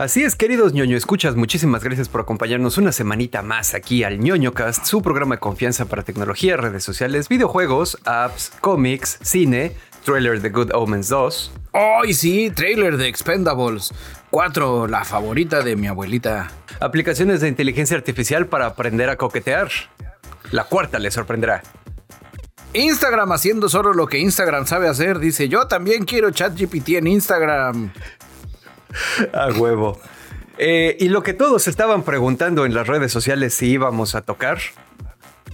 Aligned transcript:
Así 0.00 0.22
es, 0.22 0.34
queridos 0.34 0.72
ñoño 0.72 0.96
escuchas, 0.96 1.36
muchísimas 1.36 1.84
gracias 1.84 2.08
por 2.08 2.22
acompañarnos 2.22 2.78
una 2.78 2.90
semanita 2.90 3.42
más 3.42 3.74
aquí 3.74 4.02
al 4.02 4.18
ñoñocast, 4.18 4.86
su 4.86 5.02
programa 5.02 5.34
de 5.34 5.40
confianza 5.40 5.84
para 5.84 6.02
tecnología, 6.04 6.56
redes 6.56 6.82
sociales, 6.82 7.28
videojuegos, 7.28 7.98
apps, 8.06 8.50
cómics, 8.62 9.18
cine, 9.20 9.76
trailer 10.02 10.40
de 10.40 10.48
Good 10.48 10.70
Omens 10.72 11.10
2. 11.10 11.52
¡Ay, 11.74 12.14
sí! 12.14 12.50
Trailer 12.50 12.96
de 12.96 13.08
Expendables 13.08 13.92
4, 14.30 14.86
la 14.86 15.04
favorita 15.04 15.60
de 15.60 15.76
mi 15.76 15.86
abuelita. 15.86 16.50
Aplicaciones 16.80 17.42
de 17.42 17.48
inteligencia 17.48 17.94
artificial 17.94 18.46
para 18.46 18.64
aprender 18.64 19.10
a 19.10 19.16
coquetear. 19.16 19.68
La 20.50 20.64
cuarta 20.64 20.98
le 20.98 21.10
sorprenderá. 21.10 21.62
Instagram 22.72 23.32
haciendo 23.32 23.68
solo 23.68 23.92
lo 23.92 24.06
que 24.06 24.18
Instagram 24.18 24.66
sabe 24.66 24.88
hacer. 24.88 25.18
Dice, 25.18 25.50
yo 25.50 25.66
también 25.66 26.06
quiero 26.06 26.30
ChatGPT 26.30 26.88
en 26.90 27.06
Instagram. 27.06 27.92
A 29.32 29.48
huevo. 29.48 30.00
Eh, 30.58 30.96
y 31.00 31.08
lo 31.08 31.22
que 31.22 31.32
todos 31.32 31.68
estaban 31.68 32.02
preguntando 32.02 32.66
en 32.66 32.74
las 32.74 32.86
redes 32.86 33.10
sociales 33.10 33.54
si 33.54 33.70
íbamos 33.70 34.14
a 34.14 34.22
tocar, 34.22 34.58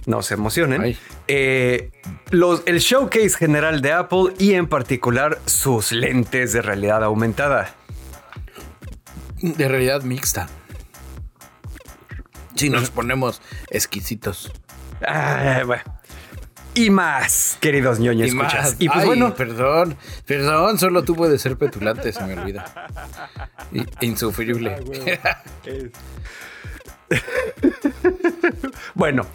no 0.05 0.21
se 0.21 0.33
emocionen, 0.33 0.97
eh, 1.27 1.91
los, 2.29 2.63
el 2.65 2.79
showcase 2.79 3.31
general 3.31 3.81
de 3.81 3.93
Apple 3.93 4.33
y 4.37 4.53
en 4.53 4.67
particular 4.67 5.39
sus 5.45 5.91
lentes 5.91 6.53
de 6.53 6.61
realidad 6.61 7.03
aumentada. 7.03 7.73
De 9.41 9.67
realidad 9.67 10.01
mixta. 10.01 10.47
Si 12.55 12.69
nos 12.69 12.89
ponemos 12.89 13.41
exquisitos. 13.69 14.51
Ah, 15.05 15.61
bueno. 15.65 15.83
Y 16.77 16.89
más, 16.91 17.57
queridos 17.59 17.99
ñoño 17.99 18.23
Y 18.25 18.29
escuchas. 18.29 18.53
más. 18.63 18.75
Y 18.79 18.87
pues 18.87 18.99
Ay, 18.99 19.05
bueno, 19.07 19.33
Perdón, 19.33 19.97
perdón, 20.25 20.77
solo 20.77 21.03
tú 21.03 21.15
puedes 21.15 21.41
ser 21.41 21.57
petulante, 21.57 22.11
se 22.13 22.23
me 22.23 22.39
olvida. 22.39 22.65
Insufrible. 24.01 24.77
Bueno, 28.93 29.25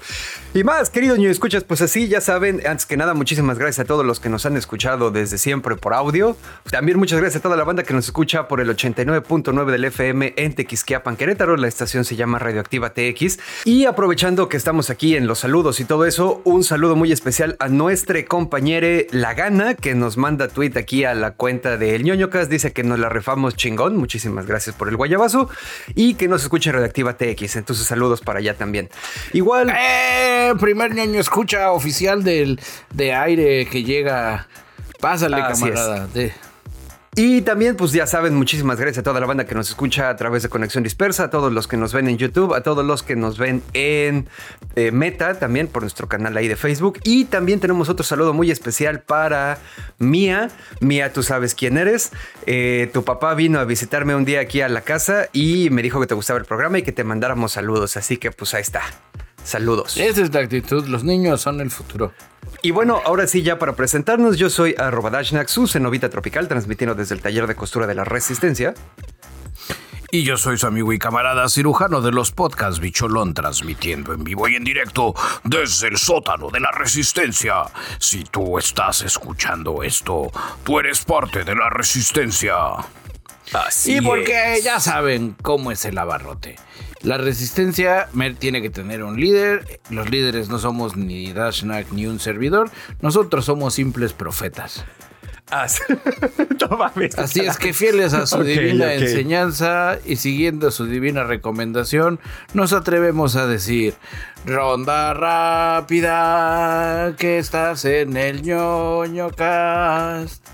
y 0.54 0.64
más, 0.64 0.90
queridos 0.90 1.18
ñoño 1.18 1.30
escuchas, 1.30 1.64
pues 1.64 1.80
así 1.80 2.08
ya 2.08 2.20
saben, 2.20 2.60
antes 2.66 2.84
que 2.84 2.96
nada, 2.96 3.14
muchísimas 3.14 3.58
gracias 3.58 3.84
a 3.84 3.88
todos 3.88 4.04
los 4.04 4.20
que 4.20 4.28
nos 4.28 4.44
han 4.44 4.56
escuchado 4.56 5.10
desde 5.10 5.38
siempre 5.38 5.76
por 5.76 5.94
audio. 5.94 6.36
También 6.70 6.98
muchas 6.98 7.20
gracias 7.20 7.40
a 7.40 7.42
toda 7.42 7.56
la 7.56 7.64
banda 7.64 7.82
que 7.84 7.94
nos 7.94 8.04
escucha 8.04 8.48
por 8.48 8.60
el 8.60 8.68
89.9 8.68 9.70
del 9.70 9.84
FM 9.86 10.34
en 10.36 10.54
Tequisquiapan, 10.54 11.16
Querétaro. 11.16 11.56
La 11.56 11.68
estación 11.68 12.04
se 12.04 12.16
llama 12.16 12.38
Radioactiva 12.38 12.92
TX. 12.92 13.38
Y 13.64 13.86
aprovechando 13.86 14.48
que 14.48 14.56
estamos 14.56 14.90
aquí 14.90 15.16
en 15.16 15.26
los 15.26 15.38
saludos 15.38 15.80
y 15.80 15.84
todo 15.84 16.04
eso, 16.04 16.42
un 16.44 16.64
saludo 16.64 16.96
muy 16.96 17.12
especial 17.12 17.56
a 17.58 17.68
nuestra 17.68 18.22
compañera 18.24 19.06
La 19.10 19.34
Gana, 19.34 19.74
que 19.74 19.94
nos 19.94 20.16
manda 20.16 20.48
tweet 20.48 20.72
aquí 20.76 21.04
a 21.04 21.14
la 21.14 21.32
cuenta 21.32 21.76
de 21.76 21.94
El 21.94 22.04
ñoñocas. 22.04 22.48
Dice 22.48 22.72
que 22.72 22.82
nos 22.82 22.98
la 22.98 23.08
refamos 23.08 23.56
chingón. 23.56 23.96
Muchísimas 23.96 24.46
gracias 24.46 24.76
por 24.76 24.88
el 24.88 24.96
guayabazo. 24.96 25.48
Y 25.94 26.14
que 26.14 26.28
nos 26.28 26.42
escuche 26.42 26.72
Radioactiva 26.72 27.16
TX. 27.16 27.56
Entonces, 27.56 27.86
saludos 27.86 28.20
para 28.20 28.40
allá 28.40 28.54
también. 28.54 28.90
Igual. 29.32 29.70
¡Eh! 29.74 30.52
Primer 30.60 30.94
ñoño 30.94 31.20
escucha 31.20 31.70
oficial 31.72 32.22
del, 32.24 32.60
de 32.92 33.14
aire 33.14 33.66
que 33.66 33.82
llega. 33.82 34.46
Pásale, 35.00 35.36
Así 35.36 35.62
camarada. 35.64 36.06
De- 36.08 36.32
Y 37.14 37.42
también, 37.42 37.76
pues 37.76 37.92
ya 37.92 38.06
saben, 38.06 38.34
muchísimas 38.34 38.78
gracias 38.78 38.98
a 38.98 39.02
toda 39.02 39.20
la 39.20 39.26
banda 39.26 39.44
que 39.44 39.54
nos 39.54 39.68
escucha 39.68 40.08
a 40.08 40.16
través 40.16 40.42
de 40.44 40.48
Conexión 40.48 40.82
Dispersa, 40.84 41.24
a 41.24 41.30
todos 41.30 41.52
los 41.52 41.68
que 41.68 41.76
nos 41.76 41.92
ven 41.92 42.08
en 42.08 42.16
YouTube, 42.16 42.54
a 42.54 42.62
todos 42.62 42.86
los 42.86 43.02
que 43.02 43.16
nos 43.16 43.36
ven 43.36 43.62
en 43.74 44.28
eh, 44.76 44.92
Meta, 44.92 45.38
también 45.38 45.66
por 45.68 45.82
nuestro 45.82 46.08
canal 46.08 46.36
ahí 46.38 46.48
de 46.48 46.56
Facebook. 46.56 47.00
Y 47.04 47.24
también 47.26 47.60
tenemos 47.60 47.88
otro 47.90 48.02
saludo 48.04 48.32
muy 48.32 48.50
especial 48.50 49.00
para 49.00 49.58
Mía. 49.98 50.48
Mía, 50.80 51.12
tú 51.12 51.22
sabes 51.22 51.54
quién 51.54 51.76
eres. 51.76 52.12
Eh, 52.46 52.88
tu 52.94 53.04
papá 53.04 53.34
vino 53.34 53.58
a 53.60 53.64
visitarme 53.64 54.14
un 54.14 54.24
día 54.24 54.40
aquí 54.40 54.60
a 54.62 54.68
la 54.70 54.80
casa 54.80 55.28
y 55.34 55.68
me 55.70 55.82
dijo 55.82 56.00
que 56.00 56.06
te 56.06 56.14
gustaba 56.14 56.38
el 56.38 56.46
programa 56.46 56.78
y 56.78 56.82
que 56.82 56.92
te 56.92 57.04
mandáramos 57.04 57.52
saludos. 57.52 57.96
Así 57.98 58.16
que 58.16 58.30
pues 58.30 58.54
ahí 58.54 58.62
está. 58.62 58.82
Saludos. 59.44 59.96
Esa 59.96 60.22
es 60.22 60.32
la 60.32 60.40
actitud. 60.40 60.86
Los 60.86 61.04
niños 61.04 61.40
son 61.40 61.60
el 61.60 61.70
futuro. 61.70 62.12
Y 62.62 62.70
bueno, 62.70 63.00
ahora 63.04 63.26
sí, 63.26 63.42
ya 63.42 63.58
para 63.58 63.74
presentarnos, 63.74 64.36
yo 64.36 64.50
soy 64.50 64.74
arroba 64.78 65.10
Dashnak, 65.10 65.48
su 65.48 65.66
cenovita 65.66 66.10
tropical, 66.10 66.48
transmitiendo 66.48 66.94
desde 66.94 67.14
el 67.14 67.20
taller 67.20 67.46
de 67.46 67.54
costura 67.54 67.86
de 67.86 67.94
la 67.94 68.04
Resistencia. 68.04 68.74
Y 70.14 70.24
yo 70.24 70.36
soy 70.36 70.58
su 70.58 70.66
amigo 70.66 70.92
y 70.92 70.98
camarada 70.98 71.48
cirujano 71.48 72.02
de 72.02 72.12
los 72.12 72.32
podcasts 72.32 72.80
Bicholón, 72.80 73.32
transmitiendo 73.32 74.12
en 74.12 74.22
vivo 74.22 74.46
y 74.46 74.56
en 74.56 74.62
directo 74.62 75.14
desde 75.42 75.88
el 75.88 75.96
sótano 75.96 76.50
de 76.50 76.60
la 76.60 76.70
resistencia. 76.70 77.62
Si 77.98 78.22
tú 78.24 78.58
estás 78.58 79.00
escuchando 79.00 79.82
esto, 79.82 80.30
tú 80.64 80.78
eres 80.78 81.02
parte 81.02 81.44
de 81.44 81.54
la 81.54 81.70
resistencia. 81.70 82.54
Así 83.54 83.96
y 83.96 84.00
porque 84.02 84.58
es. 84.58 84.64
ya 84.64 84.80
saben 84.80 85.34
cómo 85.40 85.72
es 85.72 85.82
el 85.86 85.96
abarrote. 85.96 86.56
La 87.02 87.18
resistencia 87.18 88.08
me- 88.12 88.34
tiene 88.34 88.62
que 88.62 88.70
tener 88.70 89.02
un 89.02 89.18
líder. 89.20 89.80
Los 89.90 90.10
líderes 90.10 90.48
no 90.48 90.58
somos 90.58 90.96
ni 90.96 91.32
Dashnak 91.32 91.90
ni 91.92 92.06
un 92.06 92.20
servidor. 92.20 92.70
Nosotros 93.00 93.44
somos 93.44 93.74
simples 93.74 94.12
profetas. 94.12 94.84
Así 97.18 97.40
es 97.40 97.58
que 97.58 97.74
fieles 97.74 98.14
a 98.14 98.26
su 98.26 98.42
divina 98.44 98.94
enseñanza 98.94 99.98
y 100.06 100.16
siguiendo 100.16 100.70
su 100.70 100.86
divina 100.86 101.24
recomendación, 101.24 102.20
nos 102.54 102.72
atrevemos 102.72 103.36
a 103.36 103.46
decir, 103.46 103.92
ronda 104.46 105.12
rápida, 106.12 107.14
que 107.18 107.38
estás 107.38 107.84
en 107.84 108.16
el 108.16 108.42
ñoño 108.42 109.30
cast, 109.30 110.44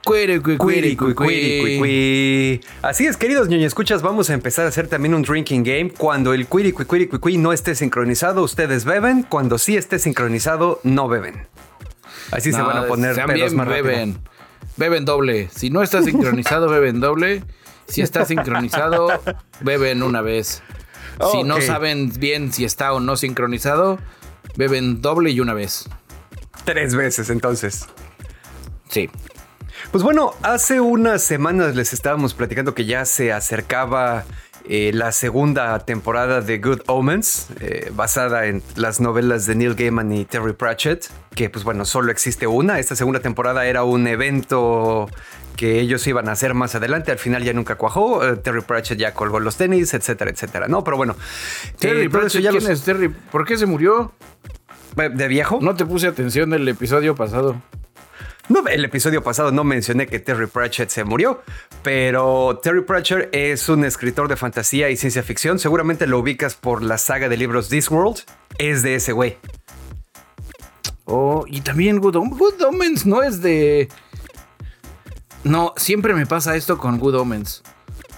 Cuere, 0.03 0.41
cue, 0.41 0.57
cuere, 0.57 0.59
Cuiri, 0.81 0.95
cue, 0.95 1.13
cui, 1.13 1.25
cuiri, 1.25 1.59
cui, 1.59 1.77
cue. 1.77 1.79
cui. 1.79 2.61
Así 2.81 3.05
es, 3.05 3.17
queridos 3.17 3.49
ñoño 3.49 3.67
escuchas, 3.67 4.01
vamos 4.01 4.31
a 4.31 4.33
empezar 4.33 4.65
a 4.65 4.69
hacer 4.69 4.87
también 4.87 5.13
un 5.13 5.21
drinking 5.21 5.63
game. 5.63 5.91
Cuando 5.91 6.33
el 6.33 6.47
cuiri, 6.47 6.71
cui, 6.71 6.85
cuiri, 6.85 7.07
cui, 7.07 7.19
cui 7.19 7.37
no 7.37 7.53
esté 7.53 7.75
sincronizado, 7.75 8.41
ustedes 8.41 8.85
beben. 8.85 9.23
Cuando 9.23 9.57
sí 9.57 9.77
esté 9.77 9.99
sincronizado, 9.99 10.79
no 10.83 11.07
beben. 11.07 11.47
Así 12.31 12.51
se 12.51 12.61
van 12.61 12.77
a 12.77 12.87
poner 12.87 13.15
pedos 13.25 13.53
más 13.53 13.67
rápido. 13.67 13.85
beben. 13.85 14.17
Beben 14.77 15.05
doble. 15.05 15.49
Si 15.53 15.69
no 15.69 15.83
está 15.83 16.01
sincronizado, 16.01 16.69
beben 16.69 16.99
doble. 16.99 17.43
Si 17.87 18.01
está 18.01 18.25
sincronizado, 18.25 19.09
beben 19.59 20.01
una 20.01 20.21
vez. 20.21 20.63
Si 21.31 21.43
no 21.43 21.61
saben 21.61 22.11
bien 22.17 22.51
si 22.51 22.65
está 22.65 22.93
o 22.93 22.99
no 22.99 23.15
sincronizado, 23.17 23.99
beben 24.55 25.01
doble 25.01 25.31
y 25.31 25.39
una 25.39 25.53
vez. 25.53 25.89
Tres 26.63 26.95
veces, 26.95 27.29
entonces. 27.29 27.87
Sí. 28.89 29.09
Pues 29.91 30.03
bueno, 30.03 30.33
hace 30.41 30.79
unas 30.79 31.21
semanas 31.21 31.75
les 31.75 31.93
estábamos 31.93 32.33
platicando 32.33 32.73
que 32.73 32.85
ya 32.85 33.05
se 33.05 33.33
acercaba 33.33 34.23
eh, 34.67 34.91
la 34.93 35.11
segunda 35.11 35.77
temporada 35.79 36.41
de 36.41 36.59
Good 36.59 36.81
Omens, 36.87 37.47
eh, 37.59 37.91
basada 37.95 38.45
en 38.47 38.61
las 38.75 38.99
novelas 38.99 39.45
de 39.45 39.55
Neil 39.55 39.75
Gaiman 39.75 40.11
y 40.11 40.25
Terry 40.25 40.53
Pratchett, 40.53 41.07
que 41.35 41.49
pues 41.49 41.63
bueno, 41.63 41.85
solo 41.85 42.11
existe 42.11 42.47
una. 42.47 42.79
Esta 42.79 42.95
segunda 42.95 43.19
temporada 43.19 43.65
era 43.65 43.83
un 43.83 44.07
evento 44.07 45.09
que 45.57 45.79
ellos 45.79 46.05
iban 46.07 46.27
a 46.29 46.31
hacer 46.31 46.53
más 46.53 46.73
adelante, 46.75 47.11
al 47.11 47.19
final 47.19 47.43
ya 47.43 47.53
nunca 47.53 47.75
cuajó, 47.75 48.25
eh, 48.25 48.37
Terry 48.37 48.61
Pratchett 48.61 48.97
ya 48.97 49.13
colgó 49.13 49.39
los 49.39 49.57
tenis, 49.57 49.93
etcétera, 49.93 50.31
etcétera. 50.31 50.67
No, 50.67 50.83
pero 50.83 50.97
bueno. 50.97 51.15
Terry 51.77 52.03
eh, 52.05 52.09
Pratchett, 52.09 52.41
ya 52.41 52.51
¿quién 52.51 52.63
los- 52.63 52.71
es 52.71 52.83
Terry? 52.83 53.09
¿Por 53.09 53.45
qué 53.45 53.57
se 53.57 53.65
murió? 53.65 54.11
¿De 54.95 55.27
viejo? 55.27 55.59
No 55.61 55.75
te 55.75 55.85
puse 55.85 56.07
atención 56.07 56.49
del 56.49 56.67
episodio 56.67 57.15
pasado. 57.15 57.61
No, 58.49 58.67
el 58.67 58.83
episodio 58.85 59.23
pasado 59.23 59.51
no 59.51 59.63
mencioné 59.63 60.07
que 60.07 60.19
Terry 60.19 60.47
Pratchett 60.47 60.89
se 60.89 61.03
murió, 61.03 61.41
pero 61.83 62.59
Terry 62.61 62.81
Pratchett 62.83 63.29
es 63.33 63.69
un 63.69 63.85
escritor 63.85 64.27
de 64.27 64.35
fantasía 64.35 64.89
y 64.89 64.97
ciencia 64.97 65.23
ficción. 65.23 65.57
Seguramente 65.59 66.05
lo 66.07 66.19
ubicas 66.19 66.55
por 66.55 66.83
la 66.83 66.97
saga 66.97 67.29
de 67.29 67.37
libros 67.37 67.69
Discworld. 67.69 68.19
Es 68.57 68.83
de 68.83 68.95
ese 68.95 69.11
güey. 69.13 69.37
Oh, 71.05 71.45
y 71.47 71.61
también 71.61 71.99
Good, 71.99 72.15
Om- 72.15 72.37
Good 72.37 72.61
Omens 72.63 73.05
no 73.05 73.23
es 73.23 73.41
de. 73.41 73.89
No, 75.43 75.73
siempre 75.77 76.13
me 76.13 76.25
pasa 76.25 76.55
esto 76.55 76.77
con 76.77 76.99
Good 76.99 77.15
Omens. 77.15 77.63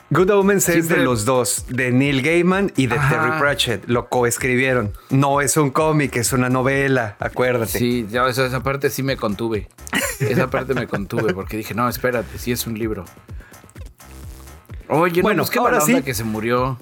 Good 0.10 0.30
Omens 0.30 0.70
es 0.70 0.90
de 0.90 0.98
los 0.98 1.26
dos, 1.26 1.66
de 1.70 1.92
Neil 1.92 2.22
Gaiman 2.22 2.72
y 2.76 2.86
de 2.86 2.96
Ajá. 2.96 3.10
Terry 3.10 3.40
Pratchett. 3.40 3.86
Lo 3.88 4.10
coescribieron. 4.10 4.94
No 5.10 5.42
es 5.42 5.58
un 5.58 5.72
cómic, 5.72 6.16
es 6.18 6.34
una 6.34 6.50
novela, 6.50 7.16
acuérdate. 7.20 7.80
Sí, 7.80 8.06
ya 8.12 8.28
esa, 8.28 8.46
esa 8.46 8.62
parte 8.62 8.92
sí 8.92 9.02
me 9.02 9.18
contuve. 9.18 9.70
Esa 10.30 10.50
parte 10.50 10.74
me 10.74 10.88
contuve 10.88 11.34
porque 11.34 11.58
dije, 11.58 11.74
no, 11.74 11.88
espérate, 11.90 12.38
sí 12.38 12.52
es 12.52 12.66
un 12.68 12.78
libro. 12.78 13.06
Oye, 14.90 15.22
Bueno, 15.22 15.38
no, 15.38 15.44
pues 15.44 15.52
qué 15.52 15.60
ahora 15.60 15.74
mala 15.74 15.84
onda 15.86 15.98
sí. 16.00 16.04
que 16.04 16.14
se 16.14 16.24
murió. 16.24 16.78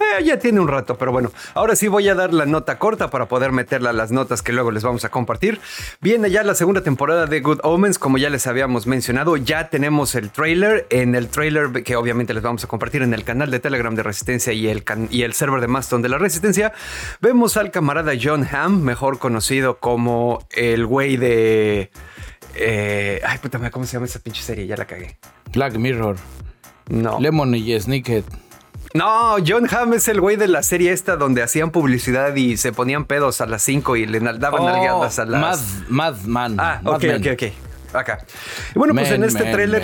Eh, 0.00 0.22
ya 0.22 0.38
tiene 0.38 0.60
un 0.60 0.68
rato, 0.68 0.96
pero 0.96 1.10
bueno, 1.10 1.32
ahora 1.54 1.74
sí 1.74 1.88
voy 1.88 2.08
a 2.08 2.14
dar 2.14 2.32
la 2.32 2.46
nota 2.46 2.78
corta 2.78 3.10
para 3.10 3.26
poder 3.26 3.50
meterla 3.50 3.90
a 3.90 3.92
las 3.92 4.12
notas 4.12 4.42
que 4.42 4.52
luego 4.52 4.70
les 4.70 4.84
vamos 4.84 5.04
a 5.04 5.08
compartir. 5.08 5.60
Viene 6.00 6.30
ya 6.30 6.44
la 6.44 6.54
segunda 6.54 6.82
temporada 6.82 7.26
de 7.26 7.40
Good 7.40 7.60
Omens, 7.64 7.98
como 7.98 8.16
ya 8.16 8.30
les 8.30 8.46
habíamos 8.46 8.86
mencionado, 8.86 9.36
ya 9.36 9.70
tenemos 9.70 10.14
el 10.14 10.30
trailer. 10.30 10.86
En 10.90 11.16
el 11.16 11.28
trailer 11.28 11.82
que 11.82 11.96
obviamente 11.96 12.32
les 12.32 12.44
vamos 12.44 12.62
a 12.62 12.68
compartir 12.68 13.02
en 13.02 13.12
el 13.12 13.24
canal 13.24 13.50
de 13.50 13.58
Telegram 13.58 13.92
de 13.96 14.04
Resistencia 14.04 14.52
y 14.52 14.68
el, 14.68 14.84
y 15.10 15.22
el 15.22 15.32
server 15.32 15.60
de 15.60 15.66
Mastodon 15.66 16.02
de 16.02 16.10
la 16.10 16.18
Resistencia, 16.18 16.72
vemos 17.20 17.56
al 17.56 17.72
camarada 17.72 18.12
John 18.22 18.46
Hamm, 18.48 18.80
mejor 18.82 19.18
conocido 19.18 19.78
como 19.80 20.46
el 20.50 20.86
güey 20.86 21.16
de... 21.16 21.90
Eh, 22.60 23.20
ay, 23.24 23.38
puta 23.38 23.58
madre, 23.58 23.70
¿cómo 23.70 23.86
se 23.86 23.94
llama 23.94 24.06
esa 24.06 24.18
pinche 24.18 24.42
serie? 24.42 24.66
Ya 24.66 24.76
la 24.76 24.86
cagué. 24.86 25.16
Black 25.52 25.76
Mirror. 25.76 26.16
No. 26.88 27.20
Lemon 27.20 27.54
y 27.54 27.78
Snicket. 27.78 28.24
No, 28.94 29.36
John 29.46 29.68
Hamm 29.70 29.92
es 29.94 30.08
el 30.08 30.20
güey 30.20 30.36
de 30.36 30.48
la 30.48 30.62
serie 30.62 30.92
esta 30.92 31.16
donde 31.16 31.42
hacían 31.42 31.70
publicidad 31.70 32.34
y 32.34 32.56
se 32.56 32.72
ponían 32.72 33.04
pedos 33.04 33.40
a 33.40 33.46
las 33.46 33.62
5 33.62 33.96
y 33.96 34.06
le 34.06 34.20
daban 34.20 34.64
nalgadas 34.64 35.18
a 35.18 35.26
las... 35.26 35.84
Mad, 35.88 36.16
Madman. 36.16 36.56
Ah, 36.58 36.80
ok, 36.84 37.04
ok, 37.18 37.26
ok. 37.34 37.42
Acá. 37.94 38.18
Y 38.74 38.78
bueno, 38.78 38.94
pues 38.94 39.10
en 39.10 39.24
este 39.24 39.44
tráiler... 39.44 39.82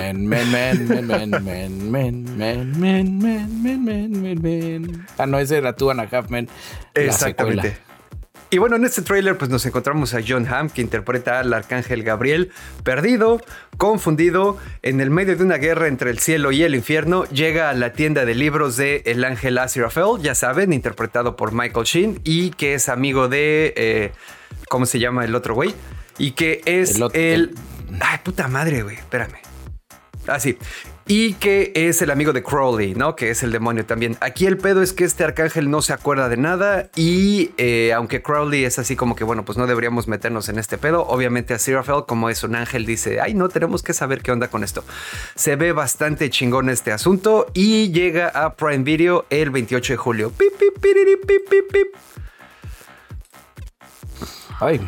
Ah, 5.18 5.26
no, 5.26 5.38
ese 5.38 5.58
era 5.58 5.74
Two 5.74 5.90
and 5.90 6.00
a 6.00 6.08
Half 6.10 6.30
Men. 6.30 6.48
Exactamente. 6.94 7.76
Y 8.54 8.58
bueno, 8.58 8.76
en 8.76 8.84
este 8.84 9.02
tráiler 9.02 9.36
pues 9.36 9.50
nos 9.50 9.66
encontramos 9.66 10.14
a 10.14 10.20
John 10.24 10.46
Hamm 10.46 10.70
que 10.70 10.80
interpreta 10.80 11.40
al 11.40 11.52
arcángel 11.52 12.04
Gabriel, 12.04 12.52
perdido, 12.84 13.40
confundido, 13.78 14.58
en 14.82 15.00
el 15.00 15.10
medio 15.10 15.34
de 15.34 15.42
una 15.42 15.56
guerra 15.56 15.88
entre 15.88 16.12
el 16.12 16.20
cielo 16.20 16.52
y 16.52 16.62
el 16.62 16.76
infierno, 16.76 17.24
llega 17.24 17.68
a 17.68 17.74
la 17.74 17.94
tienda 17.94 18.24
de 18.24 18.36
libros 18.36 18.76
de 18.76 19.02
El 19.06 19.24
Ángel 19.24 19.58
Aziraphale, 19.58 20.22
ya 20.22 20.36
saben, 20.36 20.72
interpretado 20.72 21.34
por 21.34 21.50
Michael 21.50 21.84
Sheen 21.84 22.20
y 22.22 22.50
que 22.50 22.74
es 22.74 22.88
amigo 22.88 23.26
de... 23.26 23.74
Eh, 23.76 24.12
¿Cómo 24.68 24.86
se 24.86 25.00
llama 25.00 25.24
el 25.24 25.34
otro 25.34 25.56
güey? 25.56 25.74
Y 26.18 26.30
que 26.30 26.60
es 26.64 26.94
el... 26.94 27.08
el... 27.14 27.54
Ay, 28.00 28.18
puta 28.22 28.46
madre, 28.46 28.84
güey, 28.84 28.94
espérame. 28.94 29.38
Ah, 30.28 30.38
sí 30.38 30.56
y 31.06 31.34
que 31.34 31.72
es 31.74 32.00
el 32.00 32.10
amigo 32.10 32.32
de 32.32 32.42
Crowley, 32.42 32.94
¿no? 32.94 33.14
Que 33.14 33.30
es 33.30 33.42
el 33.42 33.52
demonio 33.52 33.84
también. 33.84 34.16
Aquí 34.20 34.46
el 34.46 34.56
pedo 34.56 34.82
es 34.82 34.92
que 34.92 35.04
este 35.04 35.24
arcángel 35.24 35.70
no 35.70 35.82
se 35.82 35.92
acuerda 35.92 36.28
de 36.28 36.36
nada 36.36 36.88
y 36.96 37.50
eh, 37.58 37.92
aunque 37.92 38.22
Crowley 38.22 38.64
es 38.64 38.78
así 38.78 38.96
como 38.96 39.14
que, 39.14 39.24
bueno, 39.24 39.44
pues 39.44 39.58
no 39.58 39.66
deberíamos 39.66 40.08
meternos 40.08 40.48
en 40.48 40.58
este 40.58 40.78
pedo, 40.78 41.06
obviamente 41.06 41.54
a 41.54 41.58
Seraphel, 41.58 42.04
como 42.06 42.30
es 42.30 42.42
un 42.42 42.54
ángel, 42.54 42.86
dice, 42.86 43.20
ay, 43.20 43.34
no, 43.34 43.48
tenemos 43.48 43.82
que 43.82 43.92
saber 43.92 44.22
qué 44.22 44.32
onda 44.32 44.48
con 44.48 44.64
esto. 44.64 44.84
Se 45.34 45.56
ve 45.56 45.72
bastante 45.72 46.30
chingón 46.30 46.70
este 46.70 46.92
asunto 46.92 47.46
y 47.52 47.92
llega 47.92 48.28
a 48.28 48.54
Prime 48.54 48.84
Video 48.84 49.26
el 49.30 49.50
28 49.50 49.92
de 49.92 49.96
julio. 49.96 50.30
Pip, 50.30 50.52
pip, 50.58 50.80
pip, 50.80 51.48
pip, 51.50 51.72
pip. 51.72 51.86
Ay, 54.60 54.80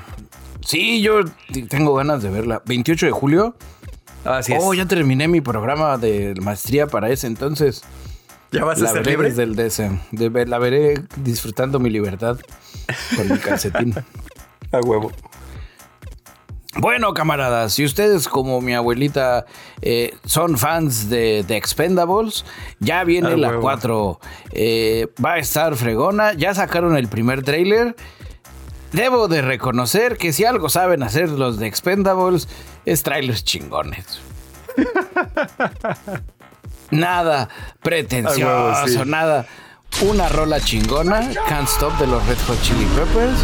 sí, 0.64 1.02
yo 1.02 1.20
tengo 1.69 1.94
ganas 1.94 2.22
de 2.22 2.30
verla. 2.30 2.62
28 2.64 3.06
de 3.06 3.12
julio. 3.12 3.56
Así 4.26 4.55
oh, 4.58 4.75
ya 4.75 4.87
terminé 4.87 5.28
mi 5.28 5.40
programa 5.40 5.99
de 5.99 6.34
maestría 6.40 6.87
para 6.87 7.11
ese 7.11 7.26
entonces. 7.26 7.82
¿Ya 8.52 8.64
vas 8.64 8.81
a 8.82 8.88
ser 8.88 9.06
libre? 9.06 9.28
Desde 9.31 9.43
el 9.43 9.56
DS. 9.56 10.49
la 10.49 10.58
veré 10.58 11.02
disfrutando 11.17 11.78
mi 11.78 11.90
libertad 11.90 12.38
con 13.17 13.28
mi 13.28 13.38
calcetín. 13.38 13.94
a 14.73 14.81
huevo. 14.81 15.12
Bueno, 16.78 17.14
camaradas, 17.14 17.73
si 17.73 17.84
ustedes 17.87 18.28
como 18.28 18.61
mi 18.61 18.75
abuelita 18.75 19.46
eh, 19.81 20.14
son 20.26 20.58
fans 20.58 21.08
de, 21.08 21.43
de, 21.43 21.56
Expendables, 21.56 22.44
ya 22.81 23.02
viene 23.05 23.37
la 23.38 23.58
4. 23.58 24.20
Eh, 24.52 25.08
va 25.25 25.34
a 25.34 25.38
estar 25.38 25.75
fregona. 25.76 26.34
Ya 26.34 26.55
sacaron 26.55 26.96
el 26.96 27.08
primer 27.08 27.43
trailer. 27.43 27.96
Debo 28.92 29.28
de 29.28 29.42
reconocer 29.42 30.16
que 30.16 30.32
si 30.32 30.44
algo 30.44 30.68
saben 30.68 31.02
hacer 31.02 31.30
los 31.30 31.58
de 31.58 31.66
Expendables 31.66 32.48
es 32.84 33.02
trailers 33.02 33.44
chingones. 33.44 34.20
nada 36.90 37.48
pretencioso, 37.82 39.04
nada. 39.04 39.46
Una 40.02 40.28
rola 40.28 40.60
chingona, 40.60 41.30
Can't 41.48 41.68
Stop 41.68 41.98
de 41.98 42.06
los 42.06 42.24
Red 42.26 42.38
Hot 42.46 42.60
Chili 42.62 42.86
Peppers 42.96 43.38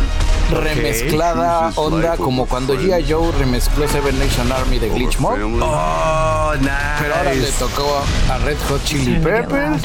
remezclada 0.53 1.73
onda 1.77 2.17
como 2.17 2.47
cuando 2.47 2.75
G.I. 2.75 3.11
Joe 3.11 3.33
remezcló 3.33 3.89
Seven 3.89 4.19
Nation 4.19 4.51
Army 4.53 4.79
de 4.79 4.89
Glitch 4.89 5.19
Mob. 5.19 5.39
Oh, 5.63 6.55
nice. 6.61 6.71
Pero 7.01 7.15
ahora 7.15 7.35
le 7.35 7.51
tocó 7.53 8.03
a 8.31 8.39
Red 8.39 8.59
Hot 8.69 8.85
Chili 8.85 9.19
Peppers. 9.19 9.83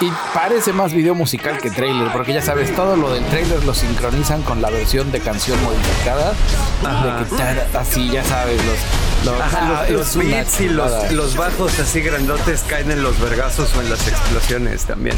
Y 0.00 0.12
parece 0.32 0.72
más 0.72 0.92
video 0.92 1.16
musical 1.16 1.58
que 1.58 1.70
trailer, 1.70 2.12
porque 2.12 2.32
ya 2.32 2.40
sabes, 2.40 2.72
todo 2.74 2.94
lo 2.94 3.12
del 3.12 3.24
trailer 3.26 3.64
lo 3.64 3.74
sincronizan 3.74 4.42
con 4.42 4.62
la 4.62 4.70
versión 4.70 5.10
de 5.10 5.18
canción 5.18 5.58
modificada. 5.64 6.34
De 6.82 7.78
así, 7.78 8.08
ya 8.08 8.22
sabes, 8.22 8.64
los, 8.64 8.78
los, 9.24 10.16
beats 10.16 10.60
y 10.60 10.68
los, 10.68 11.12
los 11.12 11.36
bajos 11.36 11.78
así 11.78 12.00
grandotes 12.00 12.62
caen 12.62 12.90
en 12.90 13.02
los 13.02 13.18
vergazos 13.20 13.74
o 13.76 13.80
en 13.80 13.90
las 13.90 14.06
explosiones 14.06 14.84
también. 14.84 15.16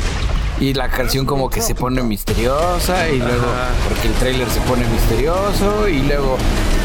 Y 0.58 0.74
la 0.74 0.88
canción 0.88 1.24
como 1.24 1.48
que 1.48 1.62
se 1.62 1.74
pone 1.74 2.02
misteriosa 2.02 3.08
y 3.08 3.18
luego, 3.18 3.46
porque 3.88 4.08
el 4.08 4.14
trailer 4.14 4.48
se 4.50 4.60
pone 4.60 4.86
misterioso 4.88 5.88
y 5.88 6.02
luego 6.02 6.36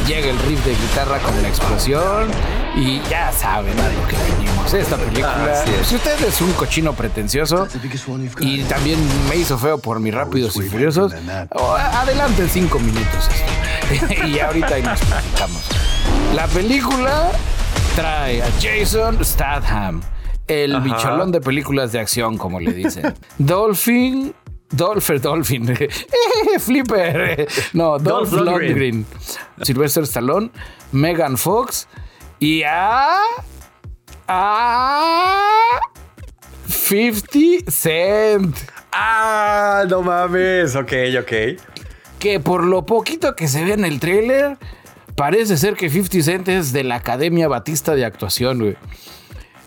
llega 0.08 0.30
el 0.30 0.40
riff 0.40 0.64
de 0.64 0.72
guitarra 0.76 1.20
con 1.20 1.42
la 1.42 1.50
explosión 1.50 2.30
y 2.76 3.02
ya 3.10 3.32
saben 3.32 3.78
a 3.80 3.90
lo 3.90 4.08
que 4.08 4.16
venimos. 4.32 4.74
Esta 4.74 4.98
película, 4.98 5.64
si 5.84 5.96
usted 5.96 6.24
es 6.24 6.42
un 6.42 6.54
cochino 6.54 6.94
pretencioso 6.94 7.68
y 8.40 8.64
también 8.64 9.00
me 9.30 9.36
hizo 9.38 9.58
feo 9.58 9.78
por 9.78 10.00
mis 10.00 10.14
rápidos 10.14 10.56
y 10.58 10.62
furiosos, 10.62 11.14
adelante 11.14 12.44
en 12.44 12.50
cinco 12.50 12.80
minutos 12.80 13.30
y 14.26 14.40
ahorita 14.40 14.76
ahí 14.76 14.84
nos 14.84 15.00
platicamos. 15.02 15.94
La 16.34 16.48
película 16.48 17.31
trae 17.96 18.42
a 18.42 18.48
Jason 18.62 19.24
Statham 19.24 20.02
el 20.48 20.80
bicholón 20.81 21.31
de 21.31 21.42
películas 21.42 21.92
de 21.92 22.00
acción, 22.00 22.38
como 22.38 22.60
le 22.60 22.74
dicen. 22.74 23.13
Dolphin. 23.38 24.34
Dolphin, 24.69 25.22
Dolphin. 25.22 25.78
Flipper. 26.60 27.48
No, 27.74 27.97
Dolph, 28.00 28.31
Lundgren. 28.31 29.06
Sylvester 29.62 30.04
Stallone. 30.04 30.52
Megan 30.92 31.38
Fox. 31.38 31.88
Y 32.40 32.64
a. 32.64 33.18
A. 34.28 35.80
50 36.68 37.71
Cent. 37.71 38.56
Ah, 38.92 39.83
no 39.90 40.02
mames. 40.02 40.76
Ok, 40.76 40.94
ok. 41.19 41.59
Que 42.19 42.40
por 42.40 42.64
lo 42.64 42.85
poquito 42.85 43.35
que 43.35 43.47
se 43.47 43.64
ve 43.64 43.74
en 43.74 43.85
el 43.85 44.00
trailer, 44.00 44.57
parece 45.16 45.57
ser 45.57 45.76
que 45.76 45.90
50 45.90 46.24
Cent 46.24 46.48
es 46.48 46.74
de 46.74 46.84
la 46.84 46.95
Academia 46.95 47.48
Batista 47.48 47.95
de 47.95 48.06
Actuación, 48.06 48.60
güey. 48.60 48.78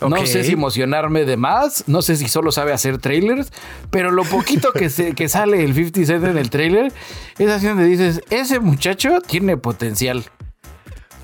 No 0.01 0.25
sé 0.27 0.45
si 0.45 0.53
emocionarme 0.53 1.25
de 1.25 1.37
más, 1.37 1.85
no 1.89 2.03
sé 2.03 2.17
si 2.17 2.29
solo 2.29 2.53
sabe 2.53 2.73
hacer 2.73 2.99
trailers, 2.99 3.51
pero 3.91 4.13
lo 4.13 4.23
poquito 4.23 4.73
que, 4.73 4.91
se, 4.91 5.15
que 5.15 5.29
sale 5.29 5.65
el 5.65 5.75
50 5.75 6.07
Cent 6.07 6.25
en 6.25 6.39
el 6.39 6.51
trailer 6.51 6.93
es 7.39 7.51
así 7.51 7.67
donde 7.67 7.85
dices, 7.85 8.23
ese 8.31 8.61
muchacho 8.61 9.21
tiene 9.21 9.57
potencial. 9.57 10.25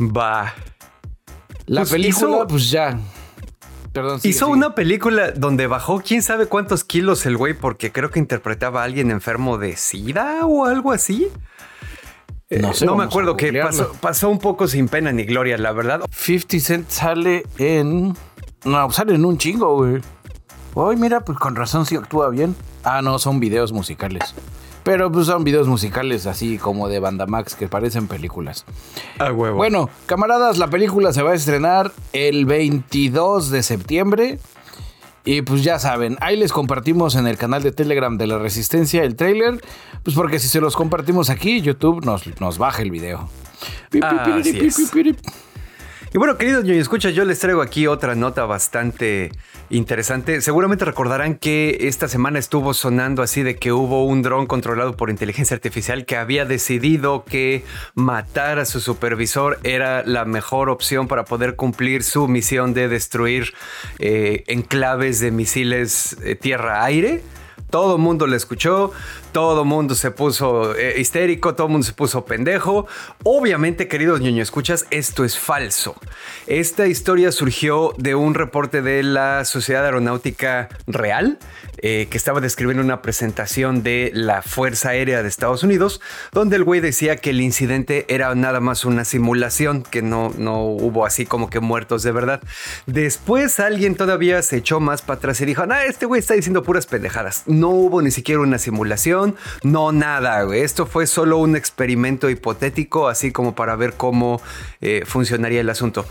Va. 0.00 0.54
La 1.66 1.82
pues 1.82 1.92
película, 1.92 2.46
pues 2.48 2.70
ya. 2.70 2.98
Perdón, 3.92 4.18
hizo 4.24 4.48
una 4.48 4.74
película 4.74 5.30
donde 5.30 5.68
bajó 5.68 6.02
quién 6.04 6.20
sabe 6.20 6.46
cuántos 6.46 6.82
kilos 6.82 7.26
el 7.26 7.36
güey 7.36 7.54
porque 7.54 7.92
creo 7.92 8.10
que 8.10 8.18
interpretaba 8.18 8.80
a 8.80 8.84
alguien 8.84 9.12
enfermo 9.12 9.56
de 9.56 9.76
SIDA 9.76 10.44
o 10.46 10.66
algo 10.66 10.90
así. 10.90 11.28
No, 12.60 12.72
sé, 12.72 12.86
no 12.86 12.96
me 12.96 13.04
acuerdo 13.04 13.36
que 13.36 13.52
pasó, 13.52 13.92
pasó, 14.00 14.28
un 14.28 14.38
poco 14.38 14.68
sin 14.68 14.88
pena 14.88 15.12
ni 15.12 15.24
gloria, 15.24 15.58
la 15.58 15.72
verdad. 15.72 16.02
50 16.10 16.60
Cent 16.60 16.88
sale 16.88 17.44
en 17.58 18.14
no, 18.64 18.90
salen 18.90 19.24
un 19.24 19.36
chingo, 19.36 19.76
güey. 19.76 20.00
Ay, 20.76 20.96
mira, 20.96 21.20
pues 21.20 21.38
con 21.38 21.54
razón 21.54 21.84
sí 21.84 21.96
actúa 21.96 22.30
bien. 22.30 22.56
Ah, 22.82 23.02
no, 23.02 23.18
son 23.18 23.38
videos 23.38 23.72
musicales. 23.72 24.34
Pero 24.82 25.10
pues 25.12 25.26
son 25.26 25.44
videos 25.44 25.68
musicales 25.68 26.26
así 26.26 26.58
como 26.58 26.88
de 26.88 26.98
Banda 26.98 27.26
Max 27.26 27.54
que 27.54 27.68
parecen 27.68 28.08
películas. 28.08 28.64
Ah, 29.18 29.32
huevo. 29.32 29.56
Bueno, 29.56 29.88
camaradas, 30.06 30.58
la 30.58 30.68
película 30.68 31.12
se 31.12 31.22
va 31.22 31.32
a 31.32 31.34
estrenar 31.34 31.92
el 32.12 32.46
22 32.46 33.50
de 33.50 33.62
septiembre. 33.62 34.38
Y 35.24 35.42
pues 35.42 35.64
ya 35.64 35.78
saben, 35.78 36.18
ahí 36.20 36.36
les 36.36 36.52
compartimos 36.52 37.14
en 37.14 37.26
el 37.26 37.38
canal 37.38 37.62
de 37.62 37.72
Telegram 37.72 38.18
de 38.18 38.26
la 38.26 38.38
Resistencia 38.38 39.02
el 39.04 39.16
trailer. 39.16 39.60
Pues 40.02 40.14
porque 40.14 40.38
si 40.38 40.48
se 40.48 40.60
los 40.60 40.76
compartimos 40.76 41.30
aquí, 41.30 41.62
YouTube 41.62 42.04
nos, 42.04 42.26
nos 42.40 42.58
baja 42.58 42.82
el 42.82 42.90
video. 42.90 43.28
Y 46.14 46.18
bueno, 46.18 46.38
queridos 46.38 46.64
yo 46.64 46.74
escucha, 46.74 47.10
yo 47.10 47.24
les 47.24 47.40
traigo 47.40 47.60
aquí 47.60 47.88
otra 47.88 48.14
nota 48.14 48.44
bastante 48.44 49.32
interesante. 49.68 50.40
Seguramente 50.42 50.84
recordarán 50.84 51.34
que 51.34 51.88
esta 51.88 52.06
semana 52.06 52.38
estuvo 52.38 52.72
sonando 52.72 53.20
así 53.20 53.42
de 53.42 53.56
que 53.56 53.72
hubo 53.72 54.06
un 54.06 54.22
dron 54.22 54.46
controlado 54.46 54.96
por 54.96 55.10
inteligencia 55.10 55.56
artificial 55.56 56.04
que 56.04 56.16
había 56.16 56.44
decidido 56.44 57.24
que 57.24 57.64
matar 57.96 58.60
a 58.60 58.64
su 58.64 58.78
supervisor 58.78 59.58
era 59.64 60.04
la 60.04 60.24
mejor 60.24 60.70
opción 60.70 61.08
para 61.08 61.24
poder 61.24 61.56
cumplir 61.56 62.04
su 62.04 62.28
misión 62.28 62.74
de 62.74 62.86
destruir 62.86 63.52
eh, 63.98 64.44
enclaves 64.46 65.18
de 65.18 65.32
misiles 65.32 66.16
eh, 66.22 66.36
tierra-aire 66.36 67.22
Todo 67.70 67.96
el 67.96 68.02
mundo 68.02 68.28
la 68.28 68.36
escuchó, 68.36 68.92
todo 69.34 69.64
mundo 69.64 69.96
se 69.96 70.12
puso 70.12 70.76
eh, 70.76 71.00
histérico, 71.00 71.56
todo 71.56 71.66
mundo 71.66 71.84
se 71.84 71.92
puso 71.92 72.24
pendejo. 72.24 72.86
Obviamente, 73.24 73.88
queridos 73.88 74.20
ñoño 74.20 74.40
escuchas, 74.40 74.86
esto 74.90 75.24
es 75.24 75.36
falso. 75.36 75.96
Esta 76.46 76.86
historia 76.86 77.32
surgió 77.32 77.94
de 77.98 78.14
un 78.14 78.34
reporte 78.34 78.80
de 78.80 79.02
la 79.02 79.44
Sociedad 79.44 79.84
Aeronáutica 79.84 80.68
Real, 80.86 81.40
eh, 81.78 82.06
que 82.08 82.16
estaba 82.16 82.40
describiendo 82.40 82.82
una 82.84 83.02
presentación 83.02 83.82
de 83.82 84.12
la 84.14 84.40
Fuerza 84.40 84.90
Aérea 84.90 85.20
de 85.22 85.28
Estados 85.28 85.64
Unidos, 85.64 86.00
donde 86.30 86.54
el 86.54 86.62
güey 86.62 86.80
decía 86.80 87.16
que 87.16 87.30
el 87.30 87.40
incidente 87.40 88.06
era 88.08 88.32
nada 88.36 88.60
más 88.60 88.84
una 88.84 89.04
simulación, 89.04 89.82
que 89.82 90.00
no, 90.00 90.32
no 90.38 90.62
hubo 90.62 91.04
así 91.06 91.26
como 91.26 91.50
que 91.50 91.58
muertos 91.58 92.04
de 92.04 92.12
verdad. 92.12 92.40
Después 92.86 93.58
alguien 93.58 93.96
todavía 93.96 94.40
se 94.42 94.58
echó 94.58 94.78
más 94.78 95.02
para 95.02 95.18
atrás 95.18 95.40
y 95.40 95.44
dijo, 95.44 95.64
ah, 95.68 95.84
este 95.86 96.06
güey 96.06 96.20
está 96.20 96.34
diciendo 96.34 96.62
puras 96.62 96.86
pendejadas. 96.86 97.42
No 97.46 97.70
hubo 97.70 98.00
ni 98.00 98.12
siquiera 98.12 98.40
una 98.40 98.58
simulación, 98.58 99.23
no 99.62 99.92
nada, 99.92 100.42
güey. 100.42 100.60
Esto 100.62 100.86
fue 100.86 101.06
solo 101.06 101.38
un 101.38 101.56
experimento 101.56 102.28
hipotético, 102.30 103.08
así 103.08 103.32
como 103.32 103.54
para 103.54 103.76
ver 103.76 103.94
cómo 103.94 104.40
eh, 104.80 105.02
funcionaría 105.06 105.60
el 105.60 105.70
asunto. 105.70 106.04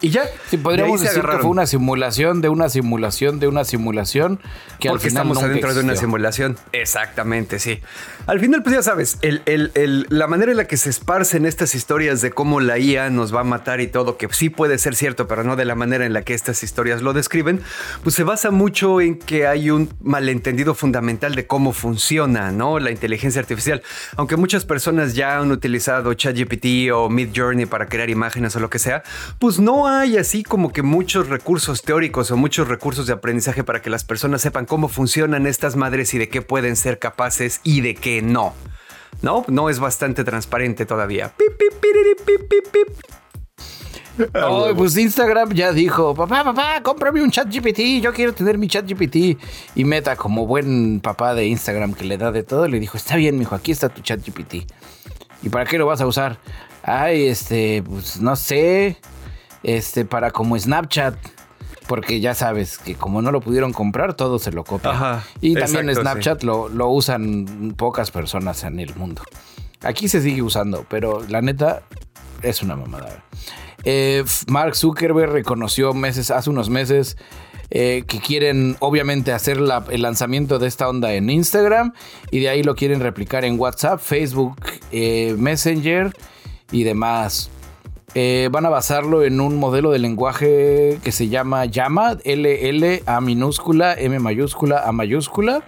Y 0.00 0.10
ya. 0.10 0.24
Sí, 0.50 0.56
podríamos 0.56 1.00
decir 1.00 1.22
que 1.22 1.38
fue 1.38 1.48
una 1.50 1.66
simulación 1.66 2.40
de 2.40 2.48
una 2.48 2.68
simulación 2.68 3.38
de 3.38 3.46
una 3.46 3.64
simulación 3.64 4.40
que 4.80 4.88
al 4.88 4.94
Porque 4.94 5.10
final 5.10 5.22
estamos 5.28 5.42
adentro 5.44 5.72
de 5.72 5.80
una 5.80 5.94
simulación. 5.94 6.56
Exactamente, 6.72 7.60
sí. 7.60 7.80
Al 8.26 8.40
final, 8.40 8.64
pues 8.64 8.74
ya 8.74 8.82
sabes, 8.82 9.18
el- 9.22 9.42
el- 9.46 9.70
el- 9.74 10.06
la 10.10 10.26
manera 10.26 10.50
en 10.50 10.56
la 10.56 10.64
que 10.66 10.76
se 10.76 10.90
esparcen 10.90 11.46
estas 11.46 11.76
historias 11.76 12.20
de 12.20 12.30
cómo 12.32 12.58
la 12.60 12.78
IA 12.78 13.10
nos 13.10 13.32
va 13.34 13.40
a 13.40 13.44
matar 13.44 13.80
y 13.80 13.86
todo, 13.86 14.16
que 14.16 14.28
sí 14.32 14.50
puede 14.50 14.78
ser 14.78 14.96
cierto, 14.96 15.28
pero 15.28 15.44
no 15.44 15.54
de 15.54 15.64
la 15.64 15.76
manera 15.76 16.04
en 16.04 16.12
la 16.12 16.22
que 16.22 16.34
estas 16.34 16.64
historias 16.64 17.00
lo 17.00 17.12
describen, 17.12 17.60
pues 18.02 18.16
se 18.16 18.24
basa 18.24 18.50
mucho 18.50 19.00
en 19.00 19.16
que 19.16 19.46
hay 19.46 19.70
un 19.70 19.88
malentendido 20.02 20.74
fundamental 20.74 21.36
de 21.36 21.46
cómo 21.46 21.72
funciona, 21.72 22.41
¿no? 22.50 22.78
La 22.78 22.90
inteligencia 22.90 23.40
artificial. 23.40 23.82
Aunque 24.16 24.36
muchas 24.36 24.64
personas 24.64 25.14
ya 25.14 25.38
han 25.38 25.52
utilizado 25.52 26.14
ChatGPT 26.14 26.90
o 26.92 27.08
Midjourney 27.08 27.66
para 27.66 27.86
crear 27.86 28.10
imágenes 28.10 28.56
o 28.56 28.60
lo 28.60 28.70
que 28.70 28.78
sea, 28.78 29.02
pues 29.38 29.60
no 29.60 29.86
hay 29.86 30.16
así 30.16 30.42
como 30.42 30.72
que 30.72 30.82
muchos 30.82 31.28
recursos 31.28 31.82
teóricos 31.82 32.30
o 32.30 32.36
muchos 32.36 32.68
recursos 32.68 33.06
de 33.06 33.12
aprendizaje 33.12 33.62
para 33.62 33.82
que 33.82 33.90
las 33.90 34.04
personas 34.04 34.40
sepan 34.42 34.66
cómo 34.66 34.88
funcionan 34.88 35.46
estas 35.46 35.76
madres 35.76 36.14
y 36.14 36.18
de 36.18 36.28
qué 36.28 36.42
pueden 36.42 36.76
ser 36.76 36.98
capaces 36.98 37.60
y 37.62 37.82
de 37.82 37.94
qué 37.94 38.22
no. 38.22 38.54
No, 39.20 39.44
no 39.48 39.70
es 39.70 39.78
bastante 39.78 40.24
transparente 40.24 40.86
todavía. 40.86 41.32
Pip, 41.36 41.56
pip, 41.56 41.72
pip, 42.72 43.21
Ay, 44.32 44.74
pues 44.76 44.96
Instagram 44.96 45.52
ya 45.54 45.72
dijo, 45.72 46.14
papá, 46.14 46.44
papá, 46.44 46.82
cómprame 46.82 47.22
un 47.22 47.30
chat 47.30 47.48
GPT, 47.48 48.02
yo 48.02 48.12
quiero 48.12 48.32
tener 48.32 48.58
mi 48.58 48.68
chat 48.68 48.86
GPT. 48.86 49.38
Y 49.74 49.84
Meta, 49.84 50.16
como 50.16 50.46
buen 50.46 51.00
papá 51.00 51.34
de 51.34 51.46
Instagram 51.46 51.94
que 51.94 52.04
le 52.04 52.18
da 52.18 52.30
de 52.30 52.42
todo, 52.42 52.68
le 52.68 52.78
dijo, 52.78 52.96
está 52.96 53.16
bien, 53.16 53.38
mijo, 53.38 53.54
aquí 53.54 53.72
está 53.72 53.88
tu 53.88 54.02
chat 54.02 54.20
GPT. 54.20 54.66
¿Y 55.42 55.48
para 55.48 55.64
qué 55.64 55.78
lo 55.78 55.86
vas 55.86 56.00
a 56.00 56.06
usar? 56.06 56.38
Ay, 56.82 57.26
este, 57.26 57.82
pues 57.82 58.20
no 58.20 58.36
sé, 58.36 58.98
este, 59.62 60.04
para 60.04 60.30
como 60.30 60.58
Snapchat. 60.58 61.14
Porque 61.88 62.20
ya 62.20 62.32
sabes 62.34 62.78
que 62.78 62.94
como 62.94 63.22
no 63.22 63.32
lo 63.32 63.40
pudieron 63.40 63.72
comprar, 63.72 64.14
todo 64.14 64.38
se 64.38 64.52
lo 64.52 64.62
copia. 64.62 64.92
Ajá, 64.92 65.24
y 65.40 65.54
también 65.54 65.88
exacto, 65.88 66.00
Snapchat 66.02 66.42
lo, 66.44 66.68
lo 66.68 66.88
usan 66.88 67.74
pocas 67.76 68.12
personas 68.12 68.62
en 68.62 68.78
el 68.78 68.94
mundo. 68.94 69.22
Aquí 69.82 70.08
se 70.08 70.22
sigue 70.22 70.42
usando, 70.42 70.86
pero 70.88 71.24
la 71.28 71.42
neta 71.42 71.82
es 72.40 72.62
una 72.62 72.76
mamada. 72.76 73.24
Eh, 73.84 74.24
Mark 74.46 74.76
Zuckerberg 74.76 75.32
reconoció 75.32 75.92
meses, 75.94 76.30
hace 76.30 76.50
unos 76.50 76.68
meses 76.70 77.16
eh, 77.74 78.04
que 78.06 78.20
quieren 78.20 78.76
obviamente 78.80 79.32
hacer 79.32 79.58
la- 79.58 79.84
el 79.90 80.02
lanzamiento 80.02 80.58
de 80.58 80.68
esta 80.68 80.88
onda 80.88 81.14
en 81.14 81.30
Instagram 81.30 81.94
y 82.30 82.40
de 82.40 82.50
ahí 82.50 82.62
lo 82.62 82.74
quieren 82.74 83.00
replicar 83.00 83.44
en 83.46 83.58
WhatsApp, 83.58 83.98
Facebook, 83.98 84.56
eh, 84.90 85.34
Messenger 85.38 86.12
y 86.70 86.84
demás. 86.84 87.48
Eh, 88.14 88.50
van 88.52 88.66
a 88.66 88.68
basarlo 88.68 89.24
en 89.24 89.40
un 89.40 89.56
modelo 89.56 89.90
de 89.90 89.98
lenguaje 89.98 90.98
que 91.02 91.12
se 91.12 91.28
llama 91.28 91.64
Llama, 91.64 92.18
LL, 92.24 93.02
A 93.06 93.22
minúscula, 93.22 93.94
M 93.94 94.18
mayúscula, 94.18 94.86
A 94.86 94.92
mayúscula. 94.92 95.62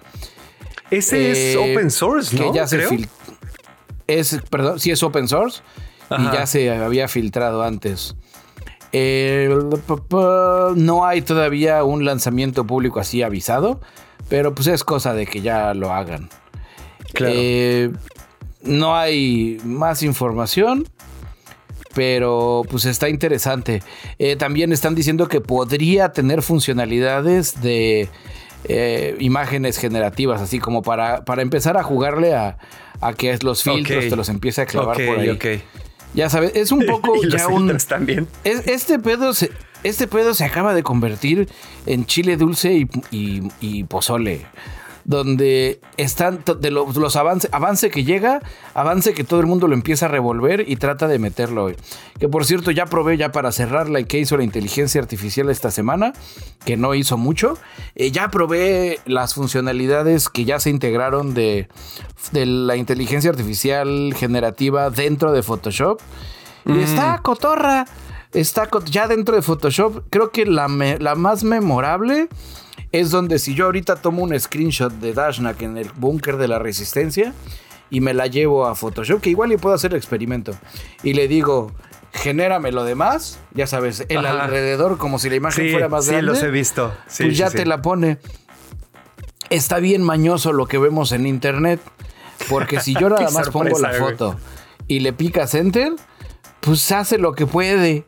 Ese 0.91 1.31
es 1.53 1.57
open 1.57 1.91
source, 1.91 2.37
¿no? 2.37 2.53
Que 2.53 2.59
ya 2.59 2.67
se 2.67 2.77
Creo. 2.87 2.91
es, 4.07 4.39
perdón, 4.51 4.79
sí 4.79 4.91
es 4.91 5.03
open 5.03 5.27
source 5.27 5.63
y 6.19 6.25
ya 6.33 6.47
se 6.47 6.71
había 6.71 7.09
filtrado 7.09 7.63
antes. 7.63 8.17
Eh, 8.93 9.53
no 10.77 11.05
hay 11.05 11.23
todavía 11.23 11.83
un 11.83 12.05
lanzamiento 12.05 12.65
público 12.65 13.01
así 13.01 13.23
avisado, 13.23 13.81
pero 14.29 14.55
pues 14.55 14.69
es 14.69 14.85
cosa 14.85 15.15
de 15.15 15.27
que 15.27 15.41
ya 15.41 15.75
lo 15.75 15.93
hagan. 15.93 16.29
Claro. 17.13 17.35
Eh, 17.37 17.91
no 18.63 18.97
hay 18.97 19.59
más 19.65 20.03
información, 20.03 20.87
pero 21.95 22.63
pues 22.71 22.85
está 22.85 23.09
interesante. 23.09 23.83
Eh, 24.19 24.37
también 24.37 24.73
están 24.73 24.95
diciendo 24.95 25.29
que 25.29 25.41
podría 25.41 26.13
tener 26.13 26.43
funcionalidades 26.43 27.63
de 27.63 28.09
eh, 28.69 29.17
imágenes 29.21 29.79
generativas, 29.79 30.41
así 30.41 30.59
como 30.59 30.83
para, 30.83 31.25
para 31.25 31.43
empezar 31.43 31.77
a 31.77 31.83
jugarle 31.83 32.35
a, 32.35 32.59
a 33.01 33.13
que 33.13 33.37
los 33.43 33.63
filtros 33.63 34.09
te 34.09 34.17
los 34.17 34.29
empiece 34.29 34.63
a 34.63 34.67
clavar 34.67 34.97
por 35.05 35.19
ahí. 35.19 35.31
ok. 35.31 35.47
Ya 36.15 36.31
sabes, 36.31 36.53
es 36.55 36.73
un 36.73 36.85
poco 36.87 37.17
y 37.17 37.31
ya 37.31 37.49
un... 37.49 37.77
también. 37.89 38.27
Es- 38.45 38.67
este 38.67 38.99
pedo 38.99 39.35
se, 39.35 39.51
este 39.83 40.07
pedo 40.07 40.33
se 40.35 40.45
acaba 40.45 40.75
de 40.75 40.83
convertir 40.83 41.49
en 41.87 42.07
chile 42.07 42.37
dulce 42.37 42.73
y, 42.75 42.89
y- 43.11 43.43
y 43.61 43.85
pozole. 43.85 44.47
Donde 45.05 45.81
están 45.99 46.43
de 46.61 46.71
los, 46.71 46.97
los 46.97 47.17
avances, 47.17 47.51
avance 47.53 47.91
que 47.91 48.05
llega, 48.05 48.41
avance 48.73 49.13
que 49.13 49.23
todo 49.23 49.41
el 49.41 49.47
mundo 49.47 49.69
lo 49.69 49.75
empieza 49.75 50.07
a 50.07 50.09
revolver 50.09 50.65
y 50.67 50.77
trata 50.77 51.09
de 51.09 51.19
meterlo. 51.19 51.65
güey. 51.65 51.77
Que 52.19 52.29
por 52.29 52.47
cierto, 52.47 52.71
ya 52.71 52.87
probé 52.87 53.19
ya 53.19 53.31
para 53.31 53.53
cerrarla 53.53 54.01
y 54.01 54.07
que 54.07 54.19
hizo 54.19 54.37
la 54.39 54.45
inteligencia 54.45 55.01
artificial 55.03 55.51
esta 55.51 55.71
semana, 55.71 56.15
que 56.65 56.79
no 56.79 56.95
hizo 56.95 57.19
mucho. 57.19 57.59
Eh, 57.95 58.13
ya 58.13 58.31
probé 58.31 58.99
las 59.05 59.35
funcionalidades 59.35 60.29
que 60.31 60.47
ya 60.47 60.59
se 60.59 60.71
integraron 60.71 61.35
de, 61.35 61.69
de 62.33 62.47
la 62.47 62.77
inteligencia 62.77 63.29
artificial 63.31 64.15
generativa 64.17 64.89
dentro 64.89 65.33
de 65.33 65.43
Photoshop. 65.43 66.01
Y 66.65 66.79
está 66.81 67.21
cotorra. 67.23 67.85
Está 68.33 68.69
ya 68.87 69.07
dentro 69.07 69.37
de 69.37 69.43
Photoshop. 69.43 70.05
Creo 70.11 70.31
que 70.31 70.47
la, 70.47 70.67
me- 70.67 70.99
la 70.99 71.15
más 71.15 71.45
memorable 71.45 72.29
es 73.01 73.11
donde 73.11 73.39
si 73.39 73.55
yo 73.55 73.65
ahorita 73.67 73.97
tomo 73.97 74.23
un 74.23 74.39
screenshot 74.39 74.93
de 74.93 75.13
Dashnak 75.13 75.61
en 75.63 75.77
el 75.79 75.91
búnker 75.97 76.37
de 76.37 76.49
la 76.49 76.59
resistencia 76.59 77.33
y 77.91 78.01
me 78.01 78.15
la 78.15 78.27
llevo 78.29 78.67
a 78.67 78.75
Photoshop, 78.75 79.21
que 79.21 79.31
igual 79.31 79.53
y 79.53 79.57
puedo 79.57 79.75
hacer 79.75 79.93
el 79.93 79.97
experimento, 79.99 80.53
y 81.03 81.15
le 81.15 81.27
digo, 81.29 81.73
genérame 82.13 82.71
lo 82.73 82.85
demás, 82.85 83.39
ya 83.53 83.67
sabes, 83.67 84.05
el 84.09 84.25
Ajá. 84.25 84.45
alrededor 84.45 84.97
como 84.99 85.19
si 85.19 85.29
la 85.29 85.37
imagen 85.37 85.65
Sí, 85.67 85.71
fuera 85.73 85.89
más 85.89 86.05
sí, 86.05 86.13
grande. 86.13 86.27
los 86.33 86.43
he 86.43 86.51
visto. 86.51 86.95
Sí, 87.09 87.25
pues 87.25 87.37
ya 87.37 87.51
sí, 87.51 87.57
te 87.57 87.63
sí. 87.65 87.69
la 87.69 87.83
pone. 87.83 88.19
Está 89.51 89.79
bien 89.79 90.03
mañoso 90.03 90.53
lo 90.53 90.67
que 90.67 90.79
vemos 90.79 91.13
en 91.13 91.27
internet. 91.27 91.81
Porque 92.49 92.81
si 92.81 92.95
yo 92.95 93.09
nada 93.11 93.31
más 93.31 93.51
pongo 93.51 93.79
la 93.79 93.91
güey. 93.91 94.01
foto 94.01 94.37
y 94.89 95.01
le 95.01 95.13
picas 95.13 95.55
enter, 95.55 95.93
pues 96.61 96.91
hace 96.93 97.19
lo 97.19 97.33
que 97.35 97.47
puede. 97.47 98.05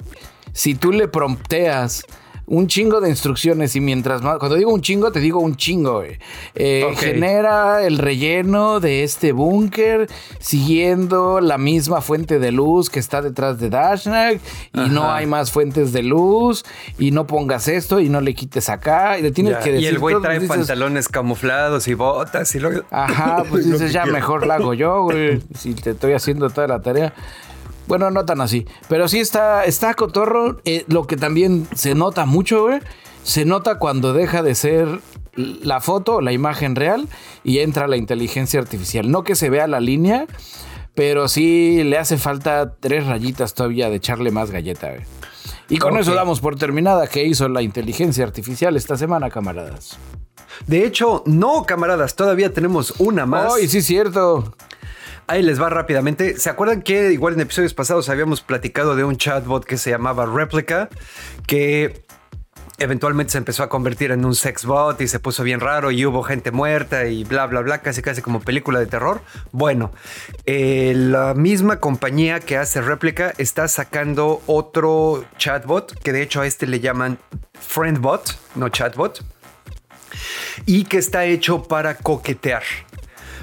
Si 0.53 0.75
tú 0.75 0.93
le 0.93 1.07
prompteas 1.09 2.05
un 2.47 2.69
chingo 2.69 3.01
de 3.01 3.11
instrucciones 3.11 3.75
y 3.75 3.81
mientras 3.81 4.23
más, 4.23 4.39
cuando 4.39 4.57
digo 4.57 4.73
un 4.73 4.81
chingo, 4.81 5.11
te 5.11 5.21
digo 5.21 5.41
un 5.41 5.57
chingo, 5.57 5.95
güey. 5.95 6.19
Eh. 6.55 6.87
Genera 6.97 7.85
el 7.85 7.99
relleno 7.99 8.81
de 8.81 9.03
este 9.03 9.33
búnker 9.33 10.09
siguiendo 10.39 11.41
la 11.41 11.59
misma 11.59 12.01
fuente 12.01 12.39
de 12.39 12.53
luz 12.53 12.89
que 12.89 13.01
está 13.01 13.21
detrás 13.21 13.59
de 13.59 13.69
Dashnak 13.69 14.41
y 14.73 14.89
no 14.89 15.11
hay 15.11 15.27
más 15.27 15.51
fuentes 15.51 15.93
de 15.93 16.03
luz 16.03 16.65
y 16.99 17.11
no 17.11 17.27
pongas 17.27 17.69
esto 17.69 18.01
y 18.01 18.09
no 18.09 18.21
le 18.21 18.35
quites 18.35 18.69
acá 18.69 19.19
y 19.19 19.23
le 19.23 19.33
tienes 19.33 19.55
Ya, 19.55 19.61
que 19.61 19.73
decir 19.73 19.85
y 19.85 19.89
el 19.89 19.99
güey 19.99 20.17
trae 20.21 20.39
dices, 20.39 20.57
pantalones 20.57 21.09
camuflados 21.09 21.89
y 21.89 21.95
botas 21.95 22.55
y 22.55 22.61
luego. 22.61 22.83
Ajá, 22.91 23.43
pues 23.51 23.67
Lo 23.67 23.73
dices, 23.73 23.93
ya 23.93 24.07
mejor 24.07 24.47
la 24.47 24.55
hago 24.55 24.75
yo, 24.75 25.03
güey. 25.03 25.43
Si 25.59 25.75
te 25.75 25.91
estoy 25.91 26.13
haciendo 26.13 26.49
toda 26.51 26.69
la 26.69 26.81
tarea. 26.81 27.13
Bueno, 27.87 28.11
no 28.11 28.25
tan 28.25 28.41
así. 28.41 28.67
Pero 28.89 29.09
sí 29.09 29.21
está, 29.21 29.65
está 29.65 29.95
cotorro. 29.95 30.61
Eh, 30.65 30.85
lo 30.89 31.07
que 31.07 31.17
también 31.17 31.69
se 31.75 31.95
nota 31.95 32.27
mucho, 32.27 32.65
güey. 32.65 32.81
Se 33.23 33.45
nota 33.45 33.79
cuando 33.79 34.13
deja 34.13 34.43
de 34.43 34.55
ser 34.55 35.01
la 35.35 35.81
foto, 35.81 36.21
la 36.21 36.33
imagen 36.33 36.77
real, 36.77 37.09
y 37.45 37.59
entra 37.59 37.89
la 37.89 37.97
inteligencia 37.97 38.61
artificial. 38.61 39.11
No 39.11 39.25
que 39.25 39.35
se 39.35 39.51
vea 39.51 39.67
la 39.67 39.81
línea, 39.81 40.27
pero 40.95 41.29
sí 41.29 41.83
le 41.85 41.99
hace 41.99 42.19
falta 42.19 42.75
tres 42.81 43.07
rayitas 43.07 43.55
todavía 43.55 43.91
de 43.91 43.97
echarle 43.97 44.31
más 44.31 44.51
galleta, 44.51 44.91
güey. 44.91 45.03
Y 45.69 45.79
con 45.79 45.99
eso 45.99 46.15
damos 46.15 46.41
por 46.41 46.57
terminada 46.57 47.09
que 47.09 47.25
hizo 47.25 47.49
la 47.49 47.61
inteligencia 47.61 48.25
artificial 48.25 48.77
esta 48.77 48.97
semana, 48.97 49.31
camaradas. 49.31 49.99
De 50.67 50.87
hecho, 50.87 51.23
no, 51.27 51.65
camaradas, 51.65 52.15
todavía 52.15 52.53
tenemos 52.53 52.95
una 52.99 53.27
más. 53.27 53.53
¡Ay, 53.55 53.69
sí, 53.69 53.83
cierto! 53.83 54.55
Ahí 55.29 55.43
les 55.43 55.61
va 55.61 55.69
rápidamente. 55.69 56.39
¿Se 56.39 56.49
acuerdan 56.49 56.83
que 56.83 57.13
igual 57.13 57.35
en 57.35 57.41
episodios 57.41 57.75
pasados 57.75 58.09
habíamos 58.09 58.43
platicado 58.43 58.95
de 58.95 59.05
un 59.05 59.17
chatbot 59.17 59.65
que 59.65 59.77
se 59.77 59.91
llamaba 59.91 60.25
Replica? 60.25 60.89
Que 61.47 62.05
eventualmente 62.79 63.33
se 63.33 63.39
empezó 63.39 63.63
a 63.63 63.69
convertir 63.69 64.11
en 64.11 64.25
un 64.25 64.35
sex 64.35 64.65
bot 64.65 65.01
y 65.01 65.09
se 65.09 65.19
puso 65.19 65.43
bien 65.43 65.61
raro 65.61 65.91
y 65.91 66.05
hubo 66.05 66.23
gente 66.23 66.51
muerta 66.51 67.07
y 67.07 67.25
bla, 67.25 67.47
bla, 67.47 67.61
bla, 67.63 67.79
casi, 67.79 68.03
casi 68.03 68.23
como 68.23 68.41
película 68.41 68.79
de 68.79 68.87
terror. 68.87 69.21
Bueno, 69.51 69.93
eh, 70.45 70.93
la 70.95 71.35
misma 71.35 71.81
compañía 71.81 72.41
que 72.41 72.57
hace 72.57 72.81
réplica 72.81 73.33
está 73.39 73.67
sacando 73.67 74.43
otro 74.47 75.25
chatbot, 75.39 75.99
que 76.01 76.13
de 76.13 76.23
hecho 76.23 76.43
a 76.43 76.47
este 76.47 76.67
le 76.67 76.81
llaman 76.81 77.19
friendbot, 77.59 78.39
no 78.55 78.69
chatbot, 78.69 79.25
y 80.67 80.85
que 80.85 80.99
está 80.99 81.25
hecho 81.25 81.65
para 81.65 81.97
coquetear. 81.97 82.63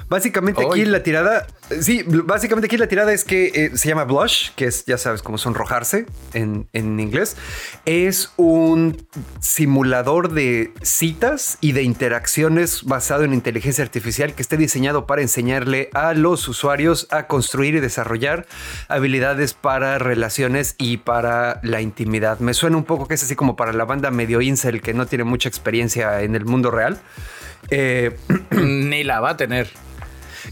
Básicamente 0.08 0.64
aquí 0.64 0.84
la 0.84 1.02
tirada, 1.02 1.46
sí, 1.80 2.04
básicamente 2.06 2.66
aquí 2.66 2.76
la 2.76 2.86
tirada 2.86 3.12
es 3.12 3.24
que 3.24 3.46
eh, 3.54 3.76
se 3.76 3.88
llama 3.88 4.04
blush, 4.04 4.50
que 4.56 4.66
es, 4.66 4.84
ya 4.86 4.98
sabes, 4.98 5.22
como 5.22 5.38
sonrojarse 5.38 6.06
en, 6.32 6.68
en 6.72 6.98
inglés. 7.00 7.36
Es 7.84 8.32
un 8.36 9.06
simulador 9.40 10.32
de 10.32 10.72
citas 10.82 11.58
y 11.60 11.72
de 11.72 11.82
interacciones 11.82 12.84
basado 12.84 13.24
en 13.24 13.34
inteligencia 13.34 13.84
artificial 13.84 14.34
que 14.34 14.42
esté 14.42 14.56
diseñado 14.56 15.06
para 15.06 15.22
enseñarle 15.22 15.90
a 15.94 16.14
los 16.14 16.48
usuarios 16.48 17.06
a 17.10 17.26
construir 17.26 17.74
y 17.74 17.80
desarrollar 17.80 18.46
habilidades 18.88 19.54
para 19.54 19.98
relaciones 19.98 20.74
y 20.78 20.98
para 20.98 21.60
la 21.62 21.80
intimidad. 21.80 22.38
Me 22.40 22.54
suena 22.54 22.76
un 22.76 22.84
poco 22.84 23.08
que 23.08 23.14
es 23.14 23.22
así 23.22 23.36
como 23.36 23.56
para 23.56 23.72
la 23.72 23.84
banda 23.84 24.10
medio 24.10 24.40
incel 24.40 24.80
que 24.80 24.94
no 24.94 25.06
tiene 25.06 25.24
mucha 25.24 25.48
experiencia 25.48 26.22
en 26.22 26.34
el 26.34 26.44
mundo 26.44 26.70
real. 26.70 26.98
Eh, 27.70 28.16
Ni 28.50 29.04
la 29.04 29.20
va 29.20 29.30
a 29.30 29.36
tener. 29.36 29.68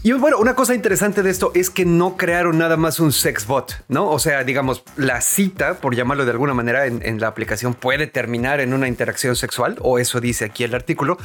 Y 0.01 0.11
bueno, 0.13 0.39
una 0.39 0.55
cosa 0.55 0.73
interesante 0.73 1.21
de 1.21 1.29
esto 1.29 1.51
es 1.53 1.69
que 1.69 1.85
no 1.85 2.17
crearon 2.17 2.57
nada 2.57 2.77
más 2.77 2.99
un 2.99 3.11
sex 3.11 3.45
bot, 3.45 3.83
¿no? 3.87 4.09
O 4.09 4.17
sea, 4.17 4.43
digamos, 4.43 4.83
la 4.97 5.21
cita, 5.21 5.75
por 5.75 5.95
llamarlo 5.95 6.25
de 6.25 6.31
alguna 6.31 6.53
manera, 6.53 6.87
en, 6.87 7.19
la 7.19 7.27
aplicación 7.27 7.75
puede 7.75 8.07
terminar 8.07 8.59
en 8.59 8.73
una 8.73 8.87
interacción 8.87 9.35
sexual, 9.35 9.77
o 9.81 9.99
eso 9.99 10.19
dice 10.19 10.45
aquí 10.45 10.63
el 10.63 10.73
artículo, 10.73 11.17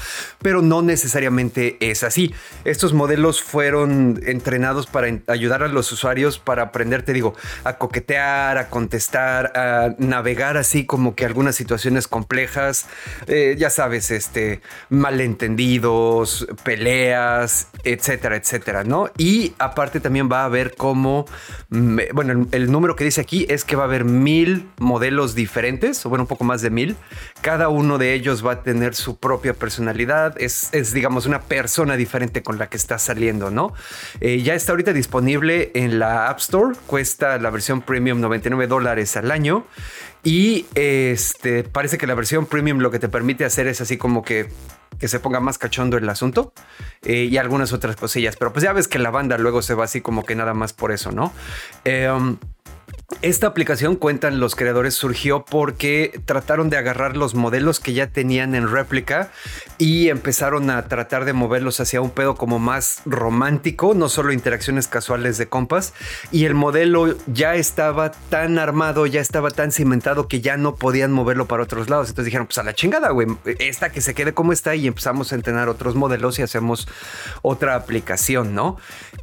pero 0.43 0.61
no 0.61 0.83
necesariamente 0.83 1.79
es 1.81 2.03
así. 2.03 2.35
Estos 2.65 2.93
modelos 2.93 3.43
fueron 3.43 4.21
entrenados 4.27 4.87
para 4.87 5.09
ayudar 5.29 5.63
a 5.63 5.69
los 5.69 5.91
usuarios 5.91 6.39
para 6.39 6.65
aprender, 6.65 7.03
te 7.03 7.13
digo, 7.13 7.35
a 7.65 7.79
coquetear, 7.79 8.59
a 8.59 8.69
contestar, 8.69 9.57
a 9.57 9.95
navegar 9.99 10.57
así 10.57 10.85
como 10.85 11.15
que 11.15 11.25
algunas 11.25 11.57
situaciones 11.57 12.07
complejas, 12.07 12.87
eh, 13.27 13.57
ya 13.59 13.71
sabes, 13.71 14.11
este, 14.11 14.61
malentendidos, 14.91 16.47
peleas, 16.65 17.69
etcétera, 17.85 18.37
etcétera. 18.37 18.58
¿No? 18.85 19.11
Y 19.17 19.55
aparte 19.59 20.01
también 20.01 20.29
va 20.31 20.43
a 20.43 20.45
haber 20.45 20.75
como, 20.75 21.27
bueno, 21.69 22.47
el, 22.51 22.71
número 22.71 22.97
que 22.97 23.05
dice 23.05 23.21
aquí 23.21 23.47
es 23.49 23.65
que 23.65 23.77
va 23.77 23.85
a 23.85 23.87
haber 23.87 24.05
mil 24.05 24.69
modelos 24.79 25.35
diferentes, 25.35 26.05
o 26.05 26.09
bueno, 26.09 26.25
un 26.25 26.29
poco 26.29 26.45
más 26.45 26.63
de 26.63 26.71
mil. 26.71 26.97
Cada 27.41 27.69
uno 27.69 27.99
de 27.99 28.15
ellos 28.15 28.45
va 28.45 28.53
a 28.53 28.63
tener 28.63 28.95
su 28.95 29.19
propia 29.19 29.55
personalidad, 29.55 30.35
es, 30.41 30.71
digamos, 30.93 31.27
una 31.27 31.41
persona 31.41 31.97
diferente 31.97 32.43
con 32.43 32.59
la 32.59 32.69
que 32.69 32.77
está 32.77 32.99
saliendo, 32.99 33.51
¿no? 33.51 33.73
Eh, 34.21 34.43
ya 34.43 34.55
está 34.55 34.73
ahorita 34.73 34.93
disponible 34.93 35.71
en 35.75 35.99
la 35.99 36.29
App 36.29 36.39
Store, 36.39 36.77
cuesta 36.87 37.39
la 37.39 37.51
versión 37.51 37.83
premium 37.83 38.21
99 38.21 38.67
dólares 38.67 39.17
al 39.17 39.31
año. 39.31 39.67
Y 40.25 40.67
este 40.75 41.63
parece 41.63 41.97
que 41.97 42.07
la 42.07 42.15
versión 42.15 42.47
premium 42.47 42.79
lo 42.79 42.91
que 42.91 42.99
te 42.99 43.09
permite 43.09 43.45
hacer 43.45 43.67
es 43.69 43.81
así 43.81 43.97
como 43.97 44.23
que 44.23 44.49
que 44.99 45.09
se 45.09 45.21
ponga 45.21 45.41
más 45.41 45.59
cachondo 45.59 45.97
el 45.97 46.09
asunto 46.09 46.53
eh, 47.03 47.29
y 47.31 47.37
algunas 47.37 47.73
otras 47.73 47.97
cosillas. 47.97 48.37
Pero 48.37 48.53
pues 48.53 48.65
ya 48.65 48.73
ves 48.73 48.89
que 48.89 48.99
la 48.99 49.11
banda 49.11 49.39
luego 49.39 49.63
se 49.63 49.75
va 49.75 49.85
así 49.85 50.01
como 50.01 50.25
que 50.25 50.35
nada 50.35 50.55
más 50.55 50.73
por 50.73 50.93
eso, 50.93 51.13
¿no? 51.13 51.33
Eh, 51.85 52.09
esta 53.23 53.47
aplicación, 53.47 53.97
cuentan 53.97 54.39
los 54.39 54.55
creadores, 54.55 54.93
surgió 54.93 55.43
porque 55.43 56.21
trataron 56.27 56.69
de 56.69 56.77
agarrar 56.77 57.17
los 57.17 57.35
modelos 57.35 57.81
que 57.81 57.95
ya 57.95 58.09
tenían 58.09 58.55
en 58.55 58.71
réplica 58.71 59.31
y 59.79 60.11
empezaron 60.11 60.69
a 60.69 60.87
tratar 60.89 61.25
de 61.25 61.33
moverlos 61.33 61.81
hacia 61.81 62.03
un 62.03 62.11
pedo 62.11 62.35
como 62.35 62.59
más 62.59 63.01
romántico, 63.07 63.95
no 63.95 64.11
solo 64.11 64.31
interacciones 64.31 64.89
casuales 64.89 65.39
de 65.39 65.49
compas. 65.49 65.95
Y 66.33 66.45
el 66.45 66.55
modelo 66.55 67.17
ya 67.27 67.55
estaba 67.55 68.11
tan 68.11 68.59
armado, 68.59 69.07
ya 69.07 69.23
estaba 69.23 69.51
tan 69.51 69.73
cimentado 69.73 70.29
que 70.29 70.43
ya 70.43 70.59
no 70.59 70.77
podían 70.77 71.11
moverlo 71.11 71.47
para 71.47 71.63
otros 71.63 71.89
lados. 71.89 72.11
Entonces 72.11 72.27
dijeron, 72.27 72.47
pues 72.47 72.59
a 72.59 72.63
la 72.63 72.75
chingada, 72.75 73.09
güey, 73.09 73.27
esta 73.59 73.91
que 73.91 74.03
se 74.03 74.13
quede 74.13 74.35
como 74.35 74.53
está 74.53 74.75
y 74.75 74.87
empezamos 74.87 75.33
a 75.33 75.37
entrenar 75.37 75.71
otros 75.71 75.95
modelos 75.95 76.39
y 76.41 76.43
hacemos 76.43 76.87
otra 77.41 77.75
aplicación, 77.75 78.55
¿no? 78.55 78.77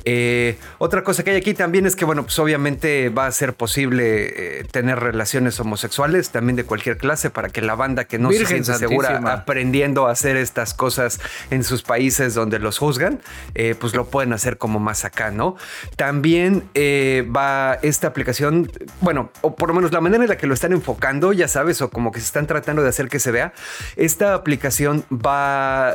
Eh, 0.06 0.58
otra 0.80 1.04
cosa 1.04 1.24
que 1.24 1.30
hay 1.30 1.38
aquí 1.38 1.54
también 1.54 1.86
es 1.86 1.96
que, 1.96 2.04
bueno, 2.04 2.24
pues 2.24 2.40
obviamente 2.40 3.10
va 3.10 3.28
a 3.28 3.32
ser 3.32 3.54
posible 3.54 3.75
posible 3.76 4.60
eh, 4.60 4.64
tener 4.72 5.02
relaciones 5.02 5.60
homosexuales, 5.60 6.30
también 6.30 6.56
de 6.56 6.64
cualquier 6.64 6.98
clase, 6.98 7.30
para 7.30 7.50
que 7.50 7.62
la 7.62 7.76
banda 7.76 8.06
que 8.06 8.18
no 8.18 8.32
se 8.32 8.46
siente 8.46 8.74
segura 8.76 9.18
aprendiendo 9.34 10.08
a 10.08 10.12
hacer 10.12 10.38
estas 10.38 10.74
cosas 10.74 11.20
en 11.52 11.66
sus 11.66 11.84
países 11.84 12.34
donde 12.34 12.58
los 12.60 12.78
juzgan, 12.78 13.20
eh, 13.54 13.76
pues 13.78 13.94
lo 13.94 14.06
pueden 14.06 14.32
hacer 14.32 14.58
como 14.58 14.80
más 14.80 15.04
acá, 15.04 15.30
¿no? 15.30 15.58
También 15.98 16.64
eh, 16.74 17.30
va 17.36 17.78
esta 17.82 18.08
aplicación, 18.08 18.72
bueno, 19.02 19.30
o 19.42 19.58
por 19.58 19.68
lo 19.68 19.76
menos 19.76 19.92
la 19.92 20.00
manera 20.00 20.24
en 20.24 20.30
la 20.30 20.38
que 20.38 20.48
lo 20.48 20.54
están 20.54 20.72
enfocando, 20.72 21.34
ya 21.34 21.50
sabes, 21.50 21.82
o 21.82 21.90
como 21.90 22.14
que 22.14 22.22
se 22.22 22.28
están 22.28 22.48
tratando 22.48 22.82
de 22.82 22.88
hacer 22.88 23.10
que 23.10 23.20
se 23.20 23.32
vea, 23.32 23.52
esta 23.98 24.36
aplicación 24.36 25.04
va, 25.12 25.92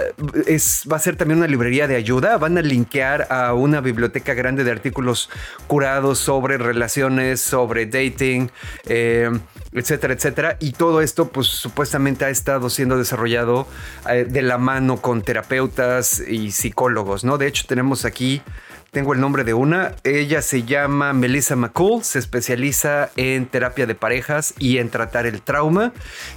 es, 0.47 0.87
va 0.93 0.97
a 0.97 1.01
ser 1.01 1.17
también 1.17 1.39
una 1.39 1.49
librería 1.49 1.89
de 1.89 1.97
ayuda, 1.97 2.37
van 2.37 2.59
a 2.59 2.61
linkear 2.61 3.27
a 3.31 3.55
una 3.55 3.81
biblioteca 3.81 4.35
grande 4.35 4.65
de 4.65 4.71
artículos 4.71 5.31
curados 5.67 6.19
sobre 6.19 6.59
relaciones, 6.59 7.41
sobre 7.41 7.70
sobre 7.71 7.87
dating, 7.87 8.51
eh, 8.89 9.31
etcétera, 9.73 10.15
etcétera. 10.15 10.57
Y 10.59 10.73
todo 10.73 11.01
esto, 11.01 11.29
pues 11.29 11.47
supuestamente 11.47 12.25
ha 12.25 12.29
estado 12.29 12.69
siendo 12.69 12.99
desarrollado 12.99 13.69
eh, 14.09 14.27
de 14.29 14.43
la 14.43 14.59
mano 14.59 15.01
con 15.01 15.23
terapeutas 15.23 16.19
y 16.19 16.51
psicólogos, 16.51 17.23
¿no? 17.23 17.39
De 17.39 17.47
hecho, 17.47 17.65
tenemos 17.69 18.05
aquí 18.05 18.43
tengo 18.91 19.13
el 19.13 19.21
nombre 19.21 19.45
de 19.45 19.55
una. 19.55 19.95
Ella 20.03 20.43
se 20.43 20.65
llama 20.65 21.13
Melissa 21.13 21.55
McCool, 21.55 22.03
se 22.03 22.19
especializa 22.19 23.11
en 23.15 23.47
terapia 23.47 23.87
de 23.87 23.95
parejas 23.95 24.53
y 24.59 24.79
en 24.79 24.91
tratar 24.91 25.27
el 25.27 25.43
trauma. 25.43 25.93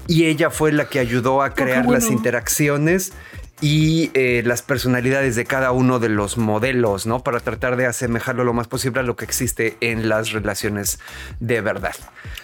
Y 0.08 0.26
ella 0.26 0.52
fue 0.52 0.72
la 0.72 0.86
que 0.86 1.00
ayudó 1.00 1.42
a 1.42 1.48
oh, 1.48 1.54
crear 1.56 1.88
las 1.88 2.12
interacciones 2.12 3.14
y 3.62 4.12
eh, 4.14 4.44
las 4.46 4.62
personalidades 4.62 5.36
de 5.36 5.46
cada 5.46 5.72
uno 5.72 6.00
de 6.00 6.10
los 6.10 6.38
modelos, 6.38 7.06
¿no? 7.06 7.24
Para 7.24 7.40
tratar 7.40 7.78
de 7.78 7.86
asemejarlo 7.86 8.44
lo 8.44 8.54
más 8.54 8.68
posible 8.68 9.00
a 9.00 9.04
lo 9.04 9.16
que 9.16 9.26
existe 9.26 9.78
en 9.80 10.10
las 10.10 10.32
relaciones 10.32 11.00
de 11.40 11.62
verdad. 11.62 11.96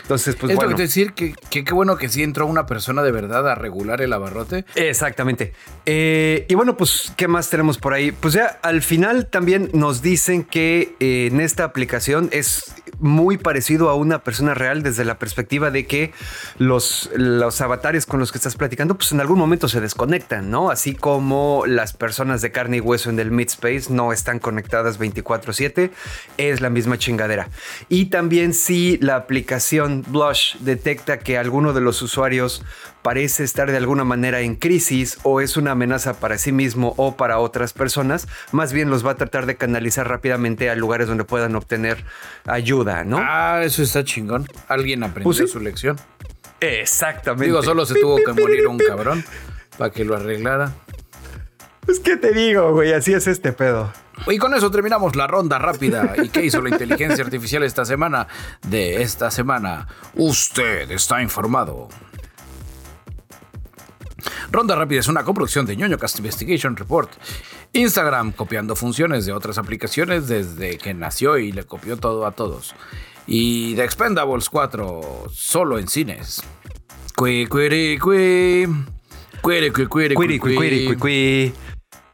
Entonces, 0.01 0.35
pues 0.35 0.55
bueno. 0.55 0.75
decir 0.75 1.13
que 1.13 1.33
qué 1.49 1.73
bueno 1.73 1.97
que 1.97 2.09
sí 2.09 2.23
entró 2.23 2.45
una 2.45 2.65
persona 2.65 3.03
de 3.03 3.11
verdad 3.11 3.49
a 3.49 3.55
regular 3.55 4.01
el 4.01 4.13
abarrote. 4.13 4.65
Exactamente. 4.75 5.53
Eh, 5.85 6.45
y 6.47 6.55
bueno, 6.55 6.77
pues, 6.77 7.13
¿qué 7.17 7.27
más 7.27 7.49
tenemos 7.49 7.77
por 7.77 7.93
ahí? 7.93 8.11
Pues 8.11 8.33
ya 8.33 8.59
al 8.61 8.81
final 8.81 9.27
también 9.27 9.69
nos 9.73 10.01
dicen 10.01 10.43
que 10.43 10.95
eh, 10.99 11.27
en 11.31 11.41
esta 11.41 11.63
aplicación 11.63 12.29
es 12.31 12.73
muy 12.99 13.37
parecido 13.37 13.89
a 13.89 13.95
una 13.95 14.23
persona 14.23 14.53
real 14.53 14.83
desde 14.83 15.05
la 15.05 15.17
perspectiva 15.19 15.71
de 15.71 15.85
que 15.85 16.11
los, 16.57 17.09
los 17.15 17.61
avatares 17.61 18.05
con 18.05 18.19
los 18.19 18.31
que 18.31 18.37
estás 18.37 18.55
platicando, 18.55 18.95
pues 18.95 19.11
en 19.11 19.21
algún 19.21 19.39
momento 19.39 19.67
se 19.67 19.81
desconectan, 19.81 20.49
¿no? 20.49 20.69
Así 20.69 20.95
como 20.99 21.63
las 21.65 21.93
personas 21.93 22.41
de 22.41 22.51
carne 22.51 22.77
y 22.77 22.79
hueso 22.79 23.09
en 23.09 23.19
el 23.19 23.31
Midspace 23.31 23.85
no 23.89 24.13
están 24.13 24.39
conectadas 24.39 24.99
24/7, 24.99 25.91
es 26.37 26.61
la 26.61 26.69
misma 26.69 26.97
chingadera. 26.97 27.49
Y 27.87 28.05
también 28.05 28.53
si 28.53 28.97
la 28.97 29.15
aplicación 29.15 30.03
Blush 30.07 30.57
detecta 30.59 31.19
que 31.19 31.37
alguno 31.37 31.73
de 31.73 31.81
los 31.81 32.01
usuarios 32.01 32.63
parece 33.01 33.43
estar 33.43 33.71
de 33.71 33.77
alguna 33.77 34.03
manera 34.03 34.41
en 34.41 34.55
crisis 34.55 35.17
o 35.23 35.41
es 35.41 35.57
una 35.57 35.71
amenaza 35.71 36.19
para 36.19 36.37
sí 36.37 36.51
mismo 36.51 36.93
o 36.97 37.15
para 37.15 37.39
otras 37.39 37.73
personas, 37.73 38.27
más 38.51 38.73
bien 38.73 38.89
los 38.89 39.05
va 39.05 39.11
a 39.11 39.15
tratar 39.15 39.45
de 39.45 39.55
canalizar 39.55 40.07
rápidamente 40.07 40.69
a 40.69 40.75
lugares 40.75 41.07
donde 41.07 41.23
puedan 41.23 41.55
obtener 41.55 42.03
ayuda, 42.45 43.03
¿no? 43.03 43.17
Ah, 43.21 43.61
eso 43.63 43.83
está 43.83 44.03
chingón. 44.03 44.47
Alguien 44.67 45.03
aprendió 45.03 45.23
pues 45.23 45.51
su 45.51 45.59
lección. 45.59 45.97
Exactamente. 46.59 47.45
Digo, 47.45 47.63
solo 47.63 47.85
se 47.85 47.95
tuvo 47.95 48.17
que 48.17 48.33
morir 48.33 48.67
un 48.67 48.77
cabrón 48.77 49.23
para 49.77 49.91
que 49.91 50.03
lo 50.03 50.15
arreglara. 50.15 50.73
Pues 51.85 51.99
qué 51.99 52.17
te 52.17 52.31
digo, 52.33 52.73
güey, 52.73 52.93
así 52.93 53.13
es 53.13 53.27
este 53.27 53.51
pedo. 53.51 53.91
Y 54.27 54.37
con 54.37 54.53
eso 54.53 54.69
terminamos 54.69 55.15
la 55.15 55.27
ronda 55.27 55.57
rápida. 55.59 56.13
¿Y 56.21 56.29
qué 56.29 56.45
hizo 56.45 56.61
la 56.61 56.69
inteligencia 56.69 57.23
artificial 57.23 57.63
esta 57.63 57.85
semana? 57.85 58.27
De 58.67 59.01
esta 59.01 59.31
semana, 59.31 59.87
usted 60.15 60.91
está 60.91 61.21
informado. 61.21 61.87
Ronda 64.51 64.75
Rápida 64.75 64.99
es 64.99 65.07
una 65.07 65.23
coproducción 65.23 65.65
de 65.65 65.75
ñoño 65.75 65.97
Cast 65.97 66.17
Investigation 66.17 66.75
Report. 66.75 67.11
Instagram 67.73 68.31
copiando 68.31 68.75
funciones 68.75 69.25
de 69.25 69.33
otras 69.33 69.57
aplicaciones 69.57 70.27
desde 70.27 70.77
que 70.77 70.93
nació 70.93 71.37
y 71.37 71.51
le 71.51 71.63
copió 71.63 71.97
todo 71.97 72.25
a 72.25 72.31
todos. 72.31 72.73
Y 73.27 73.75
The 73.75 73.83
Expendables 73.83 74.49
4 74.49 75.27
solo 75.31 75.77
en 75.77 75.87
cines. 75.87 76.41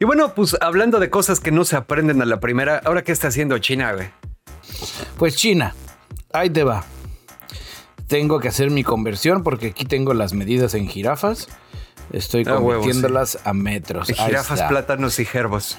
Y 0.06 0.08
bueno, 0.08 0.36
pues 0.36 0.56
hablando 0.62 1.00
de 1.00 1.10
cosas 1.10 1.39
que 1.39 1.50
no 1.50 1.65
se 1.65 1.76
aprenden 1.76 2.22
a 2.22 2.26
la 2.26 2.39
primera, 2.39 2.80
¿ahora 2.86 3.04
qué 3.04 3.12
está 3.12 3.30
haciendo 3.30 3.58
China, 3.58 3.91
güey? 3.94 4.08
Pues 5.18 5.36
China, 5.36 5.74
ahí 6.32 6.48
te 6.52 6.63
va. 6.63 6.84
tengo 8.06 8.39
que 8.39 8.48
hacer 8.48 8.70
mi 8.70 8.84
conversión 8.84 9.41
porque 9.41 9.70
aquí 9.70 9.84
tengo 9.84 10.13
las 10.13 10.34
medidas 10.34 10.76
en 10.76 10.88
jirafas. 10.88 11.48
Estoy 12.12 12.44
Ah, 12.48 12.58
convirtiéndolas 12.58 13.39
a 13.46 13.54
metros. 13.54 14.10
Ahí 14.10 14.15
Jirafas, 14.28 14.60
está. 14.60 14.68
plátanos 14.68 15.18
y 15.20 15.26
gerbos. 15.26 15.78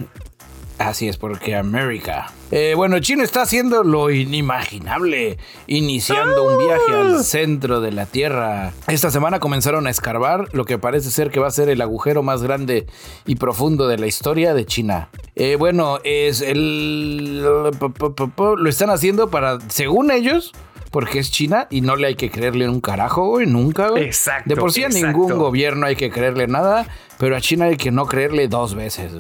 Así 0.79 1.09
es, 1.09 1.17
porque 1.17 1.55
América. 1.55 2.33
Eh, 2.51 2.75
bueno, 2.77 2.99
China 3.01 3.25
está 3.25 3.43
haciendo 3.43 3.83
lo 3.83 4.11
inimaginable, 4.11 5.39
iniciando 5.67 6.45
un 6.45 6.59
viaje 6.59 6.93
al 6.93 7.25
centro 7.25 7.81
de 7.81 7.93
la 7.93 8.05
Tierra. 8.05 8.73
Esta 8.87 9.11
semana 9.11 9.41
comenzaron 9.41 9.87
a 9.87 9.91
escarbar 9.91 10.49
lo 10.53 10.67
que 10.67 10.79
parece 10.79 11.11
ser 11.11 11.31
que 11.31 11.41
va 11.41 11.49
a 11.49 11.51
ser 11.51 11.71
el 11.71 11.81
agujero 11.81 12.23
más 12.23 12.43
grande 12.43 12.87
y 13.25 13.37
profundo 13.37 13.89
de 13.89 13.97
la 13.97 14.07
historia 14.07 14.53
de 14.53 14.67
China. 14.67 15.09
Eh, 15.35 15.57
bueno, 15.57 15.99
es 16.05 16.43
el... 16.43 17.41
Lo 17.41 18.69
están 18.69 18.91
haciendo 18.91 19.31
para, 19.31 19.59
según 19.69 20.11
ellos, 20.11 20.53
porque 20.91 21.19
es 21.19 21.31
China 21.31 21.67
y 21.71 21.81
no 21.81 21.97
le 21.97 22.09
hay 22.09 22.15
que 22.17 22.31
creerle 22.31 22.69
un 22.69 22.81
carajo, 22.81 23.29
güey, 23.29 23.47
nunca. 23.47 23.89
güey. 23.89 24.05
Exacto, 24.05 24.49
De 24.49 24.57
por 24.57 24.73
sí 24.73 24.85
a 24.85 24.89
ningún 24.89 25.37
gobierno 25.39 25.87
hay 25.87 25.97
que 25.97 26.11
creerle 26.11 26.47
nada, 26.47 26.87
pero 27.19 27.35
a 27.35 27.41
China 27.41 27.65
hay 27.67 27.77
que 27.77 27.91
no 27.91 28.07
creerle 28.07 28.47
dos 28.49 28.75
veces. 28.75 29.13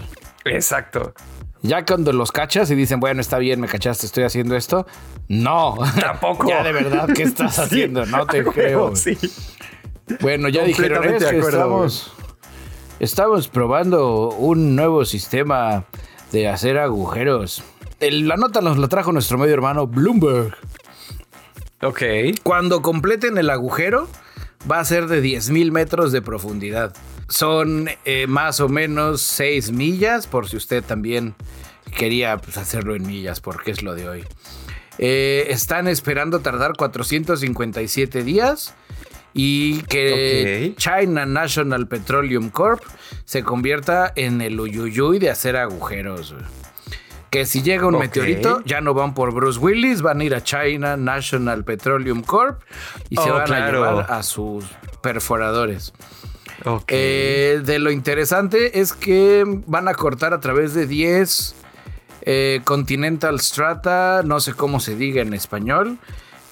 Exacto. 0.45 1.13
Ya 1.63 1.85
cuando 1.85 2.13
los 2.13 2.33
cachas 2.33 2.71
y 2.71 2.75
dicen, 2.75 3.01
bueno, 3.01 3.21
está 3.21 3.39
bien, 3.39 3.61
me 3.61 3.67
cachaste, 3.69 4.07
estoy 4.07 4.25
haciendo 4.25 4.57
esto. 4.57 4.87
No. 5.29 5.75
Tampoco. 6.01 6.49
ya 6.49 6.63
de 6.63 6.73
verdad, 6.73 7.09
¿qué 7.15 7.23
estás 7.25 7.55
Sí, 7.57 7.61
haciendo? 7.63 8.07
No 8.07 8.27
te 8.27 8.39
a 8.39 8.43
huevo, 8.43 8.53
creo. 8.53 8.97
Sí. 8.97 9.17
Bueno, 10.21 10.49
ya 10.49 10.63
dijeron, 10.63 10.99
Completamente 10.99 11.17
es 11.17 11.23
de 11.25 11.31
que 11.31 11.39
acuerdo, 11.39 11.59
estamos, 11.59 12.13
estamos 13.01 13.49
probando 13.49 14.29
un 14.31 14.77
nuevo 14.77 15.05
sistema 15.05 15.85
de 16.33 16.49
hacer 16.49 16.79
agujeros. 16.79 17.63
El- 17.99 18.29
la 18.29 18.37
nota 18.37 18.61
nos 18.61 18.79
la 18.79 18.89
trajo 18.89 19.11
nuestro 19.13 19.37
medio 19.39 19.55
hermano 19.55 19.87
Bloomberg. 19.87 20.55
Ok. 21.83 22.03
Cuando 22.43 22.83
completen 22.83 23.37
el 23.39 23.51
agujero, 23.51 24.09
va 24.71 24.79
a 24.81 24.85
ser 24.85 25.07
de 25.09 25.23
10.000 25.23 25.73
metros 25.73 26.13
de 26.13 26.23
profundidad. 26.23 26.95
Son 27.29 27.89
eh, 28.05 28.27
más 28.29 28.61
o 28.61 28.69
menos 28.69 29.21
6 29.23 29.73
millas, 29.73 30.27
por 30.27 30.49
si 30.49 30.57
usted 30.57 30.83
también 30.85 31.35
quería 31.97 32.37
pues, 32.39 32.57
hacerlo 32.57 32.95
en 32.95 33.07
millas, 33.07 33.41
porque 33.41 33.71
es 33.73 33.83
lo 33.83 33.95
de 33.95 34.09
hoy. 34.09 34.25
Eh, 34.99 35.47
están 35.51 35.89
esperando 35.89 36.41
tardar 36.41 36.73
457 36.77 38.23
días 38.23 38.75
y 39.35 39.83
que. 39.83 40.75
China 40.77 41.27
National 41.27 41.87
Petroleum 41.89 42.51
Corp 42.51 42.83
se 43.25 43.43
convierta 43.43 44.13
en 44.17 44.41
el 44.41 44.59
uyuyuy 44.59 45.19
de 45.19 45.31
hacer 45.31 45.57
agujeros. 45.57 46.35
Que 47.31 47.45
si 47.45 47.61
llega 47.61 47.87
un 47.89 47.99
meteorito, 47.99 48.63
ya 48.65 48.81
no 48.81 48.95
van 48.95 49.13
por 49.13 49.35
Bruce 49.35 49.59
Willis, 49.59 50.01
van 50.01 50.21
a 50.21 50.25
ir 50.25 50.35
a 50.35 50.43
China 50.43 50.97
National 50.97 51.65
Petroleum 51.65 52.23
Corp 52.23 52.63
y 53.11 53.17
se 53.17 53.31
Oh, 53.31 53.35
van 53.35 53.45
claro. 53.47 53.85
a 53.85 53.91
llevar 53.91 54.13
a 54.13 54.23
sus 54.23 54.65
perforadores. 55.03 55.93
Eh, 56.89 57.61
de 57.65 57.79
lo 57.79 57.91
interesante 57.91 58.81
es 58.81 58.93
que 58.93 59.45
van 59.67 59.89
a 59.89 59.95
cortar 59.95 60.35
a 60.35 60.41
través 60.41 60.75
de 60.75 60.87
10 60.87 61.55
eh, 62.23 62.61
Continental 62.65 63.41
Strata, 63.41 64.23
no 64.25 64.41
sé 64.41 64.53
cómo 64.53 64.81
se 64.81 64.97
diga 64.97 65.23
en 65.23 65.33
español, 65.33 65.99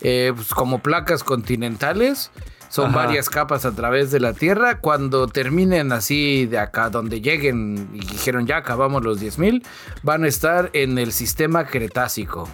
eh, 0.02 0.32
pues 0.34 0.54
como 0.54 0.78
placas 0.78 1.24
continentales. 1.24 2.30
Son 2.68 2.90
Ajá. 2.90 3.06
varias 3.06 3.30
capas 3.30 3.64
a 3.64 3.72
través 3.72 4.10
de 4.10 4.18
la 4.18 4.32
Tierra. 4.32 4.78
Cuando 4.80 5.28
terminen 5.28 5.92
así 5.92 6.46
de 6.46 6.58
acá, 6.58 6.90
donde 6.90 7.20
lleguen 7.20 7.88
y 7.92 8.00
dijeron 8.00 8.46
ya 8.46 8.56
acabamos 8.56 9.04
los 9.04 9.22
10.000, 9.22 9.64
van 10.02 10.24
a 10.24 10.28
estar 10.28 10.70
en 10.72 10.98
el 10.98 11.12
sistema 11.12 11.66
Cretácico. 11.66 12.48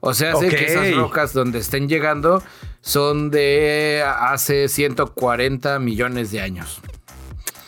O 0.00 0.14
sea, 0.14 0.34
sé 0.36 0.48
que 0.48 0.64
esas 0.64 0.94
rocas 0.94 1.32
donde 1.32 1.58
estén 1.58 1.88
llegando 1.88 2.42
son 2.80 3.30
de 3.30 4.02
hace 4.06 4.68
140 4.68 5.78
millones 5.78 6.30
de 6.30 6.40
años. 6.40 6.80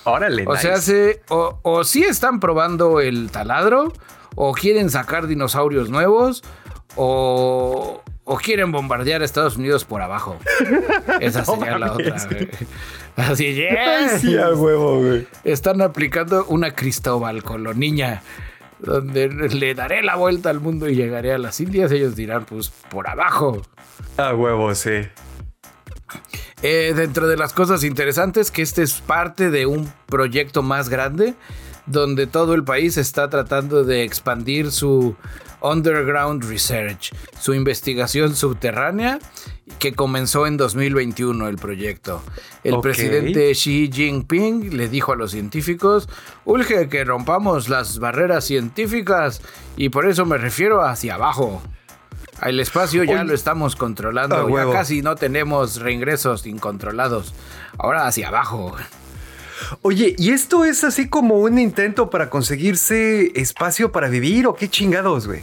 Órale. 0.05 0.45
O 0.47 0.57
sea, 0.57 0.79
se, 0.79 1.21
o, 1.29 1.59
o 1.63 1.85
sí 1.85 2.03
están 2.03 2.41
probando 2.41 3.01
el 3.01 3.31
taladro, 3.31 3.93
o 4.35 4.53
quieren 4.53 4.91
sacar 4.91 5.27
dinosaurios 5.27 5.91
nuevos, 5.91 6.43
o, 6.97 8.03
o 8.25 8.37
quieren 8.39 8.73
bombardear 8.73 9.23
a 9.23 9.25
Estados 9.25 9.57
Unidos 9.57 9.85
por 9.85 10.01
abajo. 10.03 10.39
Esa 11.21 11.45
sería 11.45 11.79
la 11.79 11.93
otra. 11.93 12.17
güey. 12.29 12.49
Así, 13.17 13.47
Ay, 13.47 14.09
yes. 14.09 14.21
sí, 14.23 14.37
a 14.39 14.51
huevo, 14.55 15.01
güey. 15.01 15.27
Están 15.45 15.83
aplicando 15.83 16.47
una 16.47 16.75
Cristóbal 16.75 17.43
Coloniña, 17.43 18.23
donde 18.83 19.29
le 19.29 19.75
daré 19.75 20.03
la 20.03 20.17
vuelta 20.17 20.51
al 20.51 20.61
mundo 20.61 20.89
y 20.89 20.95
llegaré 20.95 21.33
a 21.33 21.39
las 21.39 21.61
Indias. 21.61 21.91
Ellos 21.93 22.17
dirán, 22.17 22.45
pues, 22.45 22.71
por 22.91 23.09
abajo. 23.09 23.63
A 24.17 24.35
huevo, 24.35 24.75
sí. 24.75 25.09
Eh, 26.63 26.93
dentro 26.95 27.27
de 27.27 27.37
las 27.37 27.53
cosas 27.53 27.85
interesantes, 27.85 28.51
que 28.51 28.63
este 28.63 28.83
es 28.83 29.01
parte 29.01 29.51
de 29.51 29.67
un 29.67 29.93
proyecto 30.07 30.63
más 30.63 30.89
grande, 30.89 31.35
donde 31.87 32.27
todo 32.27 32.55
el 32.55 32.65
país 32.65 32.97
está 32.97 33.29
tratando 33.31 33.85
de 33.85 34.05
expandir 34.05 34.71
su 34.71 35.17
underground 35.61 36.45
research, 36.45 37.13
su 37.41 37.55
investigación 37.55 38.37
subterránea, 38.37 39.19
que 39.79 39.95
comenzó 39.95 40.47
en 40.47 40.57
2021 40.57 41.49
el 41.49 41.57
proyecto. 41.57 42.23
El 42.65 42.81
presidente 42.81 43.53
Xi 43.53 43.91
Jinping 43.93 44.77
le 44.77 44.89
dijo 44.89 45.13
a 45.13 45.17
los 45.17 45.31
científicos, 45.31 46.09
urge 46.45 46.89
que 46.89 47.05
rompamos 47.05 47.69
las 47.69 47.99
barreras 47.99 48.45
científicas 48.45 49.41
y 49.77 49.89
por 49.89 50.07
eso 50.07 50.27
me 50.27 50.39
refiero 50.39 50.83
hacia 50.83 51.15
abajo. 51.15 51.63
El 52.43 52.59
espacio 52.59 53.05
ya 53.05 53.21
Oye. 53.21 53.25
lo 53.25 53.35
estamos 53.35 53.77
controlando. 53.77 54.37
Ah, 54.37 54.41
ya 54.41 54.47
huevo. 54.47 54.73
casi 54.73 55.01
no 55.01 55.15
tenemos 55.15 55.81
reingresos 55.81 56.47
incontrolados. 56.47 57.35
Ahora 57.79 58.07
hacia 58.07 58.29
abajo. 58.29 58.75
Oye, 59.83 60.17
¿y 60.19 60.31
esto 60.31 60.65
es 60.65 60.83
así 60.83 61.09
como 61.09 61.37
un 61.37 61.59
intento 61.59 62.11
para 62.11 62.31
conseguirse 62.31 63.31
espacio 63.41 63.93
para 63.93 64.09
vivir 64.09 64.47
o 64.49 64.55
qué 64.55 64.69
chingados, 64.69 65.29
güey? 65.29 65.43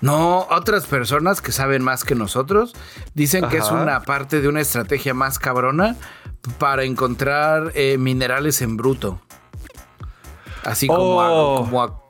No, 0.00 0.46
otras 0.50 0.86
personas 0.86 1.40
que 1.40 1.50
saben 1.52 1.82
más 1.82 2.04
que 2.04 2.14
nosotros 2.14 2.74
dicen 3.14 3.48
que 3.48 3.58
es 3.58 3.70
una 3.70 4.00
parte 4.02 4.40
de 4.40 4.48
una 4.48 4.60
estrategia 4.60 5.12
más 5.14 5.38
cabrona 5.38 5.96
para 6.58 6.84
encontrar 6.84 7.72
eh, 7.74 7.98
minerales 7.98 8.62
en 8.62 8.76
bruto. 8.76 9.20
Así 10.64 10.86
como, 10.86 11.20
a- 11.20 11.32
Oh. 11.32 11.56
como, 11.64 11.82
a- 11.82 12.00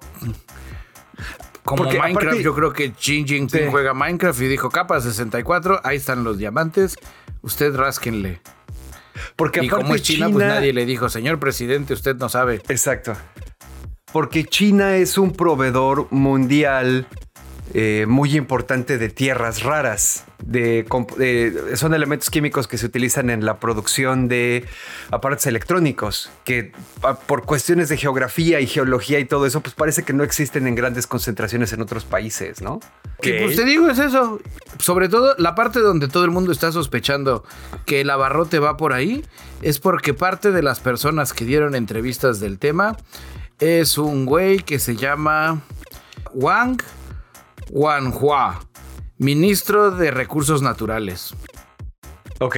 como 1.64 1.83
Porque 1.85 1.98
Minecraft. 1.98 2.27
aparte- 2.29 2.42
yo 2.42 2.55
creo 2.55 2.72
que 2.72 2.92
Xi 2.92 3.24
Jinping 3.27 3.48
Sí. 3.48 3.66
juega 3.70 3.94
Minecraft 3.94 4.40
y 4.42 4.48
dijo 4.48 4.70
capa 4.70 5.01
64, 5.01 5.81
ahí 5.85 5.96
están 5.96 6.24
los 6.24 6.38
diamantes, 6.38 6.96
usted 7.42 7.74
rásquenle. 7.74 8.40
Porque 9.37 9.61
Y 9.62 9.66
aparte 9.66 9.83
como 9.85 9.94
es 9.94 10.03
China, 10.03 10.29
pues 10.31 10.46
nadie 10.46 10.72
le 10.72 10.87
dijo, 10.87 11.09
señor 11.09 11.38
presidente, 11.38 11.92
usted 11.94 12.16
no 12.16 12.29
sabe. 12.29 12.62
Exacto. 12.68 13.14
Porque 14.12 14.44
China 14.44 14.96
es 14.96 15.18
un 15.18 15.33
proveedor 15.33 16.07
mundial 16.11 17.07
eh, 17.75 18.07
muy 18.09 18.37
importante 18.37 18.99
de 18.99 19.09
tierras 19.09 19.63
raras. 19.63 20.25
De, 20.45 20.87
son 21.75 21.95
elementos 21.95 22.31
químicos 22.31 22.69
que 22.69 22.79
se 22.79 22.87
utilizan 22.87 23.29
en 23.29 23.45
la 23.45 23.59
producción 23.59 24.29
de 24.29 24.65
aparatos 25.11 25.47
electrónicos, 25.47 26.31
que 26.45 26.73
pa- 27.01 27.19
por 27.19 27.45
cuestiones 27.45 27.89
de 27.89 27.97
geografía 27.97 28.61
y 28.61 28.67
geología 28.67 29.19
y 29.19 29.25
todo 29.25 29.47
eso, 29.47 29.61
pues 29.61 29.75
parece 29.75 30.05
que 30.05 30.13
no 30.13 30.23
existen 30.23 30.67
en 30.67 30.75
grandes 30.77 31.07
concentraciones 31.07 31.73
en 31.73 31.83
otros 31.83 32.05
países, 32.05 32.63
¿no? 32.63 32.81
Que, 33.21 33.43
pues 33.43 33.57
te 33.57 33.65
digo, 33.65 33.91
es 33.91 33.99
eso. 33.99 34.41
Sobre 34.79 35.09
todo 35.09 35.35
la 35.39 35.55
parte 35.57 35.81
donde 35.81 36.07
todo 36.09 36.25
el 36.25 36.31
mundo 36.31 36.53
está 36.53 36.71
sospechando 36.71 37.45
que 37.85 38.01
el 38.03 38.09
abarrote 38.11 38.61
va 38.61 38.77
por 38.77 38.93
ahí, 38.93 39.25
es 39.61 39.81
porque 39.81 40.15
parte 40.15 40.53
de 40.53 40.63
las 40.63 40.79
personas 40.79 41.33
que 41.33 41.45
dieron 41.45 41.75
entrevistas 41.75 42.39
del 42.39 42.59
tema 42.61 42.97
es 43.59 43.99
un 43.99 44.25
güey 44.25 44.59
que 44.61 44.79
se 44.79 44.95
llama 44.95 45.61
Wang 46.33 46.79
Wanhua, 47.71 48.61
ministro 49.19 49.91
de 49.91 50.11
Recursos 50.11 50.63
Naturales. 50.63 51.35
Ok. 52.41 52.57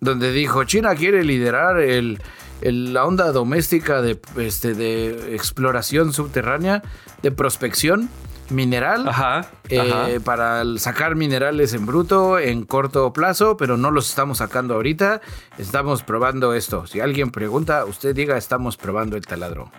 donde 0.00 0.32
dijo 0.32 0.64
China 0.64 0.94
quiere 0.96 1.22
liderar 1.24 1.78
el, 1.78 2.20
el- 2.60 2.92
la 2.92 3.04
onda 3.06 3.30
doméstica 3.32 4.02
de, 4.02 4.20
este, 4.36 4.74
de 4.74 5.34
exploración 5.34 6.12
subterránea, 6.12 6.82
de 7.22 7.30
prospección 7.30 8.08
mineral. 8.50 9.08
Ajá. 9.08 9.46
eh, 9.68 9.78
ajá. 9.80 10.08
para 10.24 10.64
sacar 10.78 11.14
minerales 11.14 11.72
en 11.72 11.86
bruto 11.86 12.38
en 12.40 12.64
corto 12.66 13.12
plazo, 13.12 13.56
pero 13.56 13.76
no 13.76 13.90
los 13.92 14.08
estamos 14.08 14.38
sacando 14.38 14.74
ahorita. 14.74 15.20
Estamos 15.56 16.02
probando 16.02 16.52
esto. 16.52 16.86
Si 16.88 16.98
alguien 17.00 17.30
pregunta, 17.30 17.84
usted 17.84 18.14
diga, 18.14 18.36
estamos 18.36 18.76
probando 18.76 19.16
el 19.16 19.24
taladro. 19.24 19.70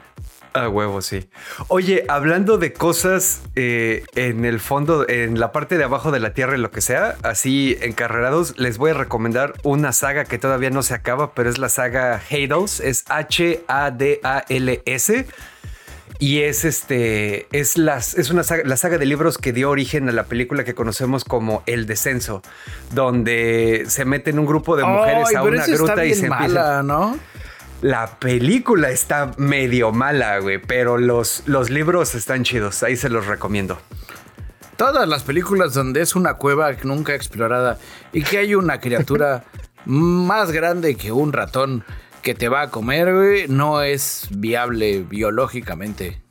A 0.54 0.70
huevo, 0.70 1.02
sí. 1.02 1.28
Oye, 1.68 2.06
hablando 2.08 2.60
de 2.60 2.74
cosas 2.74 3.42
eh, 3.56 4.04
en 4.16 4.46
el 4.46 4.60
fondo, 4.60 5.10
en 5.10 5.40
la 5.40 5.52
parte 5.52 5.80
de 5.80 5.84
abajo 5.84 6.12
de 6.12 6.20
la 6.20 6.36
Tierra 6.36 6.56
y 6.56 6.60
lo 6.60 6.70
que 6.70 6.82
sea, 6.82 7.16
así 7.24 7.76
encarrerados, 7.82 8.60
les 8.60 8.78
voy 8.78 8.92
a 8.92 8.94
recomendar 8.94 9.54
una 9.64 9.94
saga 9.94 10.26
que 10.26 10.38
todavía 10.38 10.70
no 10.70 10.84
se 10.84 10.94
acaba, 10.94 11.34
pero 11.34 11.50
es 11.50 11.58
la 11.58 11.70
saga 11.70 12.22
Hadals, 12.30 12.82
es 12.82 13.04
H-A-D-A-L-S. 13.10 13.66
Y 16.20 16.42
es 16.42 16.64
este, 16.64 17.48
es, 17.52 17.76
las, 17.78 18.14
es 18.14 18.30
una 18.30 18.44
saga, 18.44 18.64
la 18.66 18.78
saga 18.78 19.00
de 19.00 19.06
libros 19.06 19.40
que 19.40 19.52
dio 19.52 19.70
origen 19.72 20.08
a 20.08 20.12
la 20.12 20.26
película 20.26 20.64
que 20.64 20.76
conocemos 20.76 21.26
como 21.26 21.64
El 21.66 21.88
Descenso, 21.88 22.44
donde 22.92 23.86
se 23.88 24.06
meten 24.06 24.38
un 24.40 24.46
grupo 24.46 24.78
de 24.78 24.86
mujeres 24.86 25.30
Ay, 25.30 25.36
a 25.36 25.44
una 25.44 25.66
gruta 25.66 26.06
y 26.06 26.14
se 26.14 26.30
mala, 26.30 26.46
empiezan. 26.46 26.88
¿no? 26.88 27.18
La 27.84 28.18
película 28.18 28.92
está 28.92 29.34
medio 29.36 29.92
mala, 29.92 30.40
güey, 30.40 30.58
pero 30.58 30.98
los, 30.98 31.44
los 31.48 31.70
libros 31.70 32.16
están 32.16 32.46
chidos. 32.46 32.82
Ahí 32.82 32.96
se 32.96 33.10
los 33.10 33.28
recomiendo. 33.28 33.78
Todas 34.78 35.06
las 35.06 35.24
películas 35.24 35.74
donde 35.74 36.02
es 36.02 36.16
una 36.16 36.36
cueva 36.36 36.72
nunca 36.84 37.14
explorada 37.14 37.78
y 38.14 38.24
que 38.24 38.38
hay 38.38 38.56
una 38.56 38.80
criatura 38.80 39.44
más 39.86 40.54
grande 40.54 40.96
que 40.96 41.12
un 41.12 41.34
ratón 41.34 41.84
que 42.22 42.34
te 42.34 42.48
va 42.48 42.62
a 42.62 42.70
comer, 42.70 43.14
güey, 43.14 43.50
no 43.50 43.82
es 43.82 44.30
viable 44.32 45.04
biológicamente. 45.04 46.23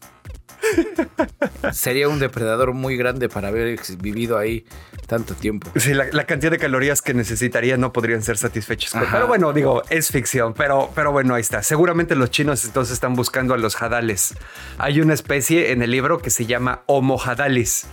Sería 1.73 2.09
un 2.09 2.19
depredador 2.19 2.73
muy 2.73 2.97
grande 2.97 3.29
para 3.29 3.49
haber 3.49 3.79
vivido 3.99 4.39
ahí 4.39 4.65
tanto 5.07 5.35
tiempo. 5.35 5.71
Sí, 5.77 5.95
la, 5.95 6.07
la 6.13 6.25
cantidad 6.25 6.51
de 6.51 6.59
calorías 6.59 7.03
que 7.03 7.15
necesitaría 7.15 7.77
no 7.77 7.93
podrían 7.93 8.23
ser 8.23 8.39
satisfechas. 8.39 8.95
Ajá. 8.95 9.09
Pero 9.13 9.27
bueno, 9.27 9.53
digo, 9.53 9.83
es 9.91 10.11
ficción, 10.11 10.55
pero, 10.55 10.91
pero 10.95 11.13
bueno, 11.13 11.35
ahí 11.35 11.41
está. 11.41 11.63
Seguramente 11.63 12.15
los 12.15 12.31
chinos 12.31 12.65
entonces 12.65 12.95
están 12.95 13.15
buscando 13.15 13.55
a 13.55 13.59
los 13.59 13.81
hadales. 13.81 14.35
Hay 14.79 15.01
una 15.01 15.15
especie 15.15 15.73
en 15.73 15.83
el 15.83 15.91
libro 15.91 16.19
que 16.19 16.31
se 16.31 16.47
llama 16.47 16.83
Homo 16.87 17.21
hadalis, 17.23 17.87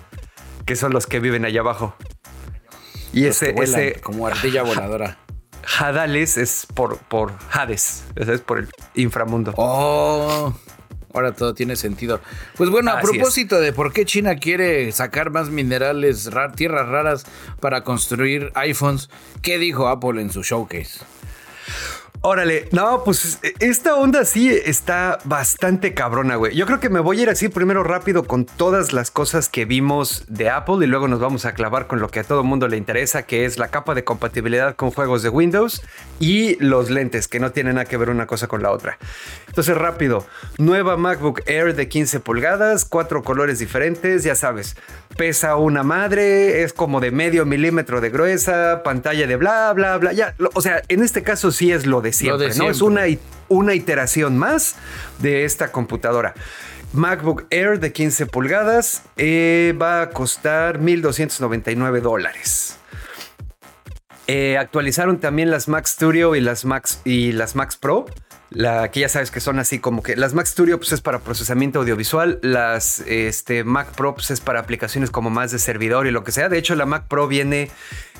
que 0.66 0.76
son 0.76 0.94
los 0.94 1.08
que 1.08 1.20
viven 1.20 1.46
allá 1.46 1.62
abajo. 1.62 1.96
Y 3.12 3.26
Los 3.26 3.42
ese, 3.42 3.54
vuelan 3.54 3.80
ese 3.80 4.02
como 4.02 4.28
ardilla 4.28 4.64
voladora. 4.64 5.18
hadales 5.80 6.38
es 6.38 6.68
por, 6.74 6.98
por 6.98 7.34
Hades, 7.52 8.06
es 8.16 8.42
por 8.42 8.60
el 8.60 8.70
inframundo. 8.96 9.54
Oh, 9.56 10.54
ahora 11.14 11.32
todo 11.34 11.54
tiene 11.54 11.76
sentido. 11.76 12.22
Pues 12.58 12.70
bueno, 12.70 12.92
a 12.92 13.02
es. 13.02 13.10
propósito 13.10 13.60
de 13.60 13.74
por 13.74 13.94
qué 13.94 14.06
China 14.06 14.36
quiere 14.36 14.92
sacar 14.92 15.32
más 15.32 15.50
minerales, 15.50 16.32
ra- 16.32 16.52
tierras 16.52 16.88
raras 16.88 17.26
para 17.60 17.84
construir 17.84 18.52
iPhones, 18.56 19.10
¿qué 19.42 19.58
dijo 19.58 19.88
Apple 19.88 20.22
en 20.22 20.32
su 20.32 20.44
showcase? 20.44 21.00
Órale, 22.22 22.68
no, 22.74 23.06
pues 23.06 23.40
esta 23.60 23.96
onda 23.96 24.26
sí 24.26 24.50
está 24.50 25.20
bastante 25.24 25.94
cabrona, 25.94 26.36
güey. 26.36 26.54
Yo 26.54 26.66
creo 26.66 26.82
que 26.82 26.90
me 26.90 27.00
voy 27.00 27.20
a 27.20 27.24
ir 27.24 27.30
así 27.30 27.48
primero 27.48 27.82
rápido 27.82 28.26
con 28.26 28.46
todas 28.46 28.92
las 28.92 29.10
cosas 29.10 29.48
que 29.48 29.64
vimos 29.64 30.26
de 30.28 30.50
Apple 30.50 30.84
y 30.84 30.88
luego 30.88 31.08
nos 31.08 31.22
vamos 31.22 31.46
a 31.46 31.54
clavar 31.54 31.88
con 31.88 32.02
lo 32.02 32.10
que 32.10 32.20
a 32.20 32.26
todo 32.26 32.44
mundo 32.44 32.68
le 32.68 32.76
interesa, 32.76 33.24
que 33.24 33.46
es 33.46 33.58
la 33.58 33.70
capa 33.70 33.96
de 33.96 34.04
compatibilidad 34.04 34.76
con 34.76 34.92
juegos 34.92 35.24
de 35.24 35.30
Windows 35.30 35.82
y 36.20 36.62
los 36.62 36.90
lentes, 36.90 37.30
que 37.30 37.40
no 37.40 37.54
tienen 37.54 37.76
nada 37.76 37.86
que 37.86 37.96
ver 37.96 38.10
una 38.10 38.28
cosa 38.28 38.48
con 38.48 38.62
la 38.62 38.72
otra. 38.72 38.98
Entonces, 39.48 39.78
rápido, 39.78 40.28
nueva 40.58 40.98
MacBook 40.98 41.42
Air 41.46 41.74
de 41.74 41.88
15 41.88 42.20
pulgadas, 42.20 42.84
cuatro 42.84 43.24
colores 43.24 43.60
diferentes, 43.60 44.26
ya 44.26 44.36
sabes, 44.36 44.76
pesa 45.20 45.58
una 45.58 45.84
madre, 45.84 46.64
es 46.64 46.72
como 46.72 47.02
de 47.02 47.12
medio 47.12 47.46
milímetro 47.46 48.00
de 48.00 48.10
gruesa, 48.10 48.84
pantalla 48.86 49.28
de 49.28 49.36
bla, 49.36 49.74
bla, 49.74 49.98
bla, 49.98 50.14
ya, 50.14 50.34
lo- 50.38 50.50
o 50.54 50.62
sea, 50.62 50.82
en 50.88 51.04
este 51.04 51.24
caso 51.24 51.52
sí 51.52 51.74
es 51.74 51.86
lo 51.86 52.00
de 52.00 52.14
siempre, 52.14 52.48
de 52.48 52.56
¿no? 52.56 52.70
Es 52.70 52.82
una, 52.82 53.02
una 53.50 53.74
iteración 53.76 54.38
más 54.38 54.78
de 55.18 55.44
esta 55.44 55.74
computadora. 55.74 56.36
MacBook 56.94 57.48
Air 57.50 57.82
de 57.82 57.92
15 57.92 58.28
pulgadas 58.28 59.04
eh, 59.18 59.76
va 59.80 60.04
a 60.04 60.10
costar 60.12 60.80
1.299 60.80 62.00
dólares. 62.00 62.78
Eh, 64.28 64.58
actualizaron 64.58 65.20
también 65.20 65.52
las 65.52 65.68
Mac 65.68 65.86
Studio 65.86 66.34
y 66.36 66.40
las 66.40 66.64
Max 66.64 67.02
y 67.04 67.34
las 67.34 67.58
Max 67.58 67.76
Pro. 67.76 68.06
La 68.52 68.90
que 68.90 69.02
ya 69.02 69.10
sabes 69.10 69.30
que 69.30 69.40
son 69.40 69.60
así 69.60 69.78
como 69.78 70.02
que 70.02 70.16
las 70.16 70.34
Mac 70.34 70.48
Studio 70.48 70.80
pues, 70.80 70.92
es 70.92 71.02
para 71.02 71.20
procesamiento 71.20 71.80
audiovisual, 71.80 72.40
las 72.42 73.02
este, 73.02 73.64
Mac 73.64 73.94
Pro 73.96 74.16
pues, 74.16 74.32
es 74.32 74.42
para 74.42 74.60
aplicaciones 74.60 75.12
como 75.12 75.30
más 75.30 75.52
de 75.52 75.60
servidor 75.60 76.08
y 76.08 76.12
lo 76.12 76.24
que 76.24 76.32
sea. 76.32 76.50
De 76.50 76.58
hecho, 76.58 76.76
la 76.76 76.88
Mac 76.88 77.06
Pro 77.08 77.28
viene 77.28 77.70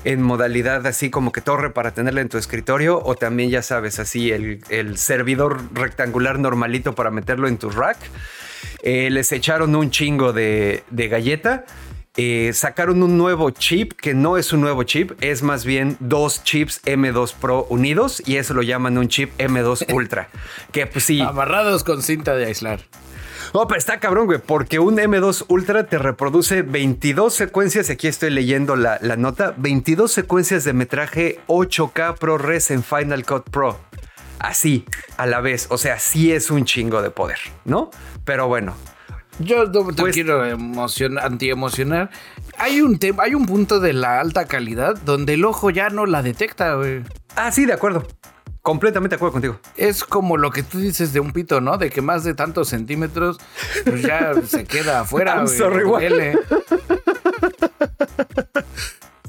en 0.04 0.22
modalidad 0.22 0.86
así 0.86 1.10
como 1.10 1.32
que 1.32 1.40
torre 1.40 1.70
para 1.70 1.92
tenerla 1.92 2.20
en 2.20 2.28
tu 2.28 2.38
escritorio 2.38 3.02
o 3.02 3.16
también 3.16 3.50
ya 3.50 3.62
sabes 3.62 3.98
así 3.98 4.30
el, 4.30 4.60
el 4.68 4.98
servidor 4.98 5.60
rectangular 5.74 6.38
normalito 6.38 6.94
para 6.94 7.10
meterlo 7.10 7.48
en 7.48 7.58
tu 7.58 7.70
rack. 7.70 7.98
Eh, 8.82 9.10
les 9.10 9.32
echaron 9.32 9.74
un 9.74 9.90
chingo 9.90 10.32
de, 10.32 10.84
de 10.90 11.08
galleta. 11.08 11.64
Eh, 12.16 12.50
sacaron 12.54 13.04
un 13.04 13.16
nuevo 13.16 13.50
chip 13.50 13.92
que 13.92 14.14
no 14.14 14.36
es 14.36 14.52
un 14.52 14.60
nuevo 14.60 14.82
chip, 14.82 15.12
es 15.20 15.42
más 15.44 15.64
bien 15.64 15.96
dos 16.00 16.42
chips 16.42 16.82
M2 16.82 17.34
Pro 17.34 17.66
unidos 17.70 18.20
y 18.26 18.36
eso 18.36 18.52
lo 18.52 18.62
llaman 18.62 18.98
un 18.98 19.06
chip 19.06 19.30
M2 19.38 19.92
Ultra. 19.94 20.28
Que 20.72 20.86
pues 20.86 21.04
sí, 21.04 21.20
Amarrados 21.20 21.84
con 21.84 22.02
cinta 22.02 22.34
de 22.34 22.46
aislar. 22.46 22.80
no, 23.54 23.66
pero 23.68 23.78
está 23.78 24.00
cabrón, 24.00 24.26
güey, 24.26 24.40
porque 24.40 24.80
un 24.80 24.96
M2 24.96 25.44
Ultra 25.46 25.86
te 25.86 25.98
reproduce 25.98 26.62
22 26.62 27.32
secuencias, 27.32 27.90
aquí 27.90 28.08
estoy 28.08 28.30
leyendo 28.30 28.74
la, 28.74 28.98
la 29.00 29.16
nota, 29.16 29.54
22 29.56 30.10
secuencias 30.10 30.64
de 30.64 30.72
metraje 30.72 31.38
8K 31.46 32.18
ProRes 32.18 32.72
en 32.72 32.82
Final 32.82 33.24
Cut 33.24 33.48
Pro. 33.50 33.78
Así, 34.40 34.84
a 35.16 35.26
la 35.26 35.40
vez, 35.40 35.68
o 35.70 35.78
sea, 35.78 36.00
sí 36.00 36.32
es 36.32 36.50
un 36.50 36.64
chingo 36.64 37.02
de 37.02 37.10
poder, 37.10 37.38
¿no? 37.66 37.90
Pero 38.24 38.48
bueno, 38.48 38.74
Yo 39.40 39.64
no 39.66 39.86
te 39.88 40.02
Pues- 40.02 40.14
quiero 40.14 40.44
emocionar, 40.44 41.24
antiemocionar. 41.24 42.10
Hay 42.58 42.80
un 42.82 42.98
tema, 42.98 43.24
hay 43.24 43.34
un 43.34 43.46
punto 43.46 43.80
de 43.80 43.92
la 43.94 44.20
alta 44.20 44.44
calidad 44.46 44.96
donde 45.04 45.34
el 45.34 45.44
ojo 45.44 45.70
ya 45.70 45.88
no 45.90 46.06
la 46.06 46.22
detecta, 46.22 46.74
güey. 46.74 47.02
ah, 47.36 47.50
sí, 47.50 47.64
de 47.64 47.72
acuerdo, 47.72 48.06
completamente 48.62 49.14
de 49.14 49.16
acuerdo 49.16 49.32
contigo. 49.32 49.60
Es 49.76 50.04
como 50.04 50.36
lo 50.36 50.50
que 50.50 50.62
tú 50.62 50.78
dices 50.78 51.12
de 51.14 51.20
un 51.20 51.32
pito, 51.32 51.60
¿no? 51.60 51.78
De 51.78 51.90
que 51.90 52.02
más 52.02 52.22
de 52.24 52.34
tantos 52.34 52.68
centímetros, 52.68 53.38
pues 53.84 54.02
ya 54.02 54.32
se 54.46 54.64
queda 54.64 55.00
afuera, 55.00 55.42
güey. 55.84 56.34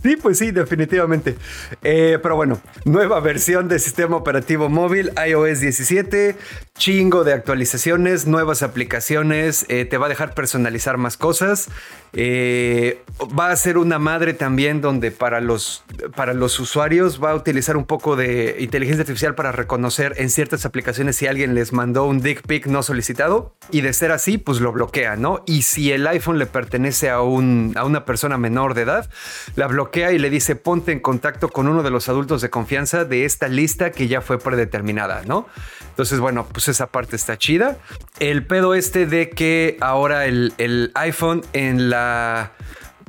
Sí, 0.03 0.15
pues 0.15 0.39
sí, 0.39 0.51
definitivamente. 0.51 1.35
Eh, 1.83 2.17
pero 2.23 2.35
bueno, 2.35 2.59
nueva 2.85 3.19
versión 3.19 3.67
del 3.67 3.79
sistema 3.79 4.15
operativo 4.15 4.67
móvil 4.67 5.11
iOS 5.27 5.59
17, 5.59 6.35
chingo 6.75 7.23
de 7.23 7.33
actualizaciones, 7.33 8.25
nuevas 8.25 8.63
aplicaciones, 8.63 9.65
eh, 9.69 9.85
te 9.85 9.97
va 9.99 10.07
a 10.07 10.09
dejar 10.09 10.33
personalizar 10.33 10.97
más 10.97 11.17
cosas. 11.17 11.69
Eh, 12.13 13.03
va 13.39 13.51
a 13.51 13.55
ser 13.55 13.77
una 13.77 13.99
madre 13.99 14.33
también 14.33 14.81
donde 14.81 15.11
para 15.11 15.39
los, 15.39 15.83
para 16.15 16.33
los 16.33 16.59
usuarios 16.59 17.23
va 17.23 17.31
a 17.31 17.35
utilizar 17.35 17.77
un 17.77 17.85
poco 17.85 18.15
de 18.15 18.57
inteligencia 18.59 19.01
artificial 19.01 19.35
para 19.35 19.51
reconocer 19.51 20.15
en 20.17 20.29
ciertas 20.29 20.65
aplicaciones 20.65 21.15
si 21.15 21.27
alguien 21.27 21.53
les 21.53 21.73
mandó 21.73 22.05
un 22.05 22.21
dick 22.21 22.41
pic 22.45 22.65
no 22.65 22.81
solicitado 22.81 23.55
y 23.69 23.81
de 23.81 23.93
ser 23.93 24.11
así, 24.11 24.39
pues 24.39 24.59
lo 24.59 24.71
bloquea, 24.71 25.15
¿no? 25.15 25.43
Y 25.45 25.61
si 25.61 25.91
el 25.91 26.07
iPhone 26.07 26.39
le 26.39 26.47
pertenece 26.47 27.09
a, 27.09 27.21
un, 27.21 27.73
a 27.75 27.85
una 27.85 28.03
persona 28.03 28.37
menor 28.37 28.73
de 28.73 28.81
edad, 28.81 29.09
la 29.55 29.67
bloquea 29.67 29.90
y 29.93 30.17
le 30.17 30.30
dice 30.30 30.56
ponte 30.56 30.91
en 30.91 30.99
contacto 30.99 31.49
con 31.49 31.67
uno 31.67 31.84
de 31.84 31.89
los 31.89 32.10
adultos 32.10 32.41
de 32.41 32.49
confianza 32.49 33.06
de 33.06 33.25
esta 33.25 33.47
lista 33.47 33.91
que 33.91 34.08
ya 34.08 34.21
fue 34.21 34.39
predeterminada, 34.39 35.23
¿no? 35.25 35.47
Entonces, 35.89 36.19
bueno, 36.19 36.47
pues 36.51 36.67
esa 36.69 36.88
parte 36.88 37.15
está 37.15 37.38
chida. 37.38 37.77
El 38.19 38.45
pedo 38.45 38.73
este 38.73 39.06
de 39.06 39.30
que 39.30 39.77
ahora 39.82 40.25
el, 40.25 40.54
el 40.58 40.91
iPhone 40.95 41.43
en 41.54 41.89
la 41.89 42.54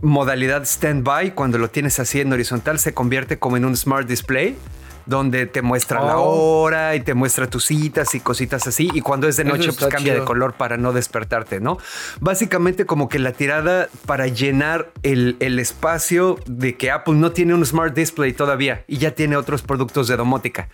modalidad 0.01 0.64
standby, 0.64 1.31
cuando 1.31 1.59
lo 1.59 1.71
tienes 1.71 2.01
así 2.01 2.21
en 2.21 2.33
horizontal, 2.33 2.79
se 2.79 2.92
convierte 2.92 3.38
como 3.38 3.57
en 3.57 3.64
un 3.64 3.77
smart 3.77 4.09
display. 4.09 4.57
Donde 5.07 5.47
te 5.47 5.62
muestra 5.62 6.01
la 6.05 6.19
Oh. 6.19 6.62
hora 6.62 6.95
y 6.95 7.01
te 7.01 7.15
muestra 7.15 7.47
tus 7.49 7.65
citas 7.67 8.15
y 8.15 8.21
cositas 8.21 8.67
así. 8.67 8.88
Y 8.95 9.01
cuando 9.01 9.29
es 9.29 9.37
de 9.37 9.45
noche, 9.45 9.73
pues 9.73 9.91
cambia 9.91 10.15
de 10.15 10.25
color 10.25 10.55
para 10.55 10.77
no 10.77 10.93
despertarte, 10.93 11.61
¿no? 11.61 11.79
Básicamente 12.21 12.87
como 12.87 13.09
que 13.09 13.19
la 13.19 13.33
tirada 13.33 13.88
para 14.07 14.27
llenar 14.27 14.91
el, 15.03 15.37
el 15.41 15.59
espacio 15.59 16.38
de 16.47 16.77
que 16.77 16.91
Apple 16.91 17.15
no 17.15 17.33
tiene 17.33 17.55
un 17.55 17.65
Smart 17.67 17.95
Display 17.95 18.33
todavía 18.33 18.85
y 18.87 18.99
ya 18.99 19.12
tiene 19.12 19.37
otros 19.37 19.62
productos 19.62 20.09
de 20.09 20.17
domótica. 20.17 20.69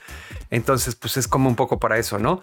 Entonces, 0.50 0.94
pues 0.94 1.16
es 1.16 1.28
como 1.28 1.48
un 1.48 1.56
poco 1.56 1.78
para 1.78 1.98
eso, 1.98 2.18
¿no? 2.18 2.40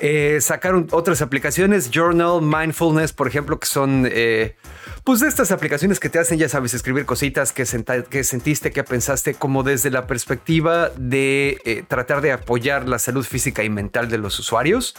Eh, 0.00 0.38
sacaron 0.40 0.88
otras 0.90 1.22
aplicaciones, 1.22 1.90
Journal, 1.90 2.42
Mindfulness, 2.42 3.12
por 3.12 3.28
ejemplo, 3.28 3.58
que 3.58 3.66
son, 3.66 4.08
eh, 4.10 4.56
pues 5.04 5.20
de 5.20 5.28
estas 5.28 5.50
aplicaciones 5.50 6.00
que 6.00 6.08
te 6.08 6.18
hacen, 6.18 6.38
ya 6.38 6.48
sabes, 6.48 6.74
escribir 6.74 7.06
cositas 7.06 7.52
que, 7.52 7.64
sentiste, 7.66 8.70
que 8.70 8.84
pensaste, 8.84 9.34
como 9.34 9.62
desde 9.62 9.90
la 9.90 10.06
perspectiva 10.06 10.90
de 10.96 11.58
eh, 11.64 11.84
tratar 11.86 12.20
de 12.20 12.32
apoyar 12.32 12.88
la 12.88 12.98
salud 12.98 13.24
física 13.24 13.62
y 13.62 13.70
mental 13.70 14.08
de 14.08 14.18
los 14.18 14.38
usuarios 14.38 14.94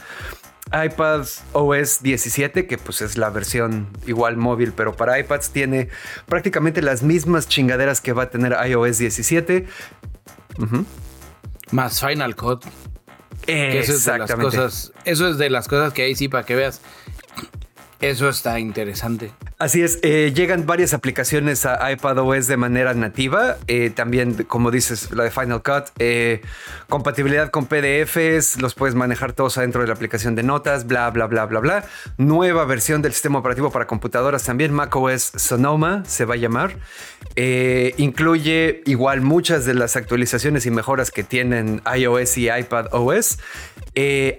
iPad 0.68 1.28
OS 1.54 2.02
17, 2.02 2.66
que 2.66 2.78
pues 2.78 3.02
es 3.02 3.18
la 3.18 3.30
versión 3.30 3.88
igual 4.08 4.36
móvil, 4.36 4.74
pero 4.74 4.96
para 4.96 5.20
iPads 5.20 5.52
tiene 5.52 5.90
prácticamente 6.26 6.82
las 6.82 7.04
mismas 7.04 7.48
chingaderas 7.48 8.02
que 8.02 8.14
va 8.14 8.24
a 8.24 8.30
tener 8.32 8.56
iOS 8.68 8.98
17. 8.98 9.68
Más 11.72 12.00
Final 12.00 12.36
Cut. 12.36 12.66
Eso 13.48 13.94
es 13.94 14.06
de 14.06 14.18
las 14.18 14.32
cosas. 14.34 14.92
Eso 15.04 15.28
es 15.28 15.38
de 15.38 15.50
las 15.50 15.68
cosas 15.68 15.94
que 15.94 16.04
ahí 16.04 16.16
sí, 16.16 16.28
para 16.28 16.46
que 16.46 16.56
veas. 16.56 16.82
Eso 18.02 18.30
está 18.30 18.60
interesante. 18.60 19.32
Así 19.58 19.82
es, 19.82 20.00
eh, 20.02 20.34
llegan 20.36 20.66
varias 20.66 20.94
aplicaciones 20.94 21.66
a 21.66 21.90
iPadOS 21.90 22.48
de 22.48 22.58
manera 22.58 22.94
nativa. 22.94 23.56
Eh, 23.68 23.90
también, 23.90 24.44
como 24.44 24.70
dices, 24.70 25.12
la 25.12 25.24
de 25.24 25.32
Final 25.32 25.64
Cut, 25.64 25.86
eh, 25.98 26.42
compatibilidad 26.90 27.52
con 27.52 27.66
PDFs, 27.66 28.62
los 28.62 28.76
puedes 28.76 28.96
manejar 28.96 29.32
todos 29.32 29.58
adentro 29.58 29.80
de 29.80 29.88
la 29.88 29.94
aplicación 29.94 30.36
de 30.36 30.44
notas, 30.44 30.88
bla, 30.88 31.10
bla, 31.10 31.28
bla, 31.28 31.46
bla, 31.46 31.62
bla. 31.62 31.86
Nueva 32.18 32.66
versión 32.66 33.02
del 33.02 33.14
sistema 33.14 33.40
operativo 33.40 33.72
para 33.72 33.88
computadoras 33.88 34.44
también, 34.44 34.74
macOS 34.74 35.32
Sonoma 35.38 36.04
se 36.06 36.26
va 36.26 36.34
a 36.34 36.38
llamar. 36.38 36.78
incluye 37.38 38.82
igual 38.86 39.22
muchas 39.22 39.66
de 39.66 39.74
las 39.74 39.96
actualizaciones 39.96 40.66
y 40.66 40.72
mejoras 40.72 41.12
que 41.12 41.24
tienen 41.24 41.82
iOS 41.96 42.38
y 42.40 42.50
iPadOS. 42.50 43.38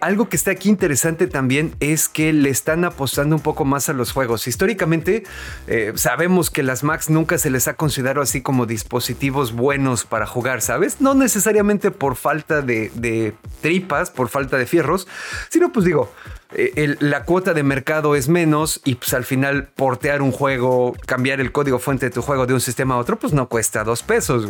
Algo 0.03 0.29
que 0.29 0.37
está 0.37 0.51
aquí 0.51 0.69
interesante 0.69 1.27
también 1.27 1.75
es 1.81 2.11
que 2.11 2.35
le 2.35 2.51
están 2.51 2.85
apostando 2.85 3.35
un 3.35 3.42
poco 3.47 3.65
más 3.65 3.89
a 3.89 3.93
los 3.93 4.11
juegos. 4.11 4.49
Históricamente 4.49 5.23
eh, 5.69 5.93
sabemos 5.95 6.51
que 6.51 6.65
las 6.65 6.83
Macs 6.83 7.11
nunca 7.11 7.39
se 7.39 7.49
les 7.49 7.69
ha 7.69 7.75
considerado 7.75 8.23
así 8.23 8.43
como 8.43 8.67
dispositivos 8.67 9.53
buenos 9.53 10.05
para 10.05 10.27
jugar, 10.27 10.63
¿sabes? 10.63 11.01
No 11.01 11.15
necesariamente 11.15 11.93
por 11.93 12.17
falta 12.17 12.61
de, 12.61 12.91
de 12.97 13.35
tripas, 13.61 14.11
por 14.11 14.31
falta 14.31 14.57
de 14.57 14.67
fierros, 14.67 15.07
sino 15.49 15.71
pues 15.71 15.87
digo, 15.87 16.13
eh, 16.59 16.97
la 17.01 17.25
cuota 17.25 17.53
de 17.53 17.62
mercado 17.62 18.16
es 18.16 18.29
menos 18.29 18.81
y 18.85 18.95
pues 18.95 19.12
al 19.12 19.25
final 19.25 19.69
portear 19.75 20.23
un 20.23 20.33
juego, 20.33 20.95
cambiar 21.05 21.40
el 21.40 21.53
código 21.53 21.79
fuente 21.79 22.07
de 22.07 22.11
tu 22.11 22.23
juego 22.23 22.47
de 22.47 22.55
un 22.55 22.61
sistema 22.61 22.95
a 22.95 22.99
otro, 22.99 23.19
pues 23.19 23.35
no 23.35 23.49
cuesta 23.49 23.85
dos 23.85 24.03
pesos. 24.03 24.49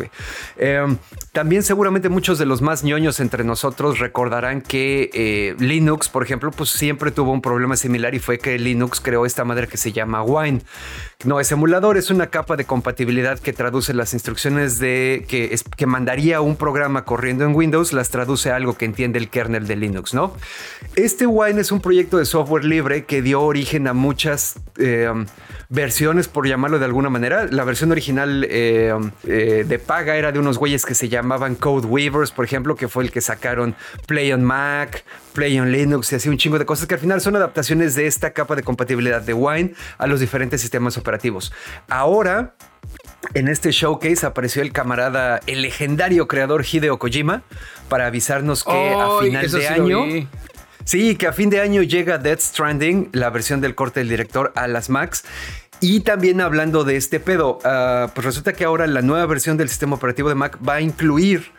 Em, 0.57 0.99
también 1.33 1.65
seguramente 1.65 2.09
muchos 2.09 2.39
de 2.39 2.47
los 2.47 2.63
más 2.63 2.85
ñoños 2.85 3.19
entre 3.19 3.43
nosotros 3.43 3.99
recordarán 3.99 4.63
que 4.63 5.11
eh, 5.13 5.57
Linux, 5.59 6.09
por 6.09 6.23
ejemplo, 6.23 6.53
pues 6.53 6.71
siempre 6.71 7.11
tuvo 7.11 7.33
un 7.33 7.43
problema 7.43 7.77
similar 7.77 8.15
y 8.15 8.21
fue 8.21 8.39
que 8.39 8.57
Linux 8.59 9.01
creó 9.01 9.27
esta 9.27 9.45
madre 9.45 9.67
que 9.67 9.77
se 9.77 9.93
llama 9.93 10.23
Wine. 10.23 10.61
No 11.27 11.41
es 11.41 11.51
emulador, 11.51 11.97
es 11.97 12.11
una 12.11 12.29
capa 12.29 12.55
de 12.57 12.67
compatibilidad 12.67 13.37
que 13.41 13.53
traduce 13.53 13.93
las 13.93 14.15
instrucciones 14.15 14.79
de 14.79 15.27
que, 15.27 15.53
es, 15.53 15.65
que 15.65 15.85
mandaría 15.85 16.41
un 16.41 16.55
programa 16.55 17.05
corriendo 17.05 17.45
en 17.45 17.53
Windows, 17.53 17.93
las 17.93 18.11
traduce 18.11 18.53
a 18.53 18.57
algo 18.57 18.79
que 18.79 18.85
entiende 18.85 19.19
el 19.19 19.29
kernel 19.29 19.67
de 19.67 19.75
Linux, 19.75 20.15
¿no? 20.15 20.37
Este 20.95 21.27
Wine 21.27 21.61
es 21.61 21.73
un 21.73 21.81
proyecto 21.81 22.19
de 22.19 22.27
software 22.27 22.65
libre 22.65 23.07
que 23.07 23.23
dio 23.23 23.43
origen 23.43 23.89
a 23.89 23.93
muchas 23.93 24.61
eh, 24.79 25.13
versiones, 25.69 26.29
por 26.29 26.47
llamarlo 26.47 26.79
de 26.79 26.85
alguna 26.85 27.11
manera. 27.11 27.47
La 27.51 27.65
versión 27.65 27.91
original 27.91 28.47
eh, 28.49 28.95
eh, 29.25 29.65
de 29.67 29.79
paga 29.81 30.15
era 30.15 30.31
de 30.31 30.39
unos 30.39 30.59
güeyes 30.59 30.87
que 30.87 30.95
se 30.95 31.09
llamaban 31.09 31.57
Code 31.57 31.89
Weavers, 31.89 32.31
por 32.31 32.45
ejemplo, 32.45 32.77
que 32.77 32.87
fue 32.87 33.03
el 33.03 33.11
que 33.11 33.21
sacaron 33.21 33.75
Play 34.07 34.33
on 34.33 34.45
Mac, 34.45 35.03
Play 35.33 35.59
on 35.59 35.73
Linux 35.73 36.13
y 36.13 36.15
así 36.15 36.29
un 36.29 36.39
chingo 36.39 36.59
de 36.59 36.67
cosas 36.67 36.87
que 36.87 36.95
al 36.95 37.01
final 37.01 37.21
son 37.21 37.35
adaptaciones 37.35 37.97
de 37.97 38.07
esta 38.07 38.31
capa 38.31 38.55
de 38.55 38.63
compatibilidad 38.63 39.21
de 39.23 39.35
Wine 39.35 39.75
a 39.99 40.07
los 40.07 40.21
diferentes 40.21 40.61
sistemas 40.61 40.97
operativos. 40.97 41.16
Ahora 41.89 42.55
en 43.35 43.49
este 43.49 43.73
showcase 43.73 44.25
apareció 44.25 44.63
el 44.63 44.73
camarada, 44.73 45.41
el 45.47 45.63
legendario 45.63 46.29
creador 46.29 46.65
Hideo 46.65 46.99
Kojima, 46.99 47.43
para 47.89 48.07
avisarnos 48.07 48.65
que 48.65 48.95
a 48.95 49.21
final 49.21 49.51
de 49.51 49.69
año 49.69 50.29
Sí, 50.85 51.17
que 51.17 51.27
a 51.27 51.33
fin 51.33 51.51
de 51.51 51.61
año 51.61 51.83
llega 51.83 52.17
Death 52.17 52.39
Stranding, 52.39 53.09
la 53.11 53.29
versión 53.31 53.61
del 53.61 53.75
corte 53.75 53.99
del 53.99 54.09
director 54.09 54.53
a 54.55 54.69
las 54.69 54.89
Macs. 54.89 55.25
Y 55.81 56.01
también 56.01 56.41
hablando 56.41 56.85
de 56.85 56.95
este 56.95 57.19
pedo, 57.19 57.59
ah, 57.65 58.13
pues 58.15 58.25
resulta 58.25 58.53
que 58.53 58.65
ahora 58.65 58.87
la 58.87 59.03
nueva 59.03 59.27
versión 59.27 59.57
del 59.57 59.69
sistema 59.69 59.97
operativo 59.97 60.29
de 60.29 60.37
Mac 60.37 60.59
va 60.67 60.75
a 60.75 60.81
incluir 60.81 61.51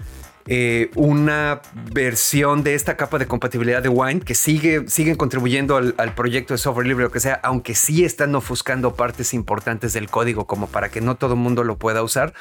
eh, 0.48 0.92
una 0.96 1.62
versión 1.92 2.64
de 2.64 2.76
esta 2.76 2.96
capa 2.96 3.20
de 3.20 3.28
compatibilidad 3.28 3.84
de 3.84 3.90
Wine 3.90 4.22
que 4.22 4.36
sigue, 4.36 4.88
siguen 4.88 5.16
contribuyendo 5.16 5.76
al, 5.76 6.16
proyecto 6.16 6.54
de 6.54 6.58
software 6.58 6.88
libre, 6.88 7.06
o 7.06 7.12
que 7.12 7.20
sea, 7.20 7.40
aunque 7.44 7.76
sí 7.76 8.06
están 8.06 8.34
ofuscando 8.34 8.96
partes 8.96 9.34
importantes 9.34 9.94
del 9.94 10.10
código 10.10 10.48
como 10.48 10.68
para 10.68 10.90
que 10.90 11.02
no 11.02 11.16
todo 11.16 11.34
el 11.34 11.40
mundo 11.40 11.64
lo 11.64 11.78
pueda 11.78 12.02
usar, 12.02 12.34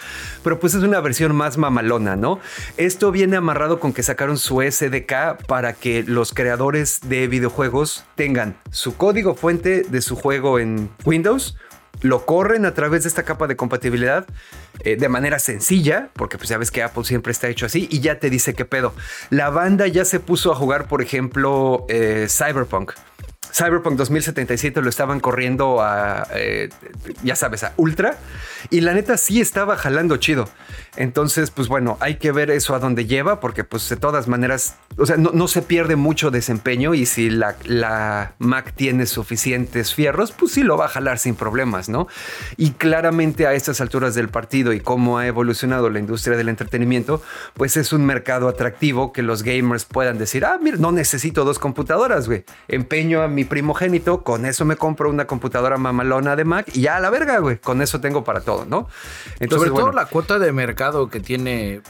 pero 0.43 0.59
pues 0.59 0.75
es 0.75 0.83
una 0.83 1.01
versión 1.01 1.35
más 1.35 1.59
mamalona, 1.59 2.17
¿no? 2.17 2.39
Esto 2.77 3.11
viene 3.11 3.37
amarrado 3.37 3.81
con 3.81 3.93
que 3.93 4.03
sacaron 4.03 4.39
su 4.39 4.63
SDK 4.63 5.47
para 5.47 5.73
que 5.73 6.03
los 6.05 6.33
creadores 6.33 7.01
de 7.03 7.27
videojuegos 7.29 8.05
tengan 8.15 8.57
su 8.71 8.97
código 8.97 9.35
fuente 9.35 9.83
de 9.83 10.01
su 10.01 10.17
juego 10.17 10.59
en 10.59 10.89
Windows, 11.05 11.57
lo 12.03 12.27
corren 12.27 12.67
a 12.67 12.75
través 12.75 13.03
de 13.03 13.09
esta 13.09 13.23
capa 13.23 13.47
de 13.47 13.57
compatibilidad 13.57 14.27
eh, 14.81 14.97
de 14.97 15.09
manera 15.09 15.39
sencilla, 15.39 16.11
porque 16.15 16.39
pues 16.39 16.49
ya 16.49 16.59
ves 16.59 16.71
que 16.71 16.83
Apple 16.83 17.05
siempre 17.05 17.33
está 17.33 17.49
hecho 17.49 17.67
así 17.67 17.89
y 17.91 18.01
ya 18.01 18.19
te 18.19 18.31
dice 18.31 18.55
qué 18.55 18.65
pedo. 18.65 18.95
La 19.31 19.51
banda 19.51 19.87
ya 19.87 20.05
se 20.05 20.21
puso 20.21 20.53
a 20.53 20.55
jugar, 20.55 20.89
por 20.89 21.03
ejemplo, 21.03 21.87
eh, 21.89 22.27
Cyberpunk. 22.29 22.93
Cyberpunk 23.53 23.97
2077 23.97 24.83
lo 24.83 24.91
estaban 24.91 25.21
corriendo 25.21 25.81
a, 25.81 26.29
eh, 26.35 26.69
ya 27.23 27.37
sabes, 27.37 27.65
a 27.65 27.73
Ultra. 27.77 28.17
Y 28.71 28.81
la 28.81 28.95
neta 28.95 29.17
sí 29.17 29.41
estaba 29.41 29.77
jalando 29.77 30.17
chido. 30.17 30.49
Entonces, 30.97 31.51
pues 31.51 31.69
bueno, 31.69 31.99
hay 32.01 32.17
que 32.17 32.33
ver 32.33 32.51
eso 32.51 32.75
a 32.75 32.79
dónde 32.79 33.07
lleva, 33.07 33.39
porque 33.39 33.65
pues 33.65 33.89
de 33.89 33.97
todas 33.97 34.29
maneras, 34.29 34.77
o 34.97 35.05
sea, 35.05 35.17
no, 35.17 35.49
se 35.49 35.63
pierde 35.63 35.95
mucho 35.95 36.31
desempeño 36.31 36.95
y 36.95 37.05
si 37.07 37.29
la, 37.29 37.55
la, 37.65 38.35
Mac 38.39 38.73
tiene 38.75 39.07
suficientes 39.07 39.95
fierros, 39.95 40.33
pues 40.33 40.53
sí 40.53 40.63
lo 40.63 40.77
va 40.77 40.87
a 40.87 40.89
jalar 40.89 41.19
sin 41.19 41.35
problemas, 41.35 41.89
¿no? 41.89 42.09
Y 42.57 42.71
claramente 42.73 43.47
a 43.47 43.53
estas 43.53 43.81
alturas 43.81 44.15
del 44.15 44.29
partido 44.29 44.73
y 44.73 44.81
cómo 44.81 45.19
ha 45.19 45.27
evolucionado 45.27 45.91
la 45.91 45.99
industria 45.99 46.37
del 46.37 46.49
entretenimiento, 46.49 47.23
pues 47.55 47.77
es 47.77 47.93
un 47.93 48.05
mercado 48.07 48.49
atractivo 48.49 49.13
que 49.13 49.23
los 49.23 49.43
gamers 49.43 49.85
puedan 49.85 50.19
decir, 50.19 50.45
ah, 50.45 50.59
mira, 50.61 50.79
no 50.79 50.93
necesito 50.93 51.45
dos 51.45 51.59
computadoras, 51.59 52.27
güey. 52.27 52.45
Empeño 52.69 53.23
a 53.23 53.29
mi 53.29 53.45
primogénito, 53.45 54.23
con 54.25 54.47
eso 54.47 54.65
me 54.65 54.77
compro 54.77 55.11
una 55.11 55.27
computadora 55.27 55.77
mamalona 55.77 56.37
de 56.37 56.45
Mac 56.45 56.71
y 56.75 56.83
ya 56.83 56.97
a 56.97 57.01
la 57.01 57.11
verga, 57.11 57.39
güey. 57.39 57.59
Con 57.59 57.83
eso 57.83 58.01
tengo 58.01 58.25
para 58.25 58.41
todo, 58.47 58.65
¿no? 58.65 58.89
Entonces, 59.39 59.69
sobre 59.69 59.83
todo 59.83 59.93
la 59.93 60.07
cuota 60.07 60.39
de 60.39 60.53
mercado 60.53 61.11
que 61.11 61.21
tiene. 61.21 61.83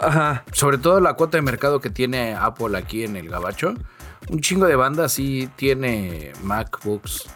Ajá. 0.00 0.42
Sobre 0.50 0.78
todo 0.78 0.98
la 0.98 1.14
cuota 1.14 1.38
de 1.38 1.42
mercado 1.42 1.80
que 1.80 1.90
tiene 1.90 2.34
Apple 2.34 2.76
aquí 2.76 3.04
en 3.04 3.14
el 3.14 3.28
Gabacho. 3.28 3.74
Un 4.28 4.40
chingo 4.40 4.66
de 4.66 4.74
bandas 4.74 5.12
sí 5.12 5.48
tiene 5.54 6.32
MacBooks 6.42 7.28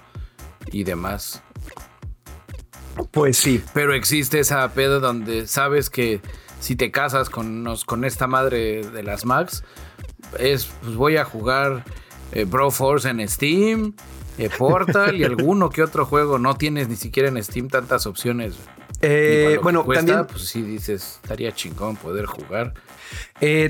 y 0.72 0.82
demás. 0.82 1.42
Pues 3.12 3.36
sí. 3.38 3.62
Pero 3.72 3.94
existe 3.94 4.40
esa 4.40 4.68
pedo 4.72 4.98
donde 4.98 5.46
sabes 5.46 5.90
que 5.90 6.20
si 6.60 6.74
te 6.74 6.90
casas 6.90 7.30
con, 7.30 7.66
con 7.86 8.04
esta 8.04 8.26
madre 8.26 8.82
de 8.82 9.02
las 9.02 9.24
Macs, 9.24 9.62
es 10.38 10.66
pues 10.80 10.96
voy 10.96 11.16
a 11.16 11.24
jugar 11.24 11.84
eh, 12.32 12.44
Bro 12.44 12.70
Force 12.70 13.08
en 13.08 13.26
Steam, 13.28 13.94
eh, 14.38 14.50
Portal 14.56 15.16
y 15.16 15.24
alguno 15.24 15.70
que 15.70 15.82
otro 15.82 16.06
juego. 16.06 16.38
No 16.38 16.56
tienes 16.56 16.88
ni 16.88 16.96
siquiera 16.96 17.28
en 17.28 17.42
Steam 17.42 17.68
tantas 17.68 18.06
opciones. 18.06 18.54
Eh, 19.02 19.58
bueno, 19.62 19.84
también. 19.84 20.26
Pues 20.26 20.48
sí, 20.48 20.62
dices, 20.62 21.20
estaría 21.22 21.52
chingón 21.52 21.96
poder 21.96 22.26
jugar. 22.26 22.74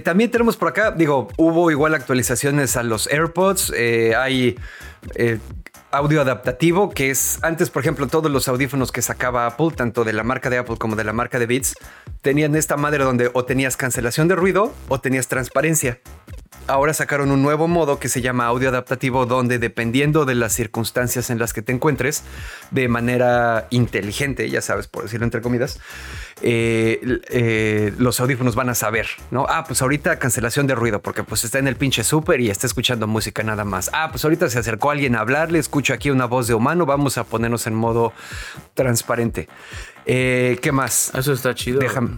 también 0.04 0.30
tenemos 0.30 0.56
por 0.56 0.68
acá, 0.68 0.92
digo, 0.92 1.28
hubo 1.36 1.70
igual 1.70 1.94
actualizaciones 1.94 2.76
a 2.76 2.82
los 2.82 3.06
AirPods. 3.08 3.72
hay 4.16 4.56
audio 5.96 6.20
adaptativo, 6.20 6.90
que 6.90 7.10
es 7.10 7.38
antes, 7.42 7.70
por 7.70 7.82
ejemplo, 7.82 8.06
todos 8.06 8.30
los 8.30 8.48
audífonos 8.48 8.92
que 8.92 9.02
sacaba 9.02 9.46
Apple, 9.46 9.70
tanto 9.74 10.04
de 10.04 10.12
la 10.12 10.24
marca 10.24 10.50
de 10.50 10.58
Apple 10.58 10.76
como 10.78 10.96
de 10.96 11.04
la 11.04 11.12
marca 11.12 11.38
de 11.38 11.46
Beats, 11.46 11.74
tenían 12.22 12.54
esta 12.54 12.76
madre 12.76 13.04
donde 13.04 13.30
o 13.32 13.44
tenías 13.44 13.76
cancelación 13.76 14.28
de 14.28 14.36
ruido 14.36 14.74
o 14.88 15.00
tenías 15.00 15.28
transparencia 15.28 16.00
ahora 16.66 16.94
sacaron 16.94 17.30
un 17.30 17.42
nuevo 17.42 17.68
modo 17.68 17.98
que 17.98 18.08
se 18.08 18.20
llama 18.20 18.46
audio 18.46 18.68
adaptativo, 18.68 19.26
donde 19.26 19.58
dependiendo 19.58 20.24
de 20.24 20.34
las 20.34 20.52
circunstancias 20.52 21.30
en 21.30 21.38
las 21.38 21.52
que 21.52 21.62
te 21.62 21.72
encuentres, 21.72 22.22
de 22.70 22.88
manera 22.88 23.66
inteligente, 23.70 24.48
ya 24.50 24.60
sabes, 24.60 24.86
por 24.86 25.04
decirlo 25.04 25.24
entre 25.24 25.40
comidas, 25.40 25.80
eh, 26.42 27.20
eh, 27.30 27.92
los 27.98 28.20
audífonos 28.20 28.54
van 28.54 28.68
a 28.68 28.74
saber, 28.74 29.06
¿no? 29.30 29.46
Ah, 29.48 29.64
pues 29.66 29.82
ahorita 29.82 30.18
cancelación 30.18 30.66
de 30.66 30.74
ruido, 30.74 31.00
porque 31.00 31.22
pues 31.22 31.44
está 31.44 31.58
en 31.58 31.68
el 31.68 31.76
pinche 31.76 32.04
súper 32.04 32.40
y 32.40 32.50
está 32.50 32.66
escuchando 32.66 33.06
música 33.06 33.42
nada 33.42 33.64
más. 33.64 33.90
Ah, 33.92 34.08
pues 34.10 34.24
ahorita 34.24 34.48
se 34.50 34.58
acercó 34.58 34.90
alguien 34.90 35.16
a 35.16 35.20
hablarle, 35.20 35.58
escucho 35.58 35.94
aquí 35.94 36.10
una 36.10 36.26
voz 36.26 36.46
de 36.48 36.54
humano, 36.54 36.86
vamos 36.86 37.18
a 37.18 37.24
ponernos 37.24 37.66
en 37.66 37.74
modo 37.74 38.12
transparente. 38.74 39.48
Eh, 40.06 40.58
¿Qué 40.62 40.72
más? 40.72 41.12
Eso 41.14 41.32
está 41.32 41.54
chido. 41.54 41.80
Déjame. 41.80 42.10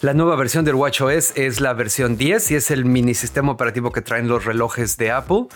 La 0.00 0.14
nueva 0.14 0.36
versión 0.36 0.64
del 0.64 0.74
WatchOS 0.74 1.32
es 1.36 1.60
la 1.60 1.72
versión 1.72 2.16
10 2.16 2.50
y 2.50 2.54
es 2.54 2.70
el 2.70 2.84
mini 2.84 3.14
sistema 3.14 3.52
operativo 3.52 3.92
que 3.92 4.02
traen 4.02 4.28
los 4.28 4.44
relojes 4.44 4.96
de 4.96 5.10
Apple. 5.10 5.46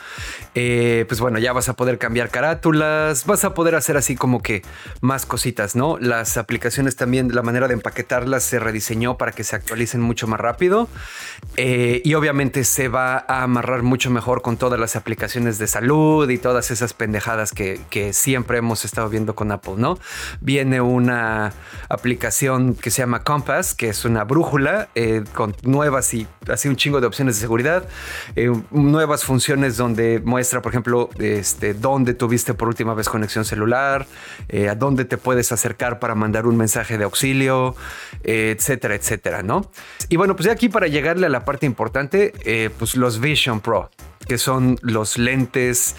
Eh, 0.55 1.05
pues 1.09 1.21
bueno, 1.21 1.39
ya 1.39 1.53
vas 1.53 1.69
a 1.69 1.75
poder 1.75 1.99
cambiar 1.99 2.31
carátulas, 2.31 3.27
vas 3.27 3.45
a 3.45 3.55
poder 3.55 3.75
hacer 3.75 3.97
así 3.97 4.17
como 4.17 4.43
que 4.43 4.63
más 5.01 5.27
cositas, 5.27 5.77
¿no? 5.77 5.99
Las 5.99 6.37
aplicaciones 6.37 6.97
también, 6.97 7.35
la 7.35 7.43
manera 7.43 7.69
de 7.69 7.75
empaquetarlas 7.75 8.43
se 8.43 8.59
rediseñó 8.59 9.17
para 9.17 9.33
que 9.33 9.45
se 9.45 9.57
actualicen 9.57 10.01
mucho 10.01 10.27
más 10.27 10.41
rápido 10.41 10.89
eh, 11.57 12.03
y 12.05 12.15
obviamente 12.15 12.65
se 12.65 12.89
va 12.89 13.25
a 13.29 13.43
amarrar 13.43 13.83
mucho 13.83 14.11
mejor 14.11 14.43
con 14.43 14.57
todas 14.57 14.79
las 14.79 14.97
aplicaciones 14.97 15.59
de 15.59 15.67
salud 15.67 16.29
y 16.29 16.39
todas 16.39 16.71
esas 16.71 16.95
pendejadas 16.95 17.53
que, 17.53 17.81
que 17.91 18.13
siempre 18.13 18.59
hemos 18.59 18.85
estado 18.85 19.09
viendo 19.09 19.35
con 19.35 19.53
Apple, 19.53 19.75
¿no? 19.77 19.99
Viene 20.41 20.81
una 20.81 21.53
aplicación 21.89 22.75
que 22.75 22.91
se 22.91 23.03
llama 23.03 23.23
Compass, 23.23 23.75
que 23.75 23.91
es 23.91 24.02
una 24.05 24.25
brújula 24.25 24.89
eh, 24.95 25.25
con 25.35 25.55
nuevas 25.63 26.13
y 26.15 26.27
así 26.49 26.69
un 26.69 26.77
chingo 26.77 27.01
de 27.01 27.07
opciones 27.07 27.37
de 27.37 27.41
seguridad, 27.41 27.89
eh, 28.37 28.53
nuevas 28.71 29.25
funciones 29.25 29.77
donde 29.77 30.21
muestra, 30.25 30.63
por 30.63 30.73
ejemplo, 30.73 31.11
este, 31.19 31.75
dónde 31.75 32.15
tuviste 32.15 32.55
por 32.55 32.69
última 32.69 32.95
vez 32.95 33.09
conexión 33.09 33.45
celular, 33.45 34.07
eh, 34.49 34.69
a 34.69 34.75
dónde 34.75 35.05
te 35.05 35.17
puedes 35.17 35.53
acercar 35.53 35.99
para 35.99 36.15
mandar 36.15 36.47
un 36.47 36.57
mensaje 36.57 36.99
de 36.99 37.05
auxilio, 37.05 37.75
etcétera, 38.23 38.95
etcétera, 38.95 39.43
¿no? 39.43 39.71
Y 40.09 40.17
bueno, 40.17 40.37
pues 40.37 40.47
de 40.47 40.53
aquí 40.53 40.69
para 40.69 40.87
llegarle 40.87 41.27
a 41.27 41.31
la 41.31 41.45
parte 41.45 41.67
importante, 41.67 42.33
pues 42.79 42.97
los 42.97 43.21
Vision 43.21 43.61
Pro, 43.61 43.91
que 44.27 44.39
son 44.39 44.79
los 44.83 45.19
lentes 45.19 45.97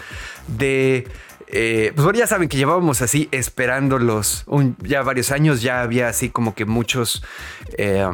de 0.48 1.06
eh, 1.48 1.92
pues 1.94 2.04
bueno, 2.04 2.18
ya 2.18 2.26
saben 2.26 2.48
que 2.48 2.56
llevábamos 2.56 3.02
así 3.02 3.28
esperándolos 3.30 4.44
ya 4.82 5.02
varios 5.02 5.30
años, 5.30 5.62
ya 5.62 5.82
había 5.82 6.08
así 6.08 6.30
como 6.30 6.54
que 6.54 6.64
muchos 6.64 7.22
eh, 7.76 8.06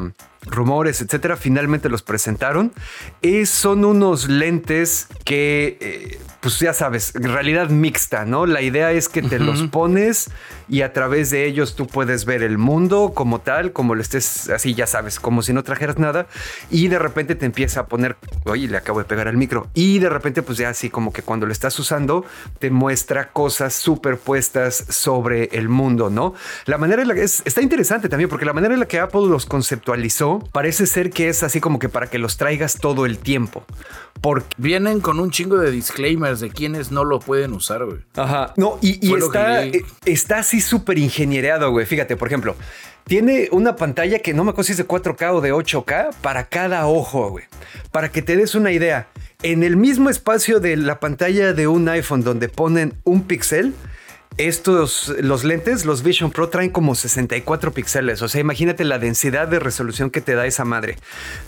rumores, 0.45 1.01
etcétera. 1.01 1.37
Finalmente 1.37 1.89
los 1.89 2.01
presentaron. 2.01 2.73
Y 3.21 3.45
son 3.45 3.85
unos 3.85 4.29
lentes 4.29 5.07
que, 5.23 5.77
eh, 5.79 6.19
pues 6.41 6.59
ya 6.59 6.73
sabes, 6.73 7.13
realidad 7.13 7.69
mixta, 7.69 8.25
¿no? 8.25 8.47
La 8.47 8.61
idea 8.61 8.91
es 8.91 9.09
que 9.09 9.21
te 9.21 9.37
los 9.37 9.61
pones 9.63 10.31
y 10.67 10.81
a 10.81 10.91
través 10.91 11.29
de 11.29 11.45
ellos 11.45 11.75
tú 11.75 11.85
puedes 11.85 12.25
ver 12.25 12.41
el 12.41 12.57
mundo 12.57 13.11
como 13.13 13.41
tal, 13.41 13.73
como 13.73 13.93
lo 13.93 14.01
estés 14.01 14.49
así, 14.49 14.73
ya 14.73 14.87
sabes, 14.87 15.19
como 15.19 15.43
si 15.43 15.53
no 15.53 15.63
trajeras 15.63 15.99
nada. 15.99 16.25
Y 16.71 16.87
de 16.87 16.97
repente 16.97 17.35
te 17.35 17.45
empieza 17.45 17.81
a 17.81 17.85
poner, 17.85 18.17
oye, 18.45 18.67
le 18.67 18.77
acabo 18.77 18.97
de 18.97 19.05
pegar 19.05 19.27
al 19.27 19.37
micro. 19.37 19.67
Y 19.75 19.99
de 19.99 20.09
repente, 20.09 20.41
pues 20.41 20.57
ya 20.57 20.69
así 20.69 20.89
como 20.89 21.13
que 21.13 21.21
cuando 21.21 21.45
lo 21.45 21.51
estás 21.51 21.77
usando, 21.77 22.25
te 22.57 22.71
muestra 22.71 23.29
cosas 23.29 23.75
superpuestas 23.75 24.85
sobre 24.89 25.43
el 25.51 25.69
mundo, 25.69 26.09
¿no? 26.09 26.33
La 26.65 26.79
manera 26.79 27.03
en 27.03 27.07
la 27.07 27.13
que 27.13 27.23
es, 27.23 27.43
está 27.45 27.61
interesante 27.61 28.09
también, 28.09 28.29
porque 28.29 28.45
la 28.45 28.53
manera 28.53 28.73
en 28.73 28.79
la 28.79 28.87
que 28.87 28.99
Apple 28.99 29.27
los 29.27 29.45
conceptualizó 29.45 30.39
parece 30.51 30.87
ser 30.87 31.11
que 31.11 31.29
es 31.29 31.43
así 31.43 31.59
como 31.59 31.77
que 31.77 31.89
para 31.89 32.07
que 32.07 32.17
los 32.17 32.37
traigas 32.37 32.79
todo 32.79 33.05
el 33.05 33.19
tiempo. 33.19 33.63
Porque 34.21 34.47
vienen 34.57 35.01
con 35.01 35.19
un 35.19 35.31
chingo 35.31 35.57
de 35.57 35.71
de 36.39 36.49
quienes 36.49 36.91
no 36.91 37.03
lo 37.03 37.19
pueden 37.19 37.53
usar, 37.53 37.85
güey. 37.85 37.99
Ajá. 38.15 38.53
No, 38.57 38.77
y, 38.81 39.13
está, 39.15 39.65
eh, 39.65 39.83
está 40.05 40.39
así 40.39 40.61
súper 40.61 40.97
ingeniereado, 40.97 41.71
güey. 41.71 41.85
Fíjate, 41.85 42.15
por 42.15 42.27
ejemplo, 42.27 42.55
tiene 43.05 43.49
una 43.51 43.75
pantalla 43.75 44.19
que 44.19 44.33
no 44.33 44.43
me 44.43 44.51
acuerdo 44.51 44.67
si 44.67 44.71
es 44.73 44.77
de 44.77 44.87
4K 44.87 45.33
o 45.33 45.41
de 45.41 45.53
8K 45.53 46.13
para 46.21 46.45
cada 46.45 46.87
ojo, 46.87 47.29
güey. 47.29 47.45
Para 47.91 48.09
que 48.09 48.21
te 48.21 48.35
des 48.35 48.55
una 48.55 48.71
idea. 48.71 49.07
En 49.43 49.63
el 49.63 49.75
mismo 49.75 50.09
espacio 50.09 50.59
de 50.59 50.77
la 50.77 50.99
pantalla 50.99 51.53
de 51.53 51.67
un 51.67 51.89
iPhone 51.89 52.23
donde 52.23 52.47
ponen 52.47 52.93
un 53.03 53.23
píxel, 53.23 53.73
estos, 54.37 55.13
los 55.19 55.43
lentes, 55.43 55.85
los 55.85 56.03
Vision 56.03 56.31
Pro 56.31 56.49
traen 56.49 56.69
como 56.69 56.95
64 56.95 57.73
píxeles. 57.73 58.21
O 58.21 58.27
sea, 58.27 58.41
imagínate 58.41 58.83
la 58.85 58.97
densidad 58.97 59.47
de 59.47 59.59
resolución 59.59 60.09
que 60.09 60.21
te 60.21 60.35
da 60.35 60.45
esa 60.45 60.65
madre. 60.65 60.97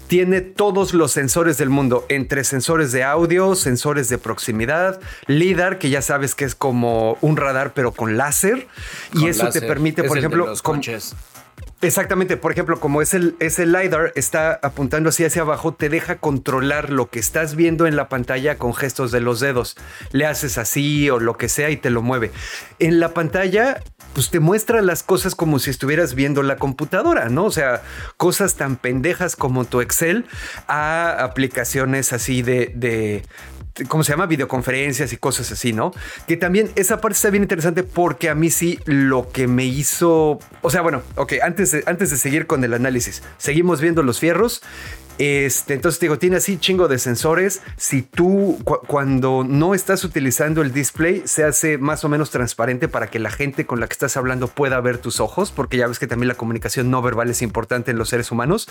Tiene 0.07 0.41
todos 0.41 0.93
los 0.93 1.11
sensores 1.11 1.57
del 1.57 1.69
mundo, 1.69 2.05
entre 2.09 2.43
sensores 2.43 2.91
de 2.91 3.03
audio, 3.03 3.55
sensores 3.55 4.09
de 4.09 4.17
proximidad, 4.17 4.99
LIDAR, 5.27 5.79
que 5.79 5.89
ya 5.89 6.01
sabes 6.01 6.35
que 6.35 6.45
es 6.45 6.55
como 6.55 7.17
un 7.21 7.37
radar, 7.37 7.73
pero 7.73 7.93
con 7.93 8.17
láser. 8.17 8.67
y 9.13 9.27
eso 9.27 9.49
te 9.49 9.61
permite, 9.61 10.03
por 10.03 10.17
ejemplo, 10.17 10.45
los 10.45 10.61
coches. 10.61 11.15
Exactamente, 11.83 12.37
por 12.37 12.53
ejemplo, 12.53 12.79
como 12.79 13.01
es 13.01 13.13
el, 13.13 13.35
LiDAR, 13.39 14.13
está 14.15 14.57
apuntando 14.63 15.09
así 15.09 15.25
hacia 15.25 15.41
abajo, 15.41 15.73
te 15.73 15.89
deja 15.89 16.15
controlar 16.15 16.89
lo 16.89 17.09
que 17.09 17.19
estás 17.19 17.55
viendo 17.57 17.87
en 17.87 17.97
la 17.97 18.07
pantalla 18.07 18.57
con 18.57 18.73
gestos 18.73 19.11
de 19.11 19.19
los 19.19 19.41
dedos. 19.41 19.75
Le 20.11 20.25
haces 20.25 20.57
así 20.57 21.09
o 21.09 21.19
lo 21.19 21.35
que 21.35 21.49
sea 21.49 21.71
y 21.71 21.75
te 21.75 21.89
lo 21.89 22.01
mueve. 22.01 22.31
En 22.79 23.01
la 23.01 23.13
pantalla, 23.13 23.81
pues 24.13 24.29
te 24.29 24.39
muestra 24.39 24.81
las 24.81 25.03
cosas 25.03 25.35
como 25.35 25.59
si 25.59 25.69
estuvieras 25.69 26.13
viendo 26.15 26.43
la 26.43 26.57
computadora, 26.57 27.29
¿no? 27.29 27.45
O 27.45 27.51
sea, 27.51 27.81
cosas 28.17 28.55
tan 28.55 28.75
pendejas 28.75 29.35
como 29.35 29.65
tu 29.65 29.81
Excel 29.81 30.25
a 30.67 31.23
aplicaciones 31.23 32.13
así 32.13 32.41
de, 32.41 32.71
de 32.75 33.23
¿cómo 33.87 34.03
se 34.03 34.11
llama? 34.11 34.27
Videoconferencias 34.27 35.13
y 35.13 35.17
cosas 35.17 35.51
así, 35.51 35.73
¿no? 35.73 35.91
Que 36.27 36.37
también 36.37 36.71
esa 36.75 37.01
parte 37.01 37.15
está 37.15 37.29
bien 37.29 37.43
interesante 37.43 37.83
porque 37.83 38.29
a 38.29 38.35
mí 38.35 38.49
sí 38.49 38.79
lo 38.85 39.29
que 39.29 39.47
me 39.47 39.65
hizo, 39.65 40.39
o 40.61 40.69
sea, 40.69 40.81
bueno, 40.81 41.01
ok, 41.15 41.33
antes 41.41 41.71
de, 41.71 41.83
antes 41.87 42.11
de 42.11 42.17
seguir 42.17 42.45
con 42.45 42.63
el 42.63 42.73
análisis, 42.73 43.23
seguimos 43.37 43.81
viendo 43.81 44.03
los 44.03 44.19
fierros. 44.19 44.61
Este, 45.17 45.73
entonces 45.75 45.99
digo, 45.99 46.17
tiene 46.17 46.37
así 46.37 46.57
chingo 46.57 46.87
de 46.87 46.97
sensores. 46.97 47.61
Si 47.77 48.01
tú 48.01 48.59
cuando 48.87 49.43
no 49.47 49.73
estás 49.73 50.03
utilizando 50.03 50.61
el 50.61 50.73
display, 50.73 51.23
se 51.25 51.43
hace 51.43 51.77
más 51.77 52.03
o 52.03 52.09
menos 52.09 52.31
transparente 52.31 52.87
para 52.87 53.07
que 53.07 53.19
la 53.19 53.29
gente 53.29 53.65
con 53.65 53.79
la 53.79 53.87
que 53.87 53.93
estás 53.93 54.17
hablando 54.17 54.47
pueda 54.47 54.79
ver 54.81 54.97
tus 54.97 55.19
ojos, 55.19 55.51
porque 55.51 55.77
ya 55.77 55.87
ves 55.87 55.99
que 55.99 56.07
también 56.07 56.27
la 56.27 56.35
comunicación 56.35 56.89
no 56.89 57.01
verbal 57.01 57.29
es 57.29 57.41
importante 57.41 57.91
en 57.91 57.97
los 57.97 58.09
seres 58.09 58.31
humanos. 58.31 58.67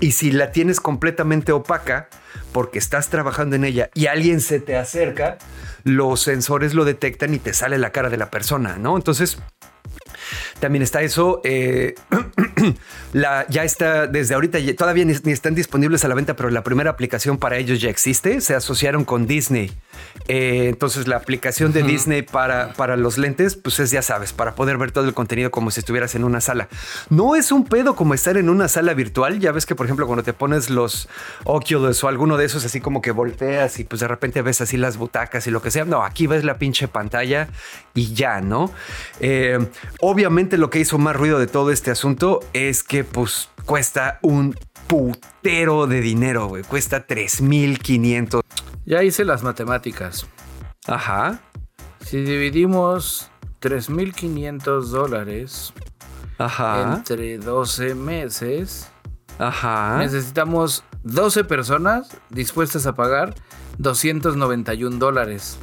Y 0.00 0.12
si 0.12 0.32
la 0.32 0.52
tienes 0.52 0.80
completamente 0.80 1.52
opaca, 1.52 2.08
porque 2.52 2.78
estás 2.78 3.08
trabajando 3.08 3.56
en 3.56 3.64
ella 3.64 3.90
y 3.94 4.06
alguien 4.06 4.40
se 4.40 4.60
te 4.60 4.76
acerca, 4.76 5.38
los 5.84 6.20
sensores 6.20 6.74
lo 6.74 6.84
detectan 6.84 7.34
y 7.34 7.38
te 7.38 7.52
sale 7.52 7.78
la 7.78 7.90
cara 7.90 8.10
de 8.10 8.16
la 8.16 8.30
persona, 8.30 8.76
¿no? 8.78 8.96
Entonces, 8.96 9.38
también 10.60 10.82
está 10.82 11.02
eso. 11.02 11.40
Eh, 11.44 11.94
la, 13.12 13.46
ya 13.48 13.64
está 13.64 14.06
desde 14.06 14.34
ahorita, 14.34 14.58
todavía 14.76 15.04
ni, 15.04 15.32
están 15.32 15.54
disponibles 15.54 16.04
a 16.04 16.08
la 16.08 16.14
venta, 16.14 16.36
pero 16.36 16.50
la 16.50 16.62
primera 16.62 16.90
aplicación 16.90 17.38
para 17.38 17.56
ellos 17.56 17.80
ya 17.80 17.90
existe. 17.90 18.40
Se 18.40 18.54
asociaron 18.54 19.04
con 19.04 19.26
Disney. 19.26 19.72
Eh, 20.28 20.66
entonces, 20.68 21.06
la 21.06 21.16
aplicación 21.16 21.72
de 21.72 21.82
Disney 21.82 22.22
para, 22.22 22.72
para 22.74 22.96
los 22.96 23.18
lentes, 23.18 23.56
pues 23.56 23.78
es, 23.78 23.90
ya 23.90 24.02
sabes, 24.02 24.32
para 24.32 24.54
poder 24.54 24.78
ver 24.78 24.92
todo 24.92 25.04
el 25.04 25.14
contenido 25.14 25.50
como 25.50 25.70
si 25.70 25.80
estuvieras 25.80 26.14
en 26.14 26.24
una 26.24 26.40
sala. 26.40 26.68
No 27.10 27.36
es 27.36 27.52
un 27.52 27.64
pedo 27.64 27.94
como 27.96 28.14
estar 28.14 28.36
en 28.36 28.48
una 28.48 28.68
sala 28.68 28.94
virtual. 28.94 29.38
Ya 29.40 29.52
ves 29.52 29.66
que, 29.66 29.74
por 29.74 29.86
ejemplo, 29.86 30.06
cuando 30.06 30.22
te 30.22 30.32
pones 30.32 30.70
los 30.70 31.08
Oculus 31.44 32.02
o 32.04 32.08
alguno 32.08 32.36
de 32.36 32.46
esos, 32.46 32.64
así 32.64 32.80
como 32.80 33.02
que 33.02 33.10
volteas 33.10 33.78
y 33.78 33.84
pues 33.84 34.00
de 34.00 34.08
repente 34.08 34.42
ves 34.42 34.60
así 34.60 34.76
las 34.76 34.96
butacas 34.96 35.46
y 35.46 35.50
lo 35.50 35.62
que 35.62 35.70
sea. 35.70 35.84
No, 35.84 36.02
aquí 36.02 36.26
ves 36.26 36.44
la 36.44 36.58
pinche 36.58 36.88
pantalla 36.88 37.48
y 37.94 38.12
ya, 38.14 38.40
¿no? 38.40 38.70
Eh, 39.20 39.58
obviamente 40.00 40.45
lo 40.52 40.70
que 40.70 40.78
hizo 40.78 40.98
más 40.98 41.16
ruido 41.16 41.38
de 41.38 41.46
todo 41.46 41.70
este 41.70 41.90
asunto 41.90 42.40
es 42.52 42.82
que 42.82 43.04
pues 43.04 43.50
cuesta 43.64 44.18
un 44.22 44.56
putero 44.86 45.86
de 45.86 46.00
dinero, 46.00 46.46
güey. 46.46 46.62
Cuesta 46.62 47.06
3.500. 47.06 48.40
Ya 48.84 49.02
hice 49.02 49.24
las 49.24 49.42
matemáticas. 49.42 50.26
Ajá. 50.86 51.40
Si 52.00 52.22
dividimos 52.22 53.30
3.500 53.60 54.82
dólares 54.90 55.72
Ajá. 56.38 56.94
entre 56.96 57.38
12 57.38 57.96
meses, 57.96 58.88
Ajá. 59.38 59.98
necesitamos 59.98 60.84
12 61.02 61.44
personas 61.44 62.16
dispuestas 62.30 62.86
a 62.86 62.94
pagar 62.94 63.34
291 63.78 64.98
dólares. 64.98 65.58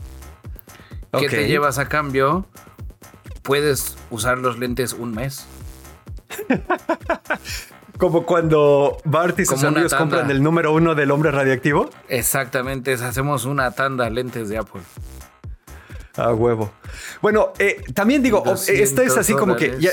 ¿Qué 1.17 1.29
te 1.29 1.47
llevas 1.47 1.77
a 1.77 1.87
cambio? 1.87 2.47
Puedes 3.43 3.95
usar 4.09 4.37
los 4.37 4.57
lentes 4.57 4.93
un 4.93 5.11
mes. 5.11 5.45
Como 7.97 8.25
cuando 8.25 8.97
Bart 9.05 9.39
y 9.39 9.45
sus 9.45 9.63
amigos 9.63 9.93
compran 9.93 10.29
el 10.31 10.41
número 10.41 10.73
uno 10.73 10.95
del 10.95 11.11
hombre 11.11 11.31
radiactivo. 11.31 11.89
Exactamente, 12.09 12.93
hacemos 12.93 13.45
una 13.45 13.71
tanda 13.71 14.09
lentes 14.09 14.49
de 14.49 14.57
Apple. 14.57 14.81
A 16.15 16.33
huevo. 16.33 16.71
Bueno, 17.21 17.53
eh, 17.59 17.81
también 17.93 18.21
digo, 18.21 18.43
esta 18.67 19.03
es 19.03 19.17
así 19.17 19.33
como 19.33 19.55
que 19.55 19.79
ya, 19.79 19.91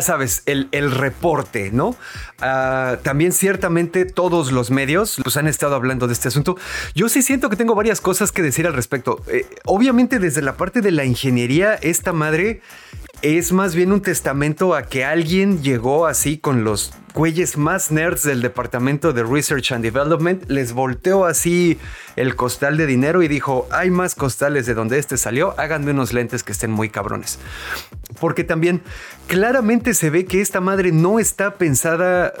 sabes, 0.00 0.42
el, 0.46 0.90
reporte, 0.90 1.70
¿no? 1.70 1.94
Ah, 2.40 2.96
también 3.02 3.32
ciertamente 3.32 4.06
todos 4.06 4.50
los 4.50 4.70
medios 4.70 5.20
pues, 5.22 5.36
han 5.36 5.46
estado 5.46 5.74
hablando 5.74 6.06
de 6.06 6.14
este 6.14 6.28
asunto. 6.28 6.56
Yo 6.94 7.08
sí 7.08 7.22
siento 7.22 7.50
que 7.50 7.56
tengo 7.56 7.74
varias 7.74 8.00
cosas 8.00 8.32
que 8.32 8.42
decir 8.42 8.66
al 8.66 8.72
respecto. 8.72 9.22
Eh, 9.28 9.46
obviamente 9.66 10.18
desde 10.18 10.40
la 10.40 10.56
parte 10.56 10.80
de 10.80 10.90
la 10.90 11.04
ingeniería, 11.04 11.74
esta 11.74 12.12
madre 12.12 12.62
es 13.20 13.52
más 13.52 13.74
bien 13.74 13.92
un 13.92 14.00
testamento 14.00 14.74
a 14.74 14.84
que 14.84 15.04
alguien 15.04 15.62
llegó 15.62 16.06
así 16.06 16.38
con 16.38 16.64
los 16.64 16.94
güeyes 17.14 17.56
más 17.56 17.92
nerds 17.92 18.24
del 18.24 18.42
departamento 18.42 19.12
de 19.12 19.22
Research 19.22 19.70
and 19.70 19.84
Development, 19.84 20.42
les 20.50 20.72
volteó 20.72 21.24
así 21.24 21.78
el 22.16 22.34
costal 22.34 22.76
de 22.76 22.86
dinero 22.86 23.22
y 23.22 23.28
dijo, 23.28 23.68
hay 23.70 23.90
más 23.90 24.16
costales 24.16 24.66
de 24.66 24.74
donde 24.74 24.98
este 24.98 25.16
salió, 25.16 25.54
háganme 25.58 25.92
unos 25.92 26.12
lentes 26.12 26.42
que 26.42 26.50
estén 26.50 26.72
muy 26.72 26.88
cabrones. 26.88 27.38
Porque 28.20 28.42
también 28.42 28.82
claramente 29.28 29.94
se 29.94 30.10
ve 30.10 30.24
que 30.24 30.40
esta 30.40 30.60
madre 30.60 30.90
no 30.90 31.20
está 31.20 31.54
pensada, 31.54 32.32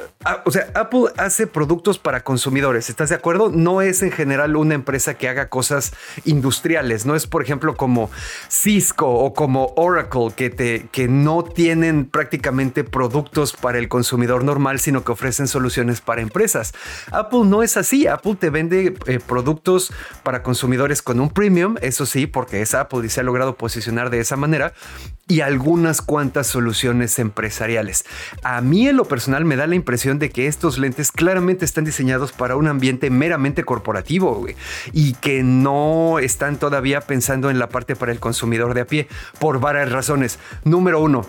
o 0.44 0.50
sea, 0.50 0.68
Apple 0.74 1.04
hace 1.16 1.46
productos 1.46 1.98
para 2.00 2.24
consumidores, 2.24 2.90
¿estás 2.90 3.10
de 3.10 3.14
acuerdo? 3.14 3.50
No 3.50 3.80
es 3.80 4.02
en 4.02 4.10
general 4.10 4.56
una 4.56 4.74
empresa 4.74 5.14
que 5.14 5.28
haga 5.28 5.48
cosas 5.48 5.92
industriales, 6.24 7.06
no 7.06 7.14
es 7.14 7.28
por 7.28 7.42
ejemplo 7.42 7.76
como 7.76 8.10
Cisco 8.48 9.08
o 9.08 9.34
como 9.34 9.72
Oracle 9.76 10.32
que, 10.36 10.50
te, 10.50 10.88
que 10.90 11.06
no 11.06 11.44
tienen 11.44 12.06
prácticamente 12.06 12.82
productos 12.82 13.52
para 13.52 13.78
el 13.78 13.88
consumidor 13.88 14.42
normal 14.44 14.63
sino 14.78 15.04
que 15.04 15.12
ofrecen 15.12 15.46
soluciones 15.46 16.00
para 16.00 16.22
empresas. 16.22 16.72
Apple 17.12 17.42
no 17.44 17.62
es 17.62 17.76
así. 17.76 18.06
Apple 18.06 18.36
te 18.38 18.50
vende 18.50 18.94
eh, 19.06 19.20
productos 19.24 19.92
para 20.22 20.42
consumidores 20.42 21.02
con 21.02 21.20
un 21.20 21.30
premium, 21.30 21.76
eso 21.80 22.06
sí, 22.06 22.26
porque 22.26 22.62
es 22.62 22.74
Apple 22.74 23.00
y 23.04 23.08
se 23.08 23.20
ha 23.20 23.22
logrado 23.22 23.56
posicionar 23.56 24.10
de 24.10 24.20
esa 24.20 24.36
manera. 24.36 24.72
y 25.26 25.40
algunas 25.40 26.02
cuantas 26.02 26.46
soluciones 26.46 27.18
empresariales. 27.18 28.04
A 28.42 28.60
mí 28.60 28.88
en 28.88 28.96
lo 28.96 29.06
personal 29.06 29.46
me 29.46 29.56
da 29.56 29.66
la 29.66 29.74
impresión 29.74 30.18
de 30.18 30.28
que 30.28 30.46
estos 30.46 30.76
lentes 30.76 31.12
claramente 31.12 31.64
están 31.64 31.84
diseñados 31.84 32.32
para 32.32 32.56
un 32.56 32.66
ambiente 32.68 33.08
meramente 33.08 33.64
corporativo 33.64 34.46
y 34.92 35.14
que 35.14 35.42
no 35.42 36.18
están 36.18 36.58
todavía 36.58 37.00
pensando 37.00 37.50
en 37.50 37.58
la 37.58 37.70
parte 37.70 37.96
para 37.96 38.12
el 38.12 38.20
consumidor 38.20 38.74
de 38.74 38.82
a 38.82 38.86
pie 38.86 39.08
por 39.38 39.60
varias 39.60 39.90
razones. 39.90 40.38
Número 40.64 41.00
uno, 41.00 41.26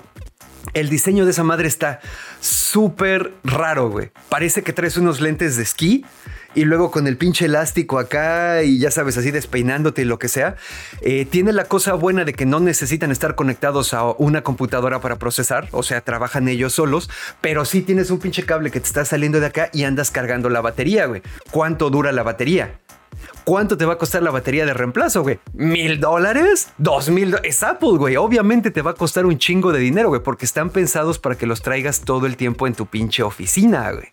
el 0.76 0.90
diseño 0.90 1.26
de 1.26 1.32
esa 1.32 1.44
madre 1.44 1.68
está 1.68 2.02
súper 2.40 3.34
raro, 3.44 3.90
güey. 3.90 4.12
Parece 4.30 4.62
que 4.62 4.74
traes 4.74 4.98
unos 4.98 5.22
lentes 5.22 5.56
de 5.56 5.64
esquí 5.64 6.06
y 6.54 6.66
luego 6.66 6.92
con 6.92 7.08
el 7.08 7.18
pinche 7.18 7.46
elástico 7.46 7.98
acá 7.98 8.62
y 8.62 8.80
ya 8.80 8.92
sabes, 8.92 9.18
así 9.18 9.32
despeinándote 9.32 10.04
y 10.04 10.06
lo 10.06 10.20
que 10.20 10.28
sea. 10.28 10.56
Eh, 11.02 11.26
tiene 11.26 11.54
la 11.54 11.66
cosa 11.66 11.94
buena 11.94 12.26
de 12.26 12.34
que 12.34 12.46
no 12.46 12.60
necesitan 12.60 13.12
estar 13.12 13.36
conectados 13.36 13.94
a 13.94 14.04
una 14.04 14.42
computadora 14.42 15.00
para 15.00 15.18
procesar, 15.18 15.70
o 15.72 15.82
sea, 15.82 16.02
trabajan 16.02 16.48
ellos 16.48 16.74
solos, 16.74 17.10
pero 17.42 17.66
sí 17.66 17.82
tienes 17.82 18.12
un 18.12 18.20
pinche 18.20 18.46
cable 18.46 18.70
que 18.70 18.80
te 18.80 18.88
está 18.88 19.06
saliendo 19.06 19.40
de 19.40 19.48
acá 19.48 19.70
y 19.74 19.86
andas 19.86 20.12
cargando 20.12 20.50
la 20.50 20.62
batería, 20.62 21.06
güey. 21.06 21.22
¿Cuánto 21.52 21.90
dura 21.90 22.12
la 22.12 22.24
batería? 22.24 22.80
¿Cuánto 23.44 23.78
te 23.78 23.86
va 23.86 23.94
a 23.94 23.98
costar 23.98 24.24
la 24.24 24.32
batería 24.32 24.66
de 24.66 24.74
reemplazo, 24.74 25.22
güey? 25.22 25.40
¿Mil 25.54 26.00
dólares? 26.00 26.70
¿Dos 26.78 27.10
mil? 27.10 27.36
Es 27.44 27.64
Apple, 27.64 27.98
güey. 27.98 28.16
Obviamente 28.16 28.72
te 28.72 28.82
va 28.82 28.92
a 28.92 28.96
costar 28.96 29.26
un 29.26 29.38
chingo 29.38 29.72
de 29.72 29.80
dinero, 29.80 30.10
güey, 30.10 30.22
porque 30.22 30.46
están 30.46 30.70
pensados 30.70 31.20
para 31.20 31.36
que 31.36 31.46
los 31.46 31.62
traigas 31.62 32.02
todo 32.02 32.26
el 32.26 32.38
tiempo 32.38 32.68
en 32.68 32.74
tu 32.74 32.86
pinche 32.86 33.24
oficina, 33.24 33.92
güey 33.92 34.10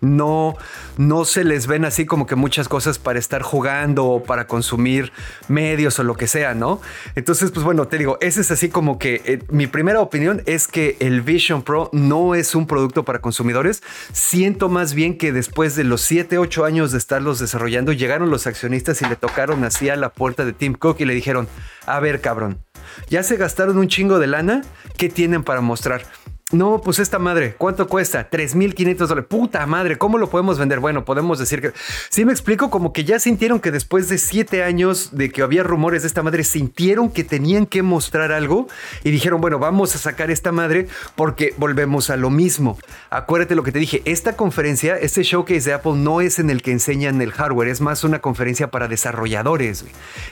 no, 0.00 0.56
no 0.96 1.24
se 1.24 1.44
les 1.44 1.66
ven 1.66 1.84
así 1.84 2.06
como 2.06 2.26
que 2.26 2.34
muchas 2.34 2.68
cosas 2.68 2.98
para 2.98 3.18
estar 3.18 3.42
jugando 3.42 4.04
o 4.06 4.22
para 4.22 4.46
consumir 4.46 5.12
medios 5.48 5.98
o 5.98 6.04
lo 6.04 6.16
que 6.16 6.26
sea, 6.26 6.54
¿no? 6.54 6.80
Entonces, 7.14 7.50
pues 7.50 7.64
bueno, 7.64 7.88
te 7.88 7.98
digo, 7.98 8.18
ese 8.20 8.40
es 8.40 8.50
así 8.50 8.68
como 8.68 8.98
que 8.98 9.22
eh, 9.24 9.42
mi 9.50 9.66
primera 9.66 10.00
opinión 10.00 10.42
es 10.46 10.68
que 10.68 10.96
el 11.00 11.22
Vision 11.22 11.62
Pro 11.62 11.90
no 11.92 12.34
es 12.34 12.54
un 12.54 12.66
producto 12.66 13.04
para 13.04 13.20
consumidores. 13.20 13.82
Siento 14.12 14.68
más 14.68 14.94
bien 14.94 15.18
que 15.18 15.32
después 15.32 15.76
de 15.76 15.84
los 15.84 16.00
7, 16.02 16.38
8 16.38 16.64
años 16.64 16.92
de 16.92 16.98
estarlos 16.98 17.38
desarrollando, 17.38 17.92
llegaron 17.92 18.30
los 18.30 18.46
accionistas 18.46 19.00
y 19.02 19.06
le 19.06 19.16
tocaron 19.16 19.64
así 19.64 19.88
a 19.88 19.96
la 19.96 20.10
puerta 20.10 20.44
de 20.44 20.52
Tim 20.52 20.74
Cook 20.74 20.96
y 21.00 21.04
le 21.04 21.14
dijeron, 21.14 21.48
a 21.86 22.00
ver, 22.00 22.20
cabrón, 22.20 22.58
ya 23.08 23.22
se 23.22 23.36
gastaron 23.36 23.78
un 23.78 23.88
chingo 23.88 24.18
de 24.18 24.26
lana, 24.26 24.62
¿qué 24.96 25.08
tienen 25.08 25.44
para 25.44 25.60
mostrar? 25.60 26.02
No, 26.54 26.80
pues 26.80 27.00
esta 27.00 27.18
madre, 27.18 27.56
¿cuánto 27.58 27.88
cuesta? 27.88 28.30
3.500 28.30 28.96
dólares. 29.08 29.24
Puta 29.28 29.66
madre, 29.66 29.98
¿cómo 29.98 30.18
lo 30.18 30.30
podemos 30.30 30.56
vender? 30.56 30.78
Bueno, 30.78 31.04
podemos 31.04 31.40
decir 31.40 31.60
que... 31.60 31.72
Sí 32.10 32.24
me 32.24 32.30
explico, 32.30 32.70
como 32.70 32.92
que 32.92 33.02
ya 33.02 33.18
sintieron 33.18 33.58
que 33.58 33.72
después 33.72 34.08
de 34.08 34.18
siete 34.18 34.62
años 34.62 35.10
de 35.10 35.30
que 35.30 35.42
había 35.42 35.64
rumores 35.64 36.02
de 36.02 36.08
esta 36.08 36.22
madre, 36.22 36.44
sintieron 36.44 37.10
que 37.10 37.24
tenían 37.24 37.66
que 37.66 37.82
mostrar 37.82 38.30
algo 38.30 38.68
y 39.02 39.10
dijeron, 39.10 39.40
bueno, 39.40 39.58
vamos 39.58 39.96
a 39.96 39.98
sacar 39.98 40.30
esta 40.30 40.52
madre 40.52 40.86
porque 41.16 41.54
volvemos 41.56 42.08
a 42.08 42.16
lo 42.16 42.30
mismo. 42.30 42.78
Acuérdate 43.10 43.56
lo 43.56 43.64
que 43.64 43.72
te 43.72 43.80
dije, 43.80 44.02
esta 44.04 44.36
conferencia, 44.36 44.96
este 44.96 45.24
showcase 45.24 45.68
de 45.68 45.72
Apple 45.72 45.94
no 45.96 46.20
es 46.20 46.38
en 46.38 46.50
el 46.50 46.62
que 46.62 46.70
enseñan 46.70 47.20
el 47.20 47.32
hardware, 47.32 47.66
es 47.66 47.80
más 47.80 48.04
una 48.04 48.20
conferencia 48.20 48.70
para 48.70 48.86
desarrolladores. 48.86 49.84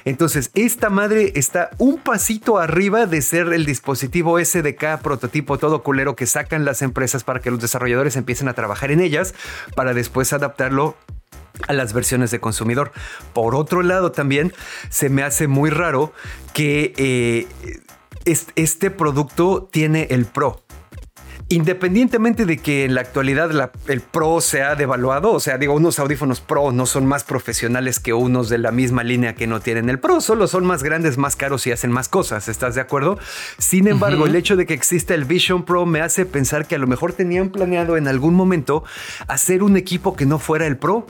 Entonces, 0.04 0.52
esta 0.54 0.88
madre 0.88 1.32
está 1.34 1.70
un 1.78 1.98
pasito 1.98 2.58
arriba 2.58 3.06
de 3.06 3.22
ser 3.22 3.52
el 3.52 3.66
dispositivo 3.66 4.38
SDK 4.38 5.02
prototipo 5.02 5.58
todo 5.58 5.82
culero 5.82 6.11
que 6.16 6.26
sacan 6.26 6.64
las 6.64 6.82
empresas 6.82 7.24
para 7.24 7.40
que 7.40 7.50
los 7.50 7.60
desarrolladores 7.60 8.16
empiecen 8.16 8.48
a 8.48 8.54
trabajar 8.54 8.90
en 8.90 9.00
ellas 9.00 9.34
para 9.74 9.94
después 9.94 10.32
adaptarlo 10.32 10.96
a 11.68 11.72
las 11.72 11.92
versiones 11.92 12.30
de 12.30 12.40
consumidor. 12.40 12.92
Por 13.32 13.54
otro 13.54 13.82
lado, 13.82 14.12
también 14.12 14.52
se 14.88 15.08
me 15.08 15.22
hace 15.22 15.48
muy 15.48 15.70
raro 15.70 16.12
que 16.52 16.92
eh, 16.96 17.46
este 18.24 18.90
producto 18.90 19.68
tiene 19.70 20.08
el 20.10 20.26
Pro 20.26 20.61
independientemente 21.48 22.46
de 22.46 22.58
que 22.58 22.84
en 22.84 22.94
la 22.94 23.00
actualidad 23.02 23.72
el 23.88 24.00
Pro 24.00 24.40
se 24.40 24.62
ha 24.62 24.74
devaluado, 24.74 25.32
o 25.32 25.40
sea, 25.40 25.58
digo, 25.58 25.74
unos 25.74 25.98
audífonos 25.98 26.40
Pro 26.40 26.72
no 26.72 26.86
son 26.86 27.06
más 27.06 27.24
profesionales 27.24 28.00
que 28.00 28.12
unos 28.12 28.48
de 28.48 28.58
la 28.58 28.70
misma 28.70 29.02
línea 29.02 29.34
que 29.34 29.46
no 29.46 29.60
tienen 29.60 29.88
el 29.88 29.98
Pro, 29.98 30.20
solo 30.20 30.46
son 30.46 30.66
más 30.66 30.82
grandes, 30.82 31.18
más 31.18 31.36
caros 31.36 31.66
y 31.66 31.72
hacen 31.72 31.92
más 31.92 32.08
cosas, 32.08 32.48
¿estás 32.48 32.74
de 32.74 32.80
acuerdo? 32.80 33.18
Sin 33.58 33.88
embargo, 33.88 34.26
el 34.26 34.36
hecho 34.36 34.56
de 34.56 34.66
que 34.66 34.74
exista 34.74 35.14
el 35.14 35.24
Vision 35.24 35.64
Pro 35.64 35.86
me 35.86 36.00
hace 36.00 36.26
pensar 36.26 36.66
que 36.66 36.74
a 36.74 36.78
lo 36.78 36.86
mejor 36.86 37.12
tenían 37.12 37.50
planeado 37.50 37.96
en 37.96 38.08
algún 38.08 38.34
momento 38.34 38.84
hacer 39.26 39.62
un 39.62 39.76
equipo 39.76 40.16
que 40.16 40.26
no 40.26 40.38
fuera 40.38 40.66
el 40.66 40.76
Pro 40.76 41.06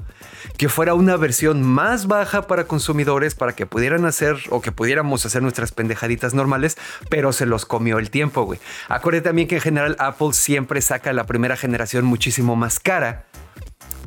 que 0.57 0.69
fuera 0.69 0.95
una 0.95 1.17
versión 1.17 1.63
más 1.63 2.07
baja 2.07 2.47
para 2.47 2.65
consumidores 2.65 3.35
para 3.35 3.53
que 3.53 3.67
pudieran 3.67 4.05
hacer 4.05 4.37
o 4.51 4.61
que 4.61 4.73
pudiéramos 4.73 5.25
hacer 5.25 5.43
nuestras 5.43 5.73
pendejaditas 5.73 6.35
normales, 6.35 6.77
pero 7.09 7.33
se 7.33 7.47
los 7.47 7.65
comió 7.65 7.99
el 7.99 8.11
tiempo, 8.11 8.45
güey. 8.45 8.61
Acuérdate 8.89 9.25
también 9.25 9.49
que 9.49 9.57
en 9.57 9.61
general 9.61 9.97
Apple 9.99 10.32
siempre 10.33 10.81
saca 10.81 11.13
la 11.13 11.27
primera 11.27 11.57
generación 11.57 12.05
muchísimo 12.05 12.57
más 12.57 12.79
cara 12.79 13.27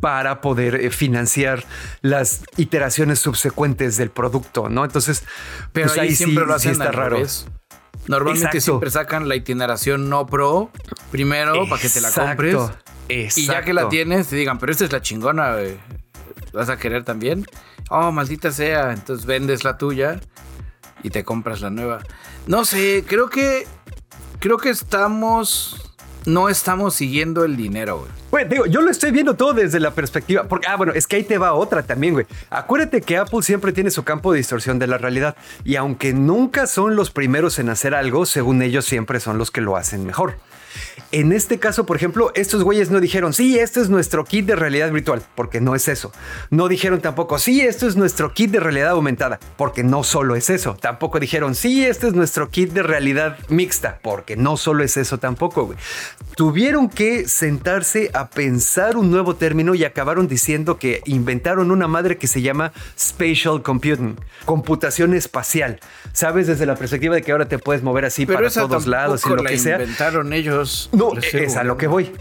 para 0.01 0.41
poder 0.41 0.75
eh, 0.75 0.91
financiar 0.91 1.63
las 2.01 2.43
iteraciones 2.57 3.19
subsecuentes 3.19 3.97
del 3.97 4.11
producto, 4.11 4.69
¿no? 4.69 4.85
Entonces, 4.85 5.23
pero 5.71 5.87
pues 5.87 5.99
ahí, 5.99 6.15
siempre 6.15 6.45
lo 6.45 6.53
hacen 6.53 6.73
está 6.73 6.91
raro. 6.91 7.21
Normalmente 8.07 8.61
siempre 8.61 8.91
sacan 8.91 9.27
la 9.27 9.35
itineración 9.35 10.09
no 10.09 10.27
pro 10.27 10.69
primero 11.11 11.67
para 11.67 11.81
que 11.81 11.89
te 11.89 12.01
la 12.01 12.11
compres. 12.11 12.57
Y 13.07 13.45
ya 13.47 13.63
que 13.63 13.73
la 13.73 13.89
tienes, 13.89 14.27
te 14.27 14.35
digan, 14.35 14.59
pero 14.59 14.71
esta 14.71 14.85
es 14.85 14.91
la 14.91 15.01
chingona, 15.01 15.53
güey 15.53 15.77
vas 16.55 16.69
a 16.69 16.77
querer 16.77 17.03
también. 17.03 17.45
Oh, 17.89 18.11
maldita 18.11 18.51
sea. 18.51 18.93
Entonces 18.93 19.25
vendes 19.25 19.63
la 19.63 19.77
tuya 19.77 20.19
y 21.03 21.11
te 21.11 21.23
compras 21.23 21.61
la 21.61 21.69
nueva. 21.69 22.01
No 22.47 22.65
sé, 22.65 23.03
creo 23.07 23.29
que. 23.29 23.67
Creo 24.39 24.57
que 24.57 24.69
estamos. 24.69 25.84
No 26.25 26.49
estamos 26.49 26.95
siguiendo 26.95 27.45
el 27.45 27.55
dinero, 27.55 27.99
güey. 27.99 28.11
Güey, 28.31 28.49
digo, 28.49 28.65
yo 28.65 28.81
lo 28.81 28.89
estoy 28.89 29.11
viendo 29.11 29.35
todo 29.35 29.53
desde 29.53 29.79
la 29.79 29.91
perspectiva. 29.91 30.43
Porque, 30.45 30.67
ah, 30.67 30.75
bueno, 30.75 30.91
es 30.93 31.05
que 31.05 31.17
ahí 31.17 31.23
te 31.23 31.37
va 31.37 31.53
otra 31.53 31.83
también, 31.83 32.13
güey. 32.13 32.25
Acuérdate 32.49 33.01
que 33.01 33.17
Apple 33.17 33.43
siempre 33.43 33.71
tiene 33.71 33.91
su 33.91 34.03
campo 34.03 34.31
de 34.31 34.39
distorsión 34.39 34.79
de 34.79 34.87
la 34.87 34.97
realidad. 34.97 35.35
Y 35.63 35.75
aunque 35.75 36.13
nunca 36.13 36.65
son 36.67 36.95
los 36.95 37.11
primeros 37.11 37.59
en 37.59 37.69
hacer 37.69 37.93
algo, 37.93 38.25
según 38.25 38.61
ellos 38.61 38.85
siempre 38.85 39.19
son 39.19 39.37
los 39.37 39.51
que 39.51 39.61
lo 39.61 39.77
hacen 39.77 40.05
mejor. 40.05 40.37
En 41.15 41.31
este 41.31 41.59
caso, 41.59 41.85
por 41.85 41.95
ejemplo, 41.95 42.33
estos 42.35 42.61
güeyes 42.61 42.91
no 42.91 42.99
dijeron, 42.99 43.31
sí, 43.31 43.57
esto 43.57 43.79
es 43.79 43.87
nuestro 43.87 44.25
kit 44.25 44.45
de 44.45 44.57
realidad 44.57 44.91
virtual, 44.91 45.21
porque 45.33 45.61
no 45.61 45.73
es 45.73 45.87
eso. 45.87 46.11
No 46.49 46.67
dijeron 46.67 46.99
tampoco, 46.99 47.39
sí, 47.39 47.61
esto 47.61 47.87
es 47.87 47.95
nuestro 47.95 48.33
kit 48.33 48.51
de 48.51 48.59
realidad 48.59 48.89
aumentada, 48.89 49.39
porque 49.55 49.81
no 49.81 50.03
solo 50.03 50.35
es 50.35 50.49
eso. 50.49 50.75
Tampoco 50.75 51.21
dijeron, 51.21 51.55
sí, 51.55 51.85
este 51.85 52.07
es 52.07 52.13
nuestro 52.13 52.49
kit 52.49 52.73
de 52.73 52.83
realidad 52.83 53.37
mixta, 53.47 53.99
porque 54.01 54.35
no 54.35 54.57
solo 54.57 54.83
es 54.83 54.97
eso 54.97 55.17
tampoco, 55.17 55.67
güey. 55.67 55.77
Tuvieron 56.35 56.89
que 56.89 57.29
sentarse 57.29 58.11
a 58.13 58.29
pensar 58.29 58.97
un 58.97 59.09
nuevo 59.09 59.37
término 59.37 59.73
y 59.73 59.85
acabaron 59.85 60.27
diciendo 60.27 60.79
que 60.79 61.01
inventaron 61.05 61.71
una 61.71 61.87
madre 61.87 62.17
que 62.17 62.27
se 62.27 62.41
llama 62.41 62.73
Spatial 62.99 63.61
Computing, 63.61 64.17
computación 64.43 65.13
espacial. 65.13 65.79
Sabes, 66.11 66.47
desde 66.47 66.65
la 66.65 66.75
perspectiva 66.75 67.15
de 67.15 67.21
que 67.21 67.31
ahora 67.31 67.47
te 67.47 67.57
puedes 67.57 67.83
mover 67.83 68.03
así 68.03 68.25
para 68.25 68.49
todos 68.49 68.85
lados 68.85 69.25
y 69.25 69.29
lo 69.29 69.43
que 69.43 69.57
sea. 69.57 69.75
inventaron 69.75 70.33
ellos. 70.33 70.89
No, 70.91 71.04
es 71.13 71.57
a 71.57 71.63
lo 71.63 71.77
que 71.77 71.87
voy. 71.87 72.11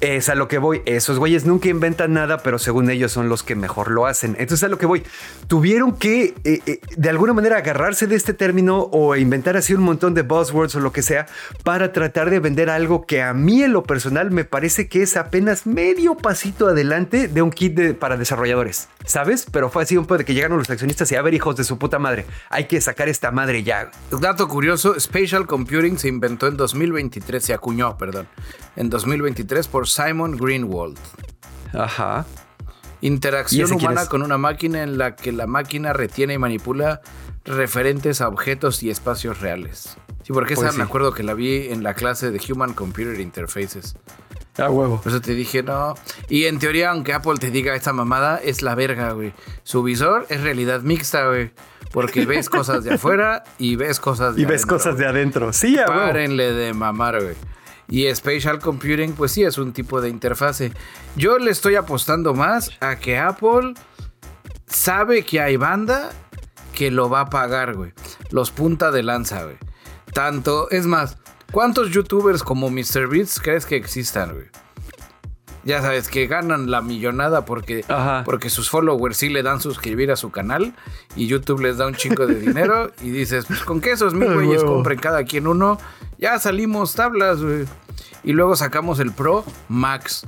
Es 0.00 0.28
a 0.28 0.34
lo 0.34 0.48
que 0.48 0.58
voy. 0.58 0.82
Esos 0.86 1.18
güeyes 1.18 1.44
nunca 1.44 1.68
inventan 1.68 2.14
nada, 2.14 2.38
pero 2.38 2.58
según 2.58 2.90
ellos 2.90 3.12
son 3.12 3.28
los 3.28 3.42
que 3.42 3.54
mejor 3.54 3.90
lo 3.90 4.06
hacen. 4.06 4.36
Entonces 4.38 4.64
a 4.64 4.68
lo 4.68 4.78
que 4.78 4.86
voy. 4.86 5.02
Tuvieron 5.46 5.96
que 5.96 6.34
eh, 6.44 6.60
eh, 6.66 6.80
de 6.96 7.10
alguna 7.10 7.34
manera 7.34 7.58
agarrarse 7.58 8.06
de 8.06 8.16
este 8.16 8.32
término 8.32 8.88
o 8.92 9.14
inventar 9.16 9.56
así 9.56 9.74
un 9.74 9.82
montón 9.82 10.14
de 10.14 10.22
buzzwords 10.22 10.74
o 10.76 10.80
lo 10.80 10.92
que 10.92 11.02
sea 11.02 11.26
para 11.64 11.92
tratar 11.92 12.30
de 12.30 12.40
vender 12.40 12.70
algo 12.70 13.04
que 13.04 13.22
a 13.22 13.34
mí 13.34 13.62
en 13.62 13.72
lo 13.72 13.82
personal 13.82 14.30
me 14.30 14.44
parece 14.44 14.88
que 14.88 15.02
es 15.02 15.16
apenas 15.16 15.66
medio 15.66 16.16
pasito 16.16 16.68
adelante 16.68 17.28
de 17.28 17.42
un 17.42 17.50
kit 17.50 17.98
para 17.98 18.16
desarrolladores. 18.16 18.88
¿Sabes? 19.04 19.46
Pero 19.50 19.68
fue 19.68 19.82
así 19.82 19.96
un 19.96 20.04
poco 20.04 20.18
de 20.18 20.24
que 20.24 20.34
llegaron 20.34 20.56
los 20.56 20.70
accionistas 20.70 21.10
y 21.12 21.16
a 21.16 21.22
ver 21.22 21.34
hijos 21.34 21.56
de 21.56 21.64
su 21.64 21.78
puta 21.78 21.98
madre. 21.98 22.24
Hay 22.48 22.66
que 22.66 22.80
sacar 22.80 23.08
esta 23.08 23.30
madre 23.30 23.62
ya. 23.62 23.90
Dato 24.10 24.48
curioso, 24.48 24.98
Spatial 24.98 25.46
Computing 25.46 25.98
se 25.98 26.08
inventó 26.08 26.46
en 26.46 26.56
2023, 26.56 27.44
se 27.44 27.52
acuñó, 27.52 27.98
perdón, 27.98 28.28
en 28.76 28.88
2023 28.88 29.68
por 29.74 29.88
Simon 29.88 30.36
Greenwald. 30.36 30.96
Ajá. 31.72 32.24
Interacción 33.00 33.72
humana 33.72 34.06
con 34.06 34.22
una 34.22 34.38
máquina 34.38 34.84
en 34.84 34.98
la 34.98 35.16
que 35.16 35.32
la 35.32 35.48
máquina 35.48 35.92
retiene 35.92 36.34
y 36.34 36.38
manipula 36.38 37.00
referentes 37.44 38.20
a 38.20 38.28
objetos 38.28 38.84
y 38.84 38.90
espacios 38.90 39.40
reales. 39.40 39.96
Sí, 40.22 40.32
porque 40.32 40.54
esa 40.54 40.66
pues 40.66 40.76
me 40.76 40.84
acuerdo 40.84 41.12
que 41.12 41.24
la 41.24 41.34
vi 41.34 41.70
en 41.70 41.82
la 41.82 41.94
clase 41.94 42.30
de 42.30 42.40
Human 42.48 42.72
Computer 42.72 43.18
Interfaces. 43.18 43.96
Ah, 44.58 44.70
huevo. 44.70 45.00
Por 45.00 45.10
eso 45.10 45.20
te 45.20 45.34
dije, 45.34 45.64
no. 45.64 45.94
Y 46.28 46.44
en 46.44 46.60
teoría, 46.60 46.90
aunque 46.90 47.12
Apple 47.12 47.38
te 47.40 47.50
diga 47.50 47.74
esta 47.74 47.92
mamada, 47.92 48.38
es 48.38 48.62
la 48.62 48.76
verga, 48.76 49.10
güey. 49.10 49.32
Su 49.64 49.82
visor 49.82 50.24
es 50.28 50.40
realidad 50.40 50.82
mixta, 50.82 51.26
güey. 51.26 51.50
Porque 51.90 52.26
ves 52.26 52.48
cosas 52.48 52.84
de 52.84 52.94
afuera 52.94 53.42
y 53.58 53.74
ves 53.74 53.98
cosas 53.98 54.36
de 54.36 54.42
Y 54.42 54.44
ves 54.44 54.66
cosas 54.66 54.96
de 54.96 55.06
adentro. 55.08 55.52
Sí, 55.52 55.76
a 55.80 55.86
Párenle 55.86 56.52
de 56.52 56.72
mamar, 56.74 57.20
güey. 57.20 57.34
Y 57.88 58.12
Spatial 58.14 58.58
Computing, 58.58 59.12
pues 59.12 59.32
sí, 59.32 59.42
es 59.42 59.58
un 59.58 59.72
tipo 59.72 60.00
de 60.00 60.08
interfase. 60.08 60.72
Yo 61.16 61.38
le 61.38 61.50
estoy 61.50 61.76
apostando 61.76 62.34
más 62.34 62.70
a 62.80 62.96
que 62.96 63.18
Apple 63.18 63.74
sabe 64.66 65.24
que 65.24 65.40
hay 65.40 65.56
banda 65.56 66.10
que 66.74 66.90
lo 66.90 67.08
va 67.08 67.20
a 67.20 67.30
pagar, 67.30 67.74
güey. 67.74 67.92
Los 68.30 68.50
punta 68.50 68.90
de 68.90 69.02
lanza, 69.02 69.44
güey. 69.44 69.56
Tanto, 70.12 70.70
es 70.70 70.86
más, 70.86 71.18
¿cuántos 71.52 71.90
youtubers 71.90 72.42
como 72.42 72.70
MrBeats 72.70 73.40
crees 73.40 73.66
que 73.66 73.76
existan, 73.76 74.32
güey? 74.34 74.46
Ya 75.64 75.80
sabes, 75.80 76.08
que 76.08 76.26
ganan 76.26 76.70
la 76.70 76.82
millonada 76.82 77.44
porque, 77.46 77.84
porque 78.24 78.50
sus 78.50 78.68
followers 78.68 79.16
sí 79.16 79.30
le 79.30 79.42
dan 79.42 79.60
suscribir 79.60 80.12
a 80.12 80.16
su 80.16 80.30
canal 80.30 80.74
y 81.16 81.26
YouTube 81.26 81.60
les 81.60 81.78
da 81.78 81.86
un 81.86 81.94
chingo 81.94 82.26
de 82.26 82.34
dinero 82.34 82.92
y 83.02 83.10
dices, 83.10 83.46
pues 83.46 83.60
con 83.60 83.80
que 83.80 83.92
esos 83.92 84.12
mil 84.12 84.32
güeyes 84.34 84.62
compren 84.62 84.98
cada 84.98 85.24
quien 85.24 85.46
uno, 85.46 85.78
ya 86.18 86.38
salimos 86.38 86.94
tablas, 86.94 87.42
güey. 87.42 87.64
Y 88.22 88.32
luego 88.32 88.56
sacamos 88.56 89.00
el 89.00 89.12
Pro 89.12 89.44
Max. 89.68 90.26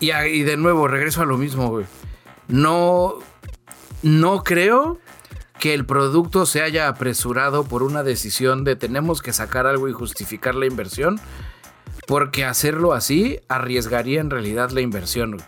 Y, 0.00 0.12
y 0.12 0.42
de 0.42 0.56
nuevo, 0.56 0.88
regreso 0.88 1.22
a 1.22 1.26
lo 1.26 1.38
mismo, 1.38 1.68
güey. 1.68 1.86
No, 2.48 3.18
no 4.02 4.42
creo 4.42 4.98
que 5.62 5.74
el 5.74 5.86
producto 5.86 6.44
se 6.44 6.60
haya 6.60 6.88
apresurado 6.88 7.62
por 7.62 7.84
una 7.84 8.02
decisión 8.02 8.64
de 8.64 8.74
tenemos 8.74 9.22
que 9.22 9.32
sacar 9.32 9.68
algo 9.68 9.88
y 9.88 9.92
justificar 9.92 10.56
la 10.56 10.66
inversión, 10.66 11.20
porque 12.12 12.44
hacerlo 12.44 12.92
así 12.92 13.40
arriesgaría 13.48 14.20
en 14.20 14.28
realidad 14.28 14.68
la 14.68 14.82
inversión. 14.82 15.38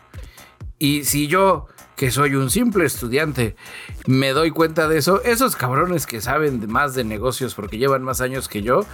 Y 0.78 1.04
si 1.04 1.26
yo, 1.26 1.66
que 1.94 2.10
soy 2.10 2.36
un 2.36 2.50
simple 2.50 2.86
estudiante, 2.86 3.54
me 4.06 4.30
doy 4.30 4.50
cuenta 4.50 4.88
de 4.88 4.96
eso, 4.96 5.22
esos 5.24 5.56
cabrones 5.56 6.06
que 6.06 6.22
saben 6.22 6.66
más 6.72 6.94
de 6.94 7.04
negocios 7.04 7.54
porque 7.54 7.76
llevan 7.76 8.02
más 8.02 8.22
años 8.22 8.48
que 8.48 8.62
yo, 8.62 8.86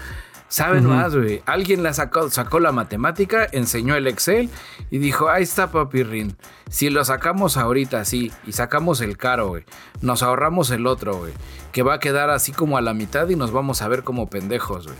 Saben 0.48 0.84
más, 0.84 1.14
güey. 1.14 1.44
Alguien 1.46 1.84
la 1.84 1.94
sacó, 1.94 2.28
sacó 2.28 2.58
la 2.58 2.72
matemática, 2.72 3.46
enseñó 3.52 3.94
el 3.94 4.08
Excel 4.08 4.50
y 4.90 4.98
dijo, 4.98 5.28
ahí 5.28 5.44
está 5.44 5.70
papirrin. 5.70 6.36
Si 6.68 6.90
lo 6.90 7.04
sacamos 7.04 7.56
ahorita 7.56 8.00
así 8.00 8.32
y 8.48 8.50
sacamos 8.50 9.00
el 9.00 9.16
caro, 9.16 9.46
güey, 9.46 9.64
nos 10.00 10.24
ahorramos 10.24 10.72
el 10.72 10.88
otro, 10.88 11.18
güey, 11.18 11.34
que 11.70 11.84
va 11.84 11.94
a 11.94 12.00
quedar 12.00 12.30
así 12.30 12.50
como 12.50 12.78
a 12.78 12.80
la 12.80 12.94
mitad 12.94 13.28
y 13.28 13.36
nos 13.36 13.52
vamos 13.52 13.80
a 13.80 13.86
ver 13.86 14.02
como 14.02 14.28
pendejos, 14.28 14.86
güey. 14.88 14.98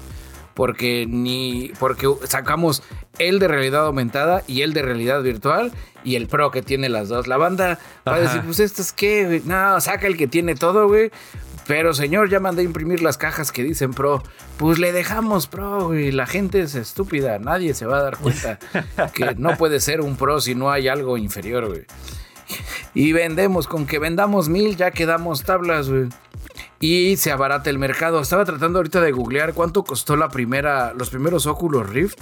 Porque 0.61 1.07
ni. 1.09 1.73
Porque 1.79 2.07
sacamos 2.25 2.83
el 3.19 3.39
de 3.39 3.49
realidad 3.49 3.87
aumentada 3.87 4.43
y 4.47 4.61
el 4.61 4.75
de 4.75 4.83
realidad 4.83 5.23
virtual 5.23 5.73
y 6.05 6.17
el 6.17 6.27
pro 6.27 6.51
que 6.51 6.61
tiene 6.61 6.91
las 6.91 7.09
dos. 7.09 7.27
La 7.27 7.39
banda 7.39 7.79
va 8.07 8.17
a 8.17 8.21
decir, 8.21 8.43
pues 8.45 8.61
esto 8.61 8.83
es 8.83 8.93
qué, 8.93 9.25
güey. 9.25 9.43
No, 9.47 9.81
saca 9.81 10.07
el 10.07 10.19
que 10.19 10.27
tiene 10.27 10.55
todo, 10.55 10.87
güey. 10.87 11.11
Pero 11.67 11.95
señor, 11.95 12.29
ya 12.29 12.41
mandé 12.41 12.61
a 12.61 12.67
imprimir 12.67 13.01
las 13.01 13.17
cajas 13.17 13.53
que 13.53 13.63
dicen 13.63 13.95
Pro. 13.95 14.23
Pues 14.59 14.79
le 14.79 14.93
dejamos 14.93 15.47
Pro, 15.47 15.99
y 15.99 16.13
La 16.13 16.27
gente 16.27 16.61
es 16.61 16.75
estúpida. 16.75 17.39
Nadie 17.39 17.73
se 17.73 17.87
va 17.87 17.97
a 17.97 18.03
dar 18.03 18.19
cuenta 18.19 18.59
que 19.15 19.35
no 19.37 19.57
puede 19.57 19.81
ser 19.81 20.03
un 20.03 20.19
Pro 20.19 20.43
si 20.43 20.55
no 20.55 20.71
hay 20.71 20.89
algo 20.89 21.17
inferior, 21.17 21.69
güey. 21.69 21.87
Y 22.93 23.15
vendemos, 23.15 23.67
con 23.67 23.87
que 23.87 23.99
vendamos 23.99 24.51
mil 24.51 24.77
ya 24.77 24.91
quedamos 24.91 25.43
tablas, 25.43 25.89
güey. 25.89 26.11
Y 26.81 27.19
se 27.19 27.31
abarata 27.31 27.69
el 27.69 27.79
mercado. 27.79 28.21
Estaba 28.21 28.47
tratando 28.47 28.79
ahorita 28.79 29.03
de 29.03 29.13
googlear 29.13 29.53
cuánto 29.53 29.85
costó 29.85 30.17
la 30.17 30.31
primera, 30.31 30.95
los 30.95 31.11
primeros 31.11 31.47
Oculus 31.47 31.89
Rift. 31.89 32.19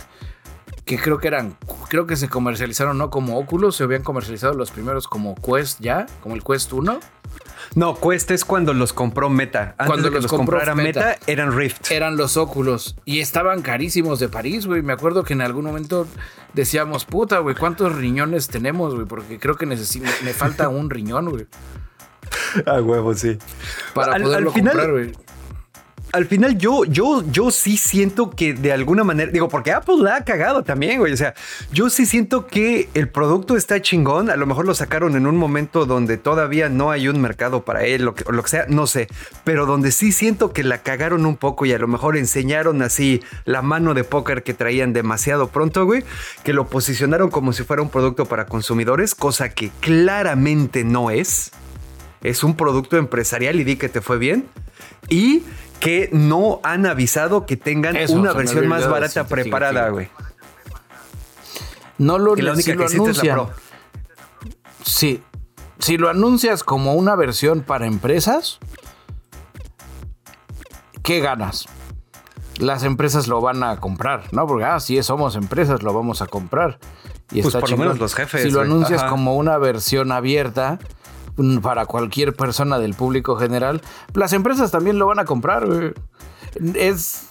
Que 0.85 0.99
creo 0.99 1.19
que 1.19 1.29
eran, 1.29 1.57
creo 1.89 2.07
que 2.07 2.17
se 2.17 2.29
comercializaron 2.29 2.97
no 2.97 3.11
como 3.11 3.39
Oculus, 3.39 3.77
se 3.77 3.85
habían 3.85 4.03
comercializado 4.03 4.55
los 4.55 4.71
primeros 4.71 5.07
como 5.07 5.35
Quest 5.35 5.81
ya, 5.81 6.07
como 6.23 6.35
el 6.35 6.43
Quest 6.43 6.73
1. 6.73 6.99
No, 7.75 8.01
Quest 8.01 8.31
es 8.31 8.45
cuando 8.45 8.73
los 8.73 8.95
compró 8.95 9.29
Meta. 9.29 9.75
Antes 9.77 9.87
cuando 9.87 10.09
de 10.09 10.17
que 10.17 10.23
los, 10.23 10.31
comprara 10.31 10.75
Meta, 10.75 11.19
eran 11.27 11.55
Rift. 11.55 11.91
Eran 11.91 12.17
los 12.17 12.39
óculos. 12.39 12.97
Y 13.05 13.21
estaban 13.21 13.61
carísimos 13.61 14.19
de 14.19 14.29
París, 14.31 14.67
güey. 14.67 14.81
Me 14.81 14.95
acuerdo 14.95 15.25
que 15.25 15.35
en 15.35 15.43
algún 15.43 15.67
momento 15.67 16.07
decíamos, 16.55 17.05
puta, 17.05 17.39
güey, 17.41 17.55
¿cuántos 17.55 17.95
riñones 17.95 18.49
tenemos, 18.49 18.95
güey? 18.95 19.07
Porque 19.07 19.39
creo 19.39 19.57
que 19.57 19.67
necesito, 19.67 20.09
me 20.25 20.33
falta 20.33 20.71
un 20.71 20.89
riñón, 20.89 21.29
güey. 21.29 21.47
A 22.67 22.81
huevo, 22.81 23.15
sí. 23.15 23.39
Para 23.95 24.19
poderlo 24.19 24.53
comprar, 24.53 24.91
güey 24.91 25.13
al 26.13 26.27
final 26.27 26.57
yo, 26.57 26.85
yo, 26.85 27.23
yo 27.31 27.51
sí 27.51 27.77
siento 27.77 28.31
que 28.31 28.55
de 28.55 28.73
alguna 28.73 29.05
manera, 29.05 29.31
digo, 29.31 29.49
porque 29.49 29.73
Apple 29.73 29.97
la 29.99 30.17
ha 30.17 30.25
cagado 30.25 30.63
también, 30.63 30.99
güey. 30.99 31.13
O 31.13 31.17
sea, 31.17 31.35
yo 31.73 31.91
sí 31.91 32.07
siento 32.07 32.47
que 32.47 32.89
el 32.95 33.09
producto 33.09 33.57
está 33.57 33.81
chingón. 33.83 34.31
A 34.31 34.37
lo 34.37 34.47
mejor 34.47 34.67
lo 34.67 34.75
sacaron 34.75 35.17
en 35.17 35.27
un 35.27 35.37
momento 35.37 35.87
donde 35.87 36.17
todavía 36.17 36.69
no 36.69 36.91
hay 36.91 37.09
un 37.09 37.21
mercado 37.21 37.65
para 37.65 37.85
él, 37.85 38.05
lo 38.05 38.15
que, 38.15 38.25
o 38.27 38.33
lo 38.33 38.43
que 38.43 38.49
sea, 38.49 38.67
no 38.69 38.87
sé. 38.87 39.09
Pero 39.45 39.67
donde 39.67 39.93
sí 39.93 40.13
siento 40.13 40.53
que 40.53 40.65
la 40.65 40.79
cagaron 40.79 41.27
un 41.27 41.37
poco 41.37 41.67
y 41.67 41.73
a 41.73 41.79
lo 41.79 41.89
mejor 41.89 42.17
enseñaron 42.17 42.81
así 42.83 43.23
la 43.45 43.63
mano 43.63 43.95
de 43.95 44.05
póker 44.05 44.43
que 44.43 44.55
traían 44.55 44.93
demasiado 44.93 45.49
pronto, 45.49 45.85
güey. 45.85 46.05
Que 46.43 46.53
lo 46.53 46.69
posicionaron 46.69 47.31
como 47.31 47.53
si 47.53 47.65
fuera 47.65 47.83
un 47.83 47.91
producto 47.91 48.25
para 48.25 48.47
consumidores, 48.47 49.15
cosa 49.15 49.51
que 49.51 49.71
claramente 49.81 50.85
no 50.85 51.11
es. 51.11 51.51
Es 52.23 52.43
un 52.43 52.57
producto 52.57 52.97
empresarial 52.97 53.61
y 53.61 53.65
di 53.65 53.77
que 53.77 53.89
te 53.89 54.01
fue 54.01 54.19
bien. 54.19 54.49
Y 55.09 55.43
que 55.81 56.11
no 56.13 56.61
han 56.63 56.87
avisado 56.87 57.47
que 57.47 57.57
tengan 57.57 57.97
una 58.11 58.33
versión 58.33 58.67
más 58.67 58.89
barata 58.89 59.27
preparada, 59.27 59.89
güey. 59.91 60.09
No 61.99 62.19
lo, 62.19 62.35
que 62.35 62.43
la 62.43 62.53
única 62.53 62.77
que 62.77 62.85
Es 62.85 63.25
la 63.25 63.35
Pro. 63.35 63.51
Sí. 64.85 65.23
Si 65.81 65.97
lo 65.97 66.09
anuncias 66.09 66.65
como 66.65 66.95
una 66.95 67.15
versión 67.15 67.63
para 67.63 67.87
empresas, 67.87 68.59
¿qué 71.03 71.21
ganas? 71.21 71.67
Las 72.59 72.83
empresas 72.83 73.29
lo 73.29 73.41
van 73.41 73.63
a 73.63 73.79
comprar, 73.79 74.25
¿no? 74.33 74.47
Porque, 74.47 74.65
ah, 74.65 74.81
si 74.81 75.01
somos 75.03 75.37
empresas, 75.37 75.83
lo 75.83 75.93
vamos 75.93 76.23
a 76.23 76.27
comprar. 76.27 76.79
Y 77.31 77.43
pues 77.43 77.55
por 77.55 77.71
lo 77.71 77.77
menos 77.77 77.99
los 77.99 78.15
jefes. 78.15 78.43
Si 78.43 78.51
lo 78.51 78.63
anuncias 78.63 79.05
como 79.05 79.37
una 79.37 79.59
versión 79.59 80.11
abierta, 80.11 80.79
para 81.63 81.87
cualquier 81.87 82.35
persona 82.35 82.79
del 82.79 82.95
público 82.95 83.37
general, 83.37 83.83
las 84.15 84.33
empresas 84.33 84.71
también 84.71 84.99
lo 84.99 85.07
van 85.07 85.19
a 85.19 85.25
comprar. 85.25 85.95
Es 86.75 87.29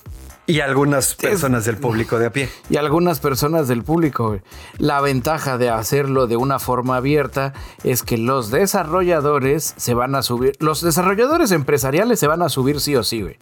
y 0.49 0.61
algunas 0.61 1.13
personas 1.13 1.65
del 1.65 1.75
público 1.75 2.17
de 2.17 2.27
a 2.27 2.31
pie. 2.31 2.49
Y 2.69 2.77
algunas 2.77 3.19
personas 3.19 3.67
del 3.67 3.83
público. 3.83 4.39
La 4.77 5.01
ventaja 5.01 5.57
de 5.57 5.69
hacerlo 5.69 6.25
de 6.25 6.37
una 6.37 6.57
forma 6.57 6.95
abierta 6.95 7.51
es 7.83 8.01
que 8.01 8.17
los 8.17 8.49
desarrolladores 8.49 9.73
se 9.75 9.93
van 9.93 10.15
a 10.15 10.23
subir. 10.23 10.53
Los 10.59 10.81
desarrolladores 10.81 11.51
empresariales 11.51 12.17
se 12.21 12.27
van 12.27 12.41
a 12.41 12.47
subir 12.47 12.79
sí 12.79 12.95
o 12.95 13.03
sí, 13.03 13.23
güey. 13.23 13.37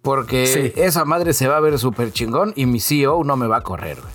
Porque 0.00 0.72
esa 0.76 1.04
madre 1.04 1.34
se 1.34 1.48
va 1.48 1.58
a 1.58 1.60
ver 1.60 1.78
súper 1.78 2.10
chingón 2.12 2.54
y 2.56 2.64
mi 2.64 2.80
CEO 2.80 3.22
no 3.22 3.36
me 3.36 3.46
va 3.46 3.58
a 3.58 3.62
correr, 3.62 3.98
güey. 4.00 4.14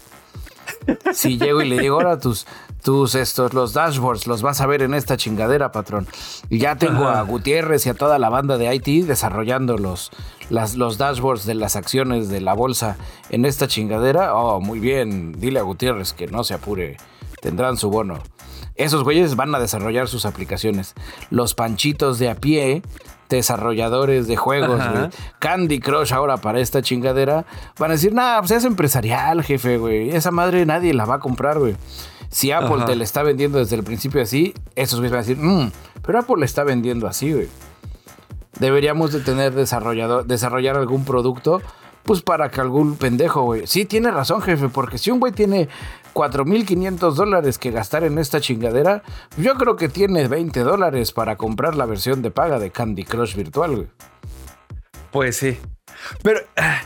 Si 1.13 1.37
llego 1.37 1.61
y 1.61 1.69
le 1.69 1.77
digo, 1.77 1.97
ahora 1.97 2.17
tus, 2.17 2.47
tus 2.83 3.15
estos, 3.15 3.53
los 3.53 3.73
dashboards, 3.73 4.27
los 4.27 4.41
vas 4.41 4.61
a 4.61 4.67
ver 4.67 4.81
en 4.81 4.93
esta 4.93 5.17
chingadera, 5.17 5.71
patrón. 5.71 6.07
Y 6.49 6.59
ya 6.59 6.75
tengo 6.75 7.07
a 7.07 7.21
Gutiérrez 7.21 7.85
y 7.85 7.89
a 7.89 7.93
toda 7.93 8.19
la 8.19 8.29
banda 8.29 8.57
de 8.57 8.73
IT 8.73 9.05
desarrollando 9.05 9.77
los, 9.77 10.11
las, 10.49 10.75
los 10.75 10.97
dashboards 10.97 11.45
de 11.45 11.55
las 11.55 11.75
acciones 11.75 12.29
de 12.29 12.41
la 12.41 12.53
bolsa 12.53 12.97
en 13.29 13.45
esta 13.45 13.67
chingadera. 13.67 14.35
Oh, 14.35 14.59
muy 14.59 14.79
bien, 14.79 15.33
dile 15.39 15.59
a 15.59 15.63
Gutiérrez 15.63 16.13
que 16.13 16.27
no 16.27 16.43
se 16.43 16.53
apure, 16.53 16.97
tendrán 17.41 17.77
su 17.77 17.89
bono. 17.89 18.19
Esos 18.75 19.03
güeyes 19.03 19.35
van 19.35 19.53
a 19.53 19.59
desarrollar 19.59 20.07
sus 20.07 20.25
aplicaciones. 20.25 20.95
Los 21.29 21.53
panchitos 21.53 22.19
de 22.19 22.29
a 22.29 22.35
pie 22.35 22.81
desarrolladores 23.31 24.27
de 24.27 24.35
juegos, 24.35 24.81
Candy 25.39 25.79
Crush 25.79 26.13
ahora 26.13 26.37
para 26.37 26.59
esta 26.59 26.81
chingadera, 26.81 27.45
van 27.79 27.91
a 27.91 27.93
decir, 27.93 28.13
nah, 28.13 28.39
pues 28.39 28.51
es 28.51 28.65
empresarial, 28.65 29.43
jefe, 29.43 29.77
güey. 29.77 30.11
Esa 30.11 30.31
madre 30.31 30.65
nadie 30.65 30.93
la 30.93 31.05
va 31.05 31.15
a 31.15 31.19
comprar, 31.19 31.57
güey. 31.57 31.75
Si 32.31 32.51
Apple 32.51 32.85
te 32.85 32.95
la 32.95 33.03
está 33.03 33.23
vendiendo 33.23 33.59
desde 33.59 33.75
el 33.75 33.83
principio 33.83 34.21
así, 34.21 34.53
esos 34.75 34.99
güeyes 34.99 35.11
van 35.11 35.19
a 35.19 35.23
decir, 35.23 35.37
mmm, 35.37 35.69
pero 36.01 36.19
Apple 36.19 36.37
le 36.39 36.45
está 36.45 36.63
vendiendo 36.63 37.07
así, 37.07 37.33
güey. 37.33 37.49
Deberíamos 38.57 39.11
de 39.11 39.19
tener 39.19 39.53
desarrollador, 39.53 40.25
desarrollar 40.25 40.77
algún 40.77 41.03
producto, 41.03 41.61
pues 42.03 42.21
para 42.21 42.49
que 42.49 42.61
algún 42.61 42.95
pendejo, 42.95 43.43
güey. 43.43 43.67
Sí, 43.67 43.85
tiene 43.85 44.11
razón, 44.11 44.41
jefe, 44.41 44.69
porque 44.69 44.97
si 44.97 45.11
un 45.11 45.19
güey 45.19 45.33
tiene 45.33 45.67
4.500 46.13 47.13
dólares 47.13 47.57
que 47.57 47.71
gastar 47.71 48.05
en 48.05 48.17
esta 48.17 48.39
chingadera, 48.39 49.03
yo 49.37 49.55
creo 49.55 49.75
que 49.75 49.89
tiene 49.89 50.27
20 50.27 50.61
dólares 50.61 51.11
para 51.11 51.35
comprar 51.35 51.75
la 51.75 51.85
versión 51.85 52.21
de 52.21 52.31
paga 52.31 52.59
de 52.59 52.71
Candy 52.71 53.03
Crush 53.03 53.35
virtual, 53.35 53.75
güey. 53.75 53.87
Pues 55.11 55.35
sí. 55.35 55.59
Pero... 56.23 56.39
Ah. 56.55 56.81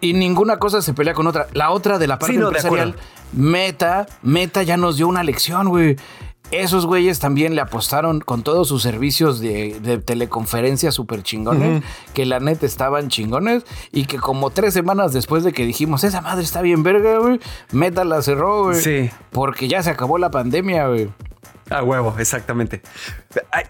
Y, 0.00 0.12
ninguna 0.14 0.58
cosa 0.58 0.82
se 0.82 0.94
pelea 0.94 1.14
con 1.14 1.26
otra. 1.26 1.46
La 1.52 1.70
otra 1.70 1.98
de 1.98 2.06
la 2.06 2.18
parte 2.18 2.36
empresarial 2.36 2.96
Meta, 3.32 4.06
Meta 4.22 4.62
ya 4.62 4.76
nos 4.76 4.96
dio 4.96 5.08
una 5.08 5.22
lección, 5.22 5.68
güey. 5.68 5.96
Esos 6.50 6.86
güeyes 6.86 7.18
también 7.20 7.54
le 7.54 7.62
apostaron 7.62 8.20
con 8.20 8.42
todos 8.42 8.68
sus 8.68 8.82
servicios 8.82 9.40
de, 9.40 10.00
teleconferencia 10.04 10.92
súper 10.92 11.22
chingones, 11.22 11.82
que 12.12 12.26
la 12.26 12.38
neta 12.38 12.66
estaban 12.66 13.08
chingones 13.08 13.64
y 13.92 14.04
que 14.04 14.18
como 14.18 14.50
tres 14.50 14.74
semanas 14.74 15.12
después 15.12 15.42
de 15.42 15.52
que 15.52 15.64
dijimos, 15.64 16.04
esa 16.04 16.20
madre 16.20 16.44
está 16.44 16.60
bien 16.60 16.82
verga, 16.82 17.18
güey, 17.18 17.40
Meta 17.72 18.04
la 18.04 18.20
cerró, 18.22 18.64
güey. 18.64 18.80
Sí. 18.80 19.10
Porque 19.30 19.68
ya 19.68 19.82
se 19.82 19.90
acabó 19.90 20.18
la 20.18 20.30
pandemia, 20.30 20.86
güey. 20.86 21.08
A 21.70 21.82
huevo, 21.82 22.14
exactamente. 22.18 22.82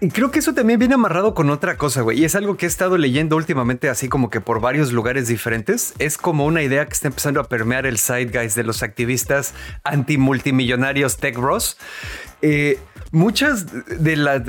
Y 0.01 0.09
creo 0.09 0.29
que 0.29 0.39
eso 0.39 0.53
también 0.53 0.79
viene 0.79 0.95
amarrado 0.95 1.33
con 1.33 1.49
otra 1.49 1.77
cosa, 1.77 2.01
güey. 2.01 2.19
Y 2.19 2.25
es 2.25 2.35
algo 2.35 2.57
que 2.57 2.65
he 2.65 2.69
estado 2.69 2.97
leyendo 2.97 3.37
últimamente, 3.37 3.89
así 3.89 4.09
como 4.09 4.29
que 4.29 4.41
por 4.41 4.59
varios 4.59 4.91
lugares 4.91 5.27
diferentes. 5.27 5.93
Es 5.97 6.17
como 6.17 6.45
una 6.45 6.61
idea 6.61 6.85
que 6.85 6.93
está 6.93 7.07
empezando 7.07 7.39
a 7.39 7.45
permear 7.45 7.85
el 7.85 7.97
guys 8.31 8.55
de 8.55 8.63
los 8.63 8.83
activistas 8.83 9.53
antimultimillonarios 9.83 11.17
tech 11.17 11.37
bros. 11.37 11.77
Eh, 12.41 12.79
muchas 13.11 13.67
de 13.87 14.15
las 14.17 14.41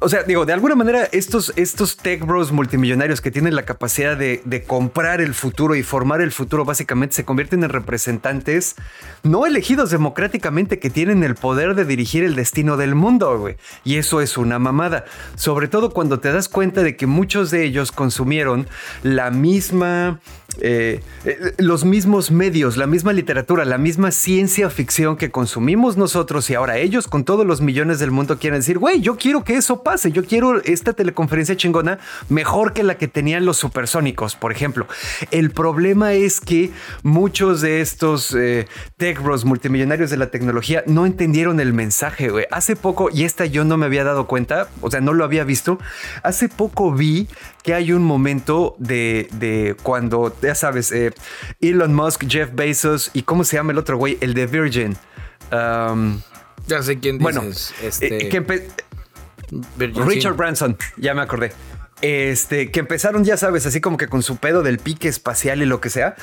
o 0.00 0.08
sea, 0.08 0.22
digo, 0.22 0.46
de 0.46 0.52
alguna 0.52 0.74
manera 0.74 1.08
estos, 1.12 1.52
estos 1.56 1.96
tech 1.96 2.24
bros 2.24 2.52
multimillonarios 2.52 3.20
que 3.20 3.30
tienen 3.30 3.54
la 3.54 3.64
capacidad 3.64 4.16
de, 4.16 4.42
de, 4.44 4.62
comprar 4.62 5.20
el 5.20 5.34
futuro 5.34 5.74
y 5.74 5.82
formar 5.82 6.20
el 6.20 6.30
futuro 6.30 6.64
básicamente 6.64 7.16
se 7.16 7.24
convierten 7.24 7.64
en 7.64 7.70
representantes 7.70 8.76
no 9.22 9.46
elegidos 9.46 9.90
democráticamente 9.90 10.78
que 10.78 10.90
tienen 10.90 11.24
el 11.24 11.34
poder 11.34 11.74
de 11.74 11.84
dirigir 11.84 12.24
el 12.24 12.34
destino 12.34 12.76
del 12.76 12.94
mundo, 12.94 13.38
güey. 13.38 13.56
Y 13.84 13.96
eso 13.96 14.20
es 14.20 14.38
una 14.38 14.58
mamada. 14.58 15.04
Sobre 15.34 15.68
todo 15.68 15.90
cuando 15.90 16.20
te 16.20 16.32
das 16.32 16.48
cuenta 16.48 16.82
de 16.82 16.96
que 16.96 17.06
muchos 17.06 17.50
de 17.50 17.64
ellos 17.64 17.92
consumieron 17.92 18.68
la 19.02 19.30
misma 19.30 20.20
eh, 20.60 21.00
eh, 21.24 21.54
los 21.58 21.84
mismos 21.84 22.30
medios, 22.30 22.76
la 22.76 22.86
misma 22.86 23.12
literatura, 23.12 23.64
la 23.64 23.78
misma 23.78 24.10
ciencia 24.10 24.70
ficción 24.70 25.16
que 25.16 25.30
consumimos 25.30 25.96
nosotros 25.96 26.50
y 26.50 26.54
ahora 26.54 26.78
ellos 26.78 27.06
con 27.06 27.24
todos 27.24 27.46
los 27.46 27.60
millones 27.60 27.98
del 27.98 28.10
mundo 28.10 28.38
quieren 28.38 28.60
decir, 28.60 28.78
güey, 28.78 29.00
yo 29.00 29.16
quiero 29.16 29.44
que 29.44 29.54
eso 29.54 29.82
pase, 29.82 30.10
yo 30.10 30.24
quiero 30.24 30.62
esta 30.62 30.92
teleconferencia 30.92 31.56
chingona 31.56 31.98
mejor 32.28 32.72
que 32.72 32.82
la 32.82 32.96
que 32.96 33.08
tenían 33.08 33.44
los 33.44 33.56
supersónicos, 33.56 34.36
por 34.36 34.52
ejemplo. 34.52 34.86
El 35.30 35.50
problema 35.50 36.14
es 36.14 36.40
que 36.40 36.70
muchos 37.02 37.60
de 37.60 37.80
estos 37.80 38.34
eh, 38.34 38.66
tech 38.96 39.22
bros 39.22 39.44
multimillonarios 39.44 40.10
de 40.10 40.16
la 40.16 40.30
tecnología 40.30 40.82
no 40.86 41.06
entendieron 41.06 41.60
el 41.60 41.72
mensaje, 41.72 42.30
güey. 42.30 42.46
Hace 42.50 42.76
poco, 42.76 43.10
y 43.12 43.24
esta 43.24 43.46
yo 43.46 43.64
no 43.64 43.76
me 43.76 43.86
había 43.86 44.04
dado 44.04 44.26
cuenta, 44.26 44.68
o 44.80 44.90
sea, 44.90 45.00
no 45.00 45.12
lo 45.12 45.24
había 45.24 45.44
visto, 45.44 45.78
hace 46.22 46.48
poco 46.48 46.92
vi 46.92 47.28
que 47.68 47.74
hay 47.74 47.92
un 47.92 48.02
momento 48.02 48.76
de, 48.78 49.28
de 49.32 49.76
cuando 49.82 50.34
ya 50.40 50.54
sabes, 50.54 50.90
eh, 50.90 51.12
Elon 51.60 51.92
Musk, 51.92 52.24
Jeff 52.26 52.48
Bezos 52.54 53.10
y 53.12 53.24
cómo 53.24 53.44
se 53.44 53.58
llama 53.58 53.72
el 53.72 53.78
otro 53.78 53.98
güey, 53.98 54.16
el 54.22 54.32
de 54.32 54.46
Virgin. 54.46 54.96
Um, 55.52 56.18
ya 56.66 56.82
sé 56.82 56.98
quién 56.98 57.18
bueno, 57.18 57.42
dices. 57.42 57.74
Este... 57.82 58.34
Eh, 58.34 58.68
Richard 59.76 60.34
Branson, 60.34 60.78
ya 60.96 61.12
me 61.12 61.20
acordé 61.20 61.52
este, 62.00 62.70
que 62.70 62.80
empezaron, 62.80 63.24
ya 63.24 63.36
sabes, 63.36 63.66
así 63.66 63.80
como 63.80 63.96
que 63.96 64.08
con 64.08 64.22
su 64.22 64.36
pedo 64.36 64.62
del 64.62 64.78
pique 64.78 65.08
espacial 65.08 65.62
y 65.62 65.66
lo 65.66 65.80
que 65.80 65.90
sea. 65.90 66.16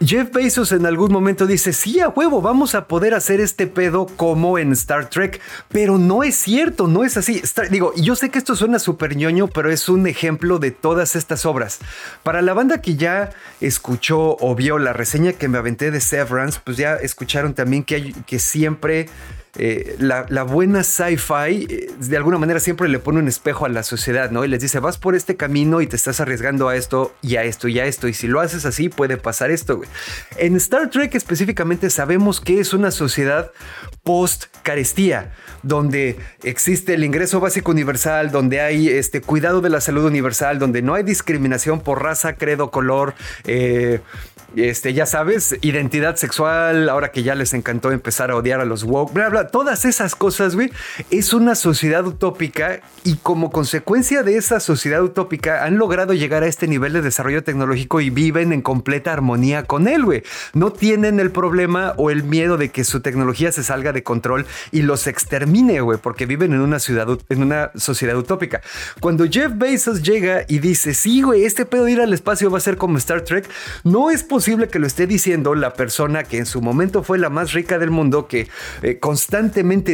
Jeff 0.00 0.30
Bezos 0.32 0.72
en 0.72 0.86
algún 0.86 1.12
momento 1.12 1.46
dice, 1.46 1.72
sí, 1.72 2.00
a 2.00 2.08
huevo, 2.08 2.40
vamos 2.40 2.74
a 2.74 2.86
poder 2.86 3.14
hacer 3.14 3.40
este 3.40 3.66
pedo 3.66 4.06
como 4.06 4.58
en 4.58 4.72
Star 4.72 5.10
Trek, 5.10 5.40
pero 5.68 5.98
no 5.98 6.22
es 6.22 6.36
cierto, 6.36 6.86
no 6.86 7.04
es 7.04 7.16
así. 7.16 7.42
digo, 7.70 7.92
yo 7.96 8.14
sé 8.16 8.30
que 8.30 8.38
esto 8.38 8.54
suena 8.54 8.78
súper 8.78 9.16
ñoño, 9.16 9.48
pero 9.48 9.70
es 9.70 9.88
un 9.88 10.06
ejemplo 10.06 10.58
de 10.58 10.70
todas 10.70 11.16
estas 11.16 11.44
obras. 11.46 11.80
Para 12.22 12.42
la 12.42 12.54
banda 12.54 12.80
que 12.80 12.96
ya 12.96 13.30
escuchó 13.60 14.36
o 14.40 14.54
vio 14.54 14.78
la 14.78 14.92
reseña 14.92 15.32
que 15.32 15.48
me 15.48 15.58
aventé 15.58 15.90
de 15.90 16.00
Severance, 16.00 16.60
pues 16.62 16.76
ya 16.76 16.94
escucharon 16.94 17.54
también 17.54 17.82
que, 17.82 17.94
hay, 17.96 18.12
que 18.26 18.38
siempre 18.38 19.08
eh, 19.56 19.96
la, 19.98 20.42
buena 20.42 20.84
sci-fi 20.84 21.66
eh, 21.68 21.90
de 21.98 22.16
alguna 22.16 22.38
manera 22.38 22.60
siempre 22.60 22.88
le 22.88 22.98
pone 22.98 23.18
un 23.18 23.28
espejo 23.28 23.64
a 23.64 23.68
la 23.68 23.82
sociedad, 23.82 24.30
¿no? 24.30 24.44
Y 24.44 24.48
les 24.48 24.60
dice, 24.60 24.78
vas 24.78 24.98
por 24.98 25.14
este 25.14 25.36
camino 25.36 25.80
y 25.80 25.86
te 25.86 25.96
estás 25.96 26.20
arriesgando 26.20 26.68
a 26.68 26.76
esto 26.76 27.14
y 27.22 27.36
a 27.36 27.44
esto 27.44 27.68
y 27.68 27.78
a 27.78 27.86
esto. 27.86 28.08
Y 28.08 28.14
si 28.14 28.28
lo 28.28 28.40
haces 28.40 28.66
así, 28.66 28.88
puede 28.88 29.16
pasar 29.16 29.50
esto, 29.50 29.80
En 30.36 30.56
Star 30.56 30.90
Trek 30.90 31.14
específicamente 31.14 31.90
sabemos 31.90 32.40
que 32.40 32.60
es 32.60 32.72
una 32.72 32.90
sociedad 32.90 33.50
post-carestía, 34.04 35.32
donde 35.62 36.18
existe 36.42 36.94
el 36.94 37.04
ingreso 37.04 37.40
básico 37.40 37.70
universal, 37.70 38.30
donde 38.30 38.60
hay 38.60 38.88
este 38.88 39.20
cuidado 39.20 39.60
de 39.60 39.70
la 39.70 39.80
salud 39.80 40.04
universal, 40.04 40.58
donde 40.58 40.82
no 40.82 40.94
hay 40.94 41.02
discriminación 41.02 41.80
por 41.80 42.02
raza, 42.02 42.34
credo, 42.34 42.70
color, 42.70 43.14
eh, 43.44 44.00
este, 44.56 44.94
ya 44.94 45.04
sabes, 45.04 45.56
identidad 45.60 46.16
sexual, 46.16 46.88
ahora 46.88 47.12
que 47.12 47.22
ya 47.22 47.34
les 47.34 47.52
encantó 47.52 47.92
empezar 47.92 48.30
a 48.30 48.36
odiar 48.36 48.60
a 48.60 48.64
los 48.64 48.82
woke, 48.84 49.12
bla, 49.12 49.28
bla, 49.28 49.37
todas 49.46 49.84
esas 49.84 50.14
cosas, 50.14 50.54
güey, 50.54 50.70
es 51.10 51.32
una 51.32 51.54
sociedad 51.54 52.06
utópica 52.06 52.80
y 53.04 53.16
como 53.16 53.50
consecuencia 53.50 54.22
de 54.22 54.36
esa 54.36 54.60
sociedad 54.60 55.02
utópica 55.02 55.64
han 55.64 55.78
logrado 55.78 56.12
llegar 56.14 56.42
a 56.42 56.46
este 56.46 56.66
nivel 56.66 56.92
de 56.92 57.02
desarrollo 57.02 57.44
tecnológico 57.44 58.00
y 58.00 58.10
viven 58.10 58.52
en 58.52 58.62
completa 58.62 59.12
armonía 59.12 59.64
con 59.64 59.88
él, 59.88 60.04
güey. 60.04 60.22
No 60.52 60.72
tienen 60.72 61.20
el 61.20 61.30
problema 61.30 61.94
o 61.96 62.10
el 62.10 62.22
miedo 62.22 62.56
de 62.56 62.70
que 62.70 62.84
su 62.84 63.00
tecnología 63.00 63.52
se 63.52 63.62
salga 63.62 63.92
de 63.92 64.02
control 64.02 64.46
y 64.72 64.82
los 64.82 65.06
extermine, 65.06 65.80
güey, 65.80 65.98
porque 65.98 66.26
viven 66.26 66.52
en 66.52 66.60
una 66.60 66.78
ciudad, 66.78 67.06
en 67.28 67.42
una 67.42 67.70
sociedad 67.76 68.16
utópica. 68.16 68.60
Cuando 69.00 69.26
Jeff 69.28 69.52
Bezos 69.54 70.02
llega 70.02 70.44
y 70.48 70.58
dice, 70.58 70.94
sí, 70.94 71.22
güey, 71.22 71.44
este 71.44 71.64
pedo 71.64 71.84
de 71.84 71.92
ir 71.92 72.00
al 72.00 72.12
espacio 72.12 72.50
va 72.50 72.58
a 72.58 72.60
ser 72.60 72.76
como 72.76 72.98
Star 72.98 73.22
Trek, 73.22 73.48
no 73.84 74.10
es 74.10 74.22
posible 74.22 74.68
que 74.68 74.78
lo 74.78 74.86
esté 74.86 75.06
diciendo 75.06 75.54
la 75.54 75.74
persona 75.74 76.24
que 76.24 76.38
en 76.38 76.46
su 76.46 76.60
momento 76.60 77.02
fue 77.02 77.18
la 77.18 77.30
más 77.30 77.52
rica 77.52 77.78
del 77.78 77.90
mundo, 77.90 78.26
que 78.26 78.48
eh, 78.82 78.98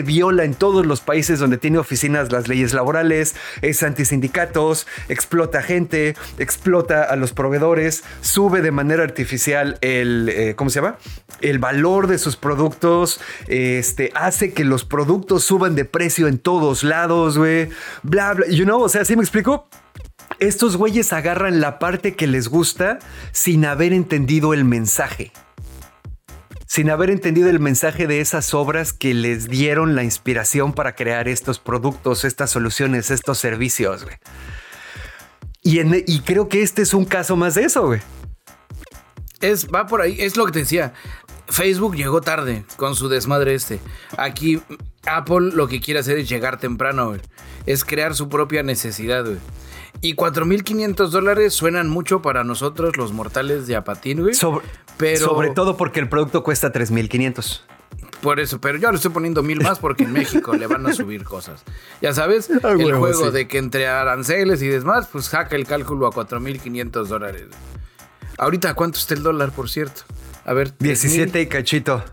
viola 0.02 0.44
en 0.44 0.54
todos 0.54 0.86
los 0.86 1.00
países 1.00 1.38
donde 1.38 1.58
tiene 1.58 1.78
oficinas 1.78 2.30
las 2.30 2.48
leyes 2.48 2.72
laborales, 2.72 3.34
es 3.62 3.82
antisindicatos, 3.82 4.86
explota 5.08 5.62
gente, 5.62 6.16
explota 6.38 7.02
a 7.02 7.16
los 7.16 7.32
proveedores, 7.32 8.04
sube 8.20 8.62
de 8.62 8.70
manera 8.70 9.02
artificial 9.02 9.78
el, 9.80 10.28
eh, 10.28 10.54
¿cómo 10.54 10.70
se 10.70 10.80
llama? 10.80 10.98
El 11.40 11.58
valor 11.58 12.06
de 12.06 12.18
sus 12.18 12.36
productos, 12.36 13.20
este, 13.48 14.12
hace 14.14 14.52
que 14.52 14.64
los 14.64 14.84
productos 14.84 15.44
suban 15.44 15.74
de 15.74 15.84
precio 15.84 16.28
en 16.28 16.38
todos 16.38 16.84
lados, 16.84 17.36
güey, 17.36 17.68
bla, 18.02 18.34
bla, 18.34 18.46
you 18.48 18.64
know, 18.64 18.80
o 18.80 18.88
sea, 18.88 19.04
¿sí 19.04 19.16
me 19.16 19.22
explico? 19.22 19.68
estos 20.40 20.76
güeyes 20.76 21.12
agarran 21.12 21.60
la 21.60 21.78
parte 21.78 22.14
que 22.14 22.26
les 22.26 22.48
gusta 22.48 22.98
sin 23.32 23.64
haber 23.64 23.92
entendido 23.92 24.52
el 24.52 24.64
mensaje. 24.64 25.32
Sin 26.66 26.90
haber 26.90 27.10
entendido 27.10 27.50
el 27.50 27.60
mensaje 27.60 28.06
de 28.06 28.20
esas 28.20 28.54
obras 28.54 28.92
que 28.92 29.14
les 29.14 29.48
dieron 29.48 29.94
la 29.94 30.02
inspiración 30.02 30.72
para 30.72 30.94
crear 30.94 31.28
estos 31.28 31.58
productos, 31.58 32.24
estas 32.24 32.50
soluciones, 32.50 33.10
estos 33.10 33.38
servicios, 33.38 34.04
güey. 34.04 34.16
Y, 35.62 36.20
creo 36.20 36.48
que 36.48 36.62
este 36.62 36.82
es 36.82 36.92
un 36.92 37.06
caso 37.06 37.36
más 37.36 37.54
de 37.54 37.64
eso. 37.64 37.94
Es, 39.40 39.66
va 39.68 39.86
por 39.86 40.02
ahí, 40.02 40.16
es 40.20 40.36
lo 40.36 40.44
que 40.44 40.52
te 40.52 40.58
decía. 40.60 40.92
Facebook 41.48 41.96
llegó 41.96 42.20
tarde 42.20 42.64
con 42.76 42.94
su 42.94 43.08
desmadre 43.08 43.54
este. 43.54 43.80
Aquí 44.16 44.60
Apple 45.06 45.50
lo 45.52 45.68
que 45.68 45.80
quiere 45.80 46.00
hacer 46.00 46.18
es 46.18 46.28
llegar 46.28 46.58
temprano, 46.58 47.08
güey. 47.08 47.20
Es 47.66 47.84
crear 47.84 48.14
su 48.14 48.28
propia 48.28 48.62
necesidad, 48.62 49.24
güey. 49.24 49.38
Y 50.00 50.16
4.500 50.16 51.08
dólares 51.08 51.54
suenan 51.54 51.88
mucho 51.88 52.20
para 52.20 52.44
nosotros 52.44 52.96
los 52.96 53.12
mortales 53.12 53.66
de 53.66 53.76
Apatín, 53.76 54.22
güey. 54.22 54.34
Sobre, 54.34 54.66
pero... 54.96 55.26
sobre 55.26 55.50
todo 55.50 55.76
porque 55.76 56.00
el 56.00 56.08
producto 56.08 56.42
cuesta 56.42 56.72
3.500. 56.72 57.62
Por 58.20 58.40
eso, 58.40 58.60
pero 58.60 58.78
yo 58.78 58.90
le 58.90 58.96
estoy 58.96 59.10
poniendo 59.10 59.42
mil 59.42 59.60
más 59.60 59.78
porque 59.78 60.04
en 60.04 60.12
México 60.12 60.54
le 60.54 60.66
van 60.66 60.86
a 60.86 60.94
subir 60.94 61.24
cosas. 61.24 61.62
Ya 62.00 62.12
sabes, 62.14 62.48
el 62.64 62.94
juego 62.94 63.30
de 63.30 63.46
que 63.46 63.58
entre 63.58 63.86
aranceles 63.86 64.62
y 64.62 64.68
demás, 64.68 65.08
pues 65.12 65.26
saca 65.26 65.56
el 65.56 65.66
cálculo 65.66 66.06
a 66.06 66.10
4.500 66.10 67.04
dólares. 67.04 67.46
Ahorita, 68.38 68.74
¿cuánto 68.74 68.98
está 68.98 69.14
el 69.14 69.22
dólar, 69.22 69.52
por 69.52 69.68
cierto? 69.68 70.02
A 70.44 70.52
ver. 70.52 70.76
17 70.78 71.40
y 71.40 71.46
cachito. 71.46 72.04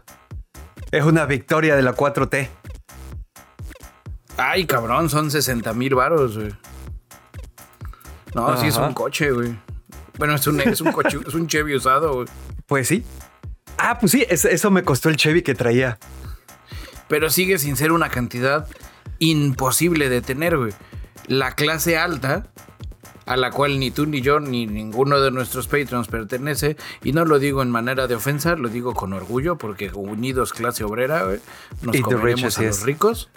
Es 0.92 1.04
una 1.04 1.26
victoria 1.26 1.76
de 1.76 1.82
la 1.82 1.96
4T. 1.96 2.50
Ay, 4.38 4.66
cabrón, 4.66 5.10
son 5.10 5.30
60 5.30 5.74
mil 5.74 5.96
varos, 5.96 6.38
güey. 6.38 6.54
No, 8.34 8.58
sí 8.58 8.68
es 8.68 8.78
un 8.78 8.94
coche, 8.94 9.32
güey. 9.32 9.56
Bueno, 10.18 10.36
es 10.36 10.48
un, 10.48 10.60
es 10.62 10.82
un 10.82 10.92
coche, 10.92 11.18
es 11.28 11.34
un 11.34 11.48
Chevy 11.48 11.76
usado, 11.76 12.14
güey. 12.14 12.28
Pues 12.66 12.88
sí. 12.88 13.04
Ah, 13.78 13.98
pues 14.00 14.12
sí, 14.12 14.26
eso 14.30 14.72
me 14.72 14.84
costó 14.84 15.10
el 15.10 15.18
Chevy 15.18 15.42
que 15.42 15.56
traía. 15.56 15.98
Pero 17.08 17.30
sigue 17.30 17.58
sin 17.58 17.76
ser 17.76 17.92
una 17.92 18.10
cantidad 18.10 18.68
imposible 19.20 20.10
de 20.10 20.22
tener, 20.22 20.58
güey. 20.58 20.74
La 21.28 21.56
clase 21.56 21.98
alta, 21.98 22.48
a 23.32 23.38
la 23.38 23.52
cual 23.52 23.80
ni 23.80 23.92
tú 23.92 24.06
ni 24.06 24.22
yo 24.22 24.40
ni 24.40 24.68
ninguno 24.68 25.22
de 25.22 25.32
nuestros 25.32 25.68
patrons 25.68 26.08
pertenece, 26.08 26.76
y 27.04 27.14
no 27.14 27.26
lo 27.26 27.40
digo 27.40 27.62
en 27.62 27.72
manera 27.72 28.08
de 28.08 28.16
ofensa, 28.16 28.56
lo 28.56 28.70
digo 28.70 28.94
con 28.94 29.14
orgullo, 29.14 29.58
porque 29.58 29.90
unidos 29.94 30.54
clase 30.54 30.84
obrera, 30.84 31.24
güey, 31.24 31.40
nos 31.82 32.00
comeremos 32.02 32.58
a 32.58 32.64
los 32.64 32.84
ricos. 32.84 33.30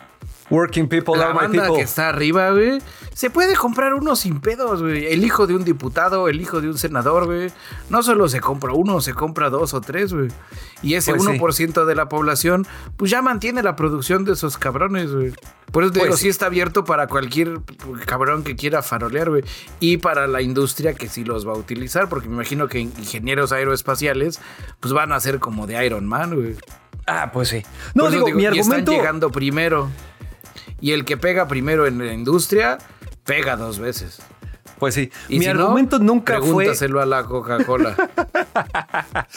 Working 0.51 0.89
people 0.89 1.17
la 1.17 1.33
banda 1.33 1.69
que 1.75 1.81
está 1.81 2.11
arriba, 2.11 2.51
güey, 2.51 2.79
se 3.15 3.31
puede 3.31 3.57
comprar 3.57 3.95
uno 3.95 4.15
sin 4.15 4.41
pedos, 4.41 4.83
güey. 4.83 5.07
El 5.07 5.25
hijo 5.25 5.47
de 5.47 5.55
un 5.55 5.65
diputado, 5.65 6.29
el 6.29 6.41
hijo 6.41 6.61
de 6.61 6.69
un 6.69 6.77
senador, 6.77 7.27
güey. 7.27 7.51
No 7.89 8.03
solo 8.03 8.29
se 8.29 8.41
compra 8.41 8.75
uno, 8.75 9.01
se 9.01 9.15
compra 9.15 9.49
dos 9.49 9.73
o 9.73 9.81
tres, 9.81 10.13
güey. 10.13 10.29
Y 10.83 10.95
ese 10.95 11.15
1% 11.15 11.39
pues 11.39 11.87
de 11.87 11.95
la 11.95 12.09
población, 12.09 12.67
pues 12.97 13.11
ya 13.11 13.23
mantiene 13.23 13.63
la 13.63 13.75
producción 13.75 14.25
de 14.25 14.33
esos 14.33 14.59
cabrones, 14.59 15.13
güey. 15.13 15.33
Por 15.73 15.83
eso 15.83 15.93
digo, 15.93 16.07
pues 16.07 16.21
sí 16.21 16.29
está 16.29 16.47
abierto 16.47 16.85
para 16.85 17.07
cualquier 17.07 17.61
cabrón 18.05 18.45
que 18.45 18.55
quiera 18.55 18.83
farolear, 18.83 19.31
güey. 19.31 19.45
Y 19.81 19.97
para 19.97 20.27
la 20.27 20.43
industria 20.43 20.93
que 20.93 21.09
sí 21.09 21.25
los 21.25 21.49
va 21.49 21.53
a 21.53 21.57
utilizar, 21.57 22.09
porque 22.09 22.29
me 22.29 22.35
imagino 22.35 22.69
que 22.69 22.81
ingenieros 22.81 23.51
aeroespaciales, 23.51 24.41
pues 24.81 24.93
van 24.93 25.13
a 25.13 25.21
ser 25.21 25.39
como 25.39 25.67
de 25.67 25.85
Iron 25.87 26.07
Man, 26.07 26.35
güey. 26.35 26.57
Ah, 27.07 27.31
pues 27.33 27.49
sí. 27.49 27.63
No, 27.95 28.11
digo, 28.11 28.27
mi 28.29 28.47
argumento... 28.47 28.93
están 28.93 28.95
llegando 28.95 29.31
primero. 29.31 29.91
Y 30.81 30.93
el 30.93 31.05
que 31.05 31.17
pega 31.17 31.49
primero 31.49 31.87
en 31.87 31.99
la 31.99 32.13
industria, 32.13 32.79
pega 33.25 33.57
dos 33.57 33.79
veces. 33.79 34.21
Pues 34.79 34.95
sí. 34.95 35.11
Y 35.29 35.39
mi 35.39 35.47
argumento 35.47 35.99
nunca 35.99 36.41
fue. 36.41 36.65
Pregúntaselo 36.65 37.01
a 37.01 37.07
la 37.07 37.25
Coca-Cola. 37.25 37.97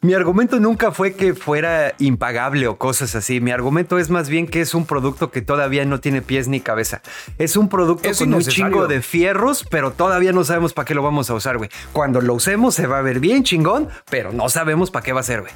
Mi 0.00 0.14
argumento 0.14 0.60
nunca 0.60 0.92
fue 0.92 1.14
que 1.14 1.34
fuera 1.34 1.94
impagable 1.98 2.66
o 2.68 2.76
cosas 2.76 3.14
así. 3.14 3.40
Mi 3.40 3.50
argumento 3.50 3.98
es 3.98 4.10
más 4.10 4.28
bien 4.28 4.46
que 4.46 4.60
es 4.60 4.74
un 4.74 4.86
producto 4.86 5.30
que 5.30 5.42
todavía 5.42 5.84
no 5.84 6.00
tiene 6.00 6.22
pies 6.22 6.48
ni 6.48 6.60
cabeza. 6.60 7.02
Es 7.38 7.56
un 7.56 7.68
producto 7.68 8.08
Es 8.08 8.18
con 8.18 8.34
un 8.34 8.42
chingo 8.42 8.86
de 8.86 9.02
fierros, 9.02 9.66
pero 9.70 9.92
todavía 9.92 10.32
no 10.32 10.44
sabemos 10.44 10.74
para 10.74 10.86
qué 10.86 10.94
lo 10.94 11.02
vamos 11.02 11.30
a 11.30 11.34
usar, 11.34 11.56
güey. 11.56 11.70
Cuando 11.92 12.20
lo 12.20 12.34
usemos 12.34 12.74
se 12.74 12.86
va 12.86 12.98
a 12.98 13.02
ver 13.02 13.20
bien 13.20 13.44
chingón, 13.44 13.88
pero 14.10 14.32
no 14.32 14.48
sabemos 14.48 14.90
para 14.90 15.04
qué 15.04 15.12
va 15.12 15.20
a 15.20 15.24
ser, 15.24 15.40
güey. 15.40 15.52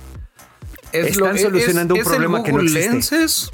Están 0.92 1.38
solucionando 1.38 1.94
un 1.94 2.02
problema 2.02 2.42
que 2.42 2.52
no 2.52 2.60
existe. 2.60 2.90
Lenses. 2.90 3.50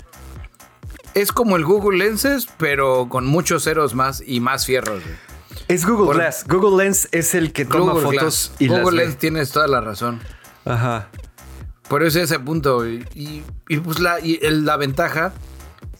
Es 1.14 1.32
como 1.32 1.56
el 1.56 1.64
Google 1.64 1.98
Lenses, 1.98 2.48
pero 2.58 3.08
con 3.08 3.26
muchos 3.26 3.64
ceros 3.64 3.94
más 3.94 4.22
y 4.26 4.40
más 4.40 4.66
fierros. 4.66 5.02
güey. 5.02 5.14
Es 5.68 5.86
Google 5.86 6.06
Por- 6.06 6.16
Glass. 6.16 6.44
Google 6.48 6.84
Lens 6.84 7.08
es 7.12 7.34
el 7.34 7.52
que 7.52 7.64
toma 7.64 7.92
Google 7.92 8.18
fotos 8.18 8.48
Glass. 8.48 8.52
y 8.58 8.68
las 8.68 8.80
Google 8.82 8.98
ve. 8.98 9.04
Lens 9.06 9.18
tienes 9.18 9.50
toda 9.52 9.66
la 9.68 9.80
razón. 9.80 10.20
Ajá. 10.64 11.08
Por 11.88 12.02
eso 12.02 12.20
ese 12.20 12.38
punto. 12.40 12.76
güey. 12.78 13.04
Y, 13.14 13.42
y 13.68 13.78
pues 13.78 14.00
la, 14.00 14.20
y 14.20 14.38
el- 14.42 14.64
la 14.64 14.76
ventaja, 14.76 15.32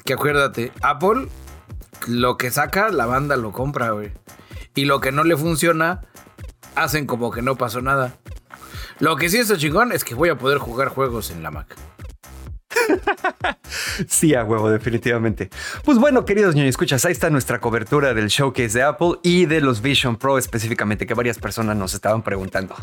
que 0.04 0.14
acuérdate, 0.14 0.72
Apple, 0.82 1.28
lo 2.08 2.36
que 2.36 2.50
saca, 2.50 2.88
la 2.90 3.06
banda 3.06 3.36
lo 3.36 3.52
compra, 3.52 3.90
güey. 3.92 4.12
Y 4.74 4.86
lo 4.86 5.00
que 5.00 5.12
no 5.12 5.22
le 5.24 5.36
funciona, 5.36 6.02
hacen 6.74 7.06
como 7.06 7.30
que 7.30 7.40
no 7.40 7.56
pasó 7.56 7.80
nada. 7.80 8.16
Lo 8.98 9.16
que 9.16 9.28
sí 9.28 9.38
está 9.38 9.56
chingón 9.56 9.92
es 9.92 10.04
que 10.04 10.14
voy 10.14 10.28
a 10.28 10.36
poder 10.38 10.58
jugar 10.58 10.88
juegos 10.88 11.30
en 11.30 11.42
la 11.42 11.50
Mac. 11.52 11.74
Sí, 14.08 14.34
a 14.34 14.44
huevo, 14.44 14.70
definitivamente. 14.70 15.50
Pues 15.84 15.98
bueno, 15.98 16.24
queridos 16.24 16.54
niños, 16.54 16.70
escuchas, 16.70 17.04
ahí 17.04 17.12
está 17.12 17.30
nuestra 17.30 17.60
cobertura 17.60 18.14
del 18.14 18.28
showcase 18.28 18.78
de 18.78 18.82
Apple 18.82 19.18
y 19.22 19.46
de 19.46 19.60
los 19.60 19.82
Vision 19.82 20.16
Pro 20.16 20.38
específicamente, 20.38 21.06
que 21.06 21.14
varias 21.14 21.38
personas 21.38 21.76
nos 21.76 21.94
estaban 21.94 22.22
preguntando. 22.22 22.74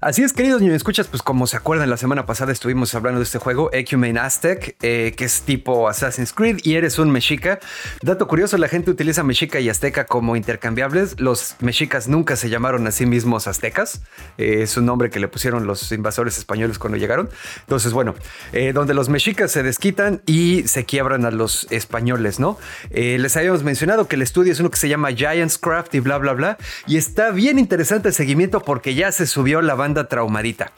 Así 0.00 0.22
es, 0.22 0.32
queridos 0.32 0.60
niños, 0.60 0.76
escuchas, 0.76 1.06
pues 1.08 1.22
como 1.22 1.46
se 1.46 1.56
acuerdan, 1.56 1.90
la 1.90 1.96
semana 1.96 2.26
pasada 2.26 2.52
estuvimos 2.52 2.94
hablando 2.94 3.20
de 3.20 3.24
este 3.24 3.38
juego, 3.38 3.70
Ecumane 3.72 4.18
Aztec, 4.18 4.76
eh, 4.82 5.14
que 5.16 5.24
es 5.24 5.42
tipo 5.42 5.88
Assassin's 5.88 6.32
Creed 6.32 6.60
y 6.62 6.74
eres 6.74 6.98
un 6.98 7.10
mexica. 7.10 7.60
Dato 8.02 8.26
curioso, 8.26 8.56
la 8.58 8.68
gente 8.68 8.90
utiliza 8.90 9.22
mexica 9.22 9.60
y 9.60 9.68
azteca 9.68 10.06
como 10.06 10.36
intercambiables. 10.36 11.20
Los 11.20 11.56
mexicas 11.60 12.08
nunca 12.08 12.36
se 12.36 12.48
llamaron 12.48 12.86
a 12.86 12.92
sí 12.92 13.06
mismos 13.06 13.46
aztecas. 13.46 14.00
Eh, 14.38 14.62
es 14.62 14.76
un 14.76 14.86
nombre 14.86 15.10
que 15.10 15.20
le 15.20 15.28
pusieron 15.28 15.66
los 15.66 15.92
invasores 15.92 16.38
españoles 16.38 16.78
cuando 16.78 16.96
llegaron. 16.96 17.28
Entonces, 17.60 17.92
bueno, 17.92 18.14
eh, 18.52 18.72
donde 18.72 18.89
los 18.94 19.08
mexicas 19.08 19.50
se 19.52 19.62
desquitan 19.62 20.22
y 20.26 20.64
se 20.66 20.84
quiebran 20.84 21.24
a 21.24 21.30
los 21.30 21.66
españoles, 21.70 22.40
¿no? 22.40 22.58
Eh, 22.90 23.18
les 23.18 23.36
habíamos 23.36 23.62
mencionado 23.62 24.08
que 24.08 24.16
el 24.16 24.22
estudio 24.22 24.52
es 24.52 24.60
uno 24.60 24.70
que 24.70 24.78
se 24.78 24.88
llama 24.88 25.12
Giants 25.12 25.58
Craft 25.58 25.94
y 25.94 26.00
bla, 26.00 26.18
bla, 26.18 26.32
bla. 26.32 26.58
Y 26.86 26.96
está 26.96 27.30
bien 27.30 27.58
interesante 27.58 28.08
el 28.08 28.14
seguimiento 28.14 28.60
porque 28.60 28.94
ya 28.94 29.12
se 29.12 29.26
subió 29.26 29.62
la 29.62 29.74
banda 29.74 30.08
traumadita. 30.08 30.72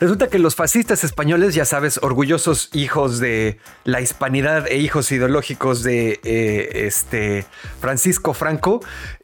Resulta 0.00 0.28
que 0.28 0.38
los 0.38 0.54
fascistas 0.54 1.04
españoles, 1.04 1.54
ya 1.54 1.64
sabes, 1.64 1.98
orgullosos 2.02 2.70
hijos 2.72 3.18
de 3.20 3.58
la 3.84 4.00
hispanidad 4.00 4.66
e 4.68 4.78
hijos 4.78 5.10
ideológicos 5.12 5.82
de 5.82 6.20
eh, 6.24 6.86
este 6.86 7.46
Francisco 7.80 8.34
Franco, 8.34 8.80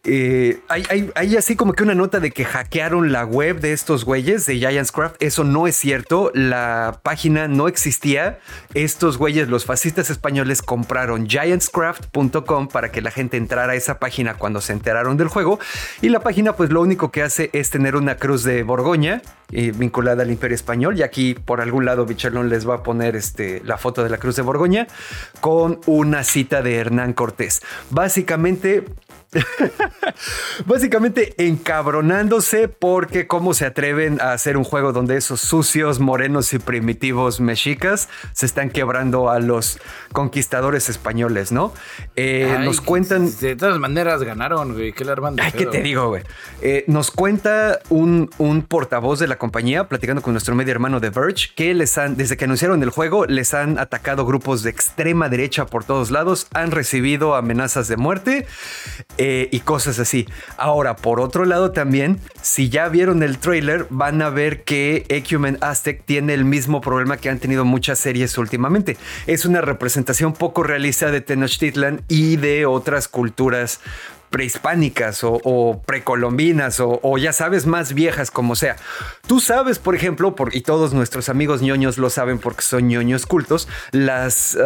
eh, 0.09 0.61
hay, 0.69 1.37
así 1.37 1.57
como 1.57 1.73
que 1.73 1.83
una 1.83 1.97
nota 1.97 2.21
de 2.21 2.31
que 2.31 2.45
hackearon 2.45 3.11
la 3.11 3.25
web 3.25 3.59
de 3.59 3.73
estos 3.73 4.05
güeyes 4.05 4.47
de 4.47 4.57
Giants 4.57 4.93
Craft. 4.93 5.17
Eso 5.21 5.43
no 5.43 5.67
es 5.67 5.75
cierto. 5.75 6.31
La 6.33 7.01
página 7.03 7.49
no 7.49 7.67
existía. 7.67 8.39
Estos 8.75 9.19
güeyes, 9.19 9.49
los 9.49 9.65
fascistas 9.65 10.09
españoles, 10.09 10.63
compraron 10.63 11.27
giantscraft.com 11.27 12.69
para 12.69 12.93
que 12.93 13.03
la 13.03 13.11
gente 13.11 13.37
entrara 13.37 13.73
a 13.73 13.77
esa 13.77 13.99
página 13.99 14.35
cuando 14.35 14.61
se 14.61 14.73
enteraron 14.73 15.17
del 15.17 15.27
juego. 15.27 15.59
Y 16.01 16.09
la 16.09 16.21
página, 16.21 16.55
pues 16.55 16.71
lo 16.71 16.83
único 16.83 17.11
que 17.11 17.23
hace 17.23 17.51
es 17.53 17.71
tener 17.71 17.97
una 17.97 18.17
cruz 18.17 18.45
de 18.45 18.63
Borgoña 18.63 19.23
eh, 19.51 19.73
vinculada 19.75 20.23
al 20.23 20.31
Imperio 20.31 20.55
Español. 20.55 20.97
Y 20.97 21.03
aquí 21.03 21.35
por 21.35 21.61
algún 21.61 21.85
lado 21.85 22.07
Bichelón 22.07 22.49
les 22.49 22.69
va 22.69 22.77
a 22.77 22.83
poner 22.85 23.17
este, 23.17 23.61
la 23.65 23.77
foto 23.77 24.05
de 24.05 24.11
la 24.11 24.19
cruz 24.19 24.37
de 24.37 24.43
Borgoña 24.43 24.87
con 25.41 25.81
una 25.87 26.23
cita 26.23 26.63
de 26.63 26.77
Hernán 26.77 27.13
Cortés. 27.13 27.61
Básicamente 27.91 28.85
Básicamente 30.67 31.35
encabronándose 31.39 32.69
porque 32.69 33.27
cómo 33.27 33.55
se 33.55 33.67
atreven 33.67 34.21
a 34.21 34.33
hacer 34.33 34.57
un 34.57 34.65
juego 34.65 34.93
donde 34.93 35.17
esos 35.17 35.41
sucios, 35.41 36.01
morenos 36.01 36.53
y 36.53 36.59
primitivos 36.59 37.41
mexicas 37.41 38.09
se 38.33 38.47
están 38.47 38.71
quebrando 38.71 39.31
a 39.31 39.41
los 39.41 39.79
conquistadores 40.13 40.89
españoles, 40.89 41.53
¿no? 41.53 41.73
Eh, 42.17 42.55
Ay, 42.59 42.65
nos 42.65 42.81
cuentan... 42.81 43.31
De 43.41 43.57
todas 43.57 43.79
maneras 43.79 44.23
ganaron, 44.23 44.75
güey. 44.75 44.93
¿Qué 44.93 45.05
le 45.05 45.13
arman 45.13 45.37
de 45.37 45.43
Ay, 45.43 45.53
¿qué 45.53 45.67
te 45.67 45.83
digo, 45.83 46.09
güey? 46.09 46.23
Eh, 46.63 46.85
nos 46.87 47.11
cuenta 47.11 47.81
un, 47.89 48.31
un 48.39 48.63
portavoz 48.63 49.19
de 49.19 49.27
la 49.27 49.37
compañía, 49.37 49.89
platicando 49.89 50.23
con 50.23 50.35
nuestro 50.35 50.55
medio 50.55 50.73
hermano 50.73 51.01
de 51.01 51.11
Verge, 51.11 51.51
que 51.55 51.75
les 51.75 51.99
han, 51.99 52.17
desde 52.17 52.37
que 52.37 52.45
anunciaron 52.45 52.83
el 52.83 52.91
juego, 52.91 53.27
les 53.27 53.55
han 53.55 53.79
atacado 53.79 54.25
grupos 54.25 54.63
de 54.63 54.71
extrema 54.71 55.29
derecha 55.29 55.67
por 55.67 55.85
todos 55.85 56.11
lados, 56.11 56.47
han 56.53 56.71
recibido 56.71 57.35
amenazas 57.35 57.89
de 57.89 57.97
muerte 57.97 58.47
eh, 59.19 59.26
y 59.51 59.61
cosas 59.61 59.99
así. 59.99 60.27
Ahora, 60.57 60.97
por 60.97 61.21
otro 61.21 61.45
lado 61.45 61.73
también, 61.73 62.21
si 62.43 62.69
ya 62.69 62.89
vieron 62.89 63.23
el 63.23 63.39
trailer, 63.39 63.87
van 63.91 64.23
a 64.23 64.31
ver 64.31 64.63
que 64.63 65.05
Ecumen 65.09 65.59
Aztec 65.61 66.05
tiene 66.05 66.35
el 66.35 66.45
mismo 66.45 66.81
problema 66.81 67.17
que 67.17 67.29
han 67.29 67.39
tenido 67.39 67.65
muchas 67.65 67.99
series 67.99 68.37
últimamente. 68.39 68.97
Es 69.27 69.45
una 69.45 69.61
representación 69.61 70.33
poco 70.33 70.63
realista 70.63 71.11
de 71.11 71.21
Tenochtitlan 71.21 72.03
y 72.09 72.37
de 72.37 72.67
otras 72.67 73.09
culturas 73.09 73.81
prehispánicas 74.31 75.21
o, 75.23 75.83
precolombinas 75.87 76.79
o, 76.81 77.19
ya 77.19 77.33
sabes, 77.33 77.67
más 77.67 77.95
viejas 77.95 78.31
como 78.31 78.57
sea. 78.57 78.77
Tú 79.27 79.41
sabes, 79.41 79.79
por 79.79 79.95
ejemplo, 79.95 80.35
por, 80.35 80.55
y 80.55 80.61
todos 80.61 80.93
nuestros 80.93 81.29
amigos 81.29 81.63
ñoños 81.63 81.97
lo 81.97 82.11
saben 82.11 82.39
porque 82.39 82.63
son 82.63 82.89
ñoños 82.89 83.25
cultos, 83.25 83.69
las 83.93 84.57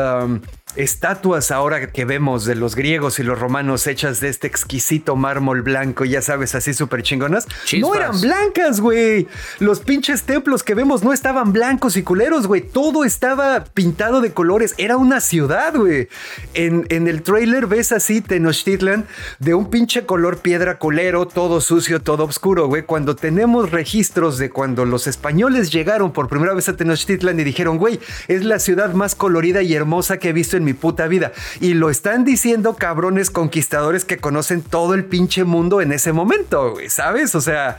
estatuas 0.76 1.50
ahora 1.50 1.90
que 1.90 2.04
vemos 2.04 2.44
de 2.44 2.54
los 2.54 2.76
griegos 2.76 3.18
y 3.18 3.22
los 3.22 3.38
romanos 3.38 3.86
hechas 3.86 4.20
de 4.20 4.28
este 4.28 4.46
exquisito 4.46 5.16
mármol 5.16 5.62
blanco, 5.62 6.04
ya 6.04 6.22
sabes, 6.22 6.54
así 6.54 6.74
súper 6.74 7.02
chingonas, 7.02 7.46
no 7.80 7.94
eran 7.94 8.20
blancas, 8.20 8.80
güey. 8.80 9.26
Los 9.58 9.80
pinches 9.80 10.22
templos 10.22 10.62
que 10.62 10.74
vemos 10.74 11.02
no 11.02 11.12
estaban 11.12 11.52
blancos 11.52 11.96
y 11.96 12.02
culeros, 12.02 12.46
güey. 12.46 12.60
Todo 12.60 13.04
estaba 13.04 13.64
pintado 13.64 14.20
de 14.20 14.32
colores. 14.32 14.74
Era 14.78 14.96
una 14.96 15.20
ciudad, 15.20 15.74
güey. 15.74 16.08
En, 16.54 16.86
en 16.88 17.08
el 17.08 17.22
trailer 17.22 17.66
ves 17.66 17.92
así 17.92 18.20
Tenochtitlan 18.20 19.06
de 19.38 19.54
un 19.54 19.70
pinche 19.70 20.06
color 20.06 20.38
piedra 20.38 20.78
culero, 20.78 21.26
todo 21.26 21.60
sucio, 21.60 22.00
todo 22.00 22.24
oscuro, 22.24 22.66
güey. 22.66 22.82
Cuando 22.82 23.16
tenemos 23.16 23.70
registros 23.70 24.38
de 24.38 24.50
cuando 24.50 24.84
los 24.84 25.06
españoles 25.06 25.70
llegaron 25.70 26.12
por 26.12 26.28
primera 26.28 26.54
vez 26.54 26.68
a 26.68 26.76
Tenochtitlan 26.76 27.38
y 27.40 27.44
dijeron, 27.44 27.78
güey, 27.78 28.00
es 28.28 28.44
la 28.44 28.58
ciudad 28.58 28.94
más 28.94 29.14
colorida 29.14 29.62
y 29.62 29.74
hermosa 29.74 30.18
que 30.18 30.30
he 30.30 30.32
visto 30.32 30.56
en 30.56 30.59
mi 30.64 30.72
puta 30.72 31.06
vida. 31.06 31.32
Y 31.60 31.74
lo 31.74 31.90
están 31.90 32.24
diciendo 32.24 32.76
cabrones 32.76 33.30
conquistadores 33.30 34.04
que 34.04 34.18
conocen 34.18 34.62
todo 34.62 34.94
el 34.94 35.04
pinche 35.04 35.44
mundo 35.44 35.80
en 35.80 35.92
ese 35.92 36.12
momento, 36.12 36.76
¿sabes? 36.88 37.34
O 37.34 37.40
sea, 37.40 37.78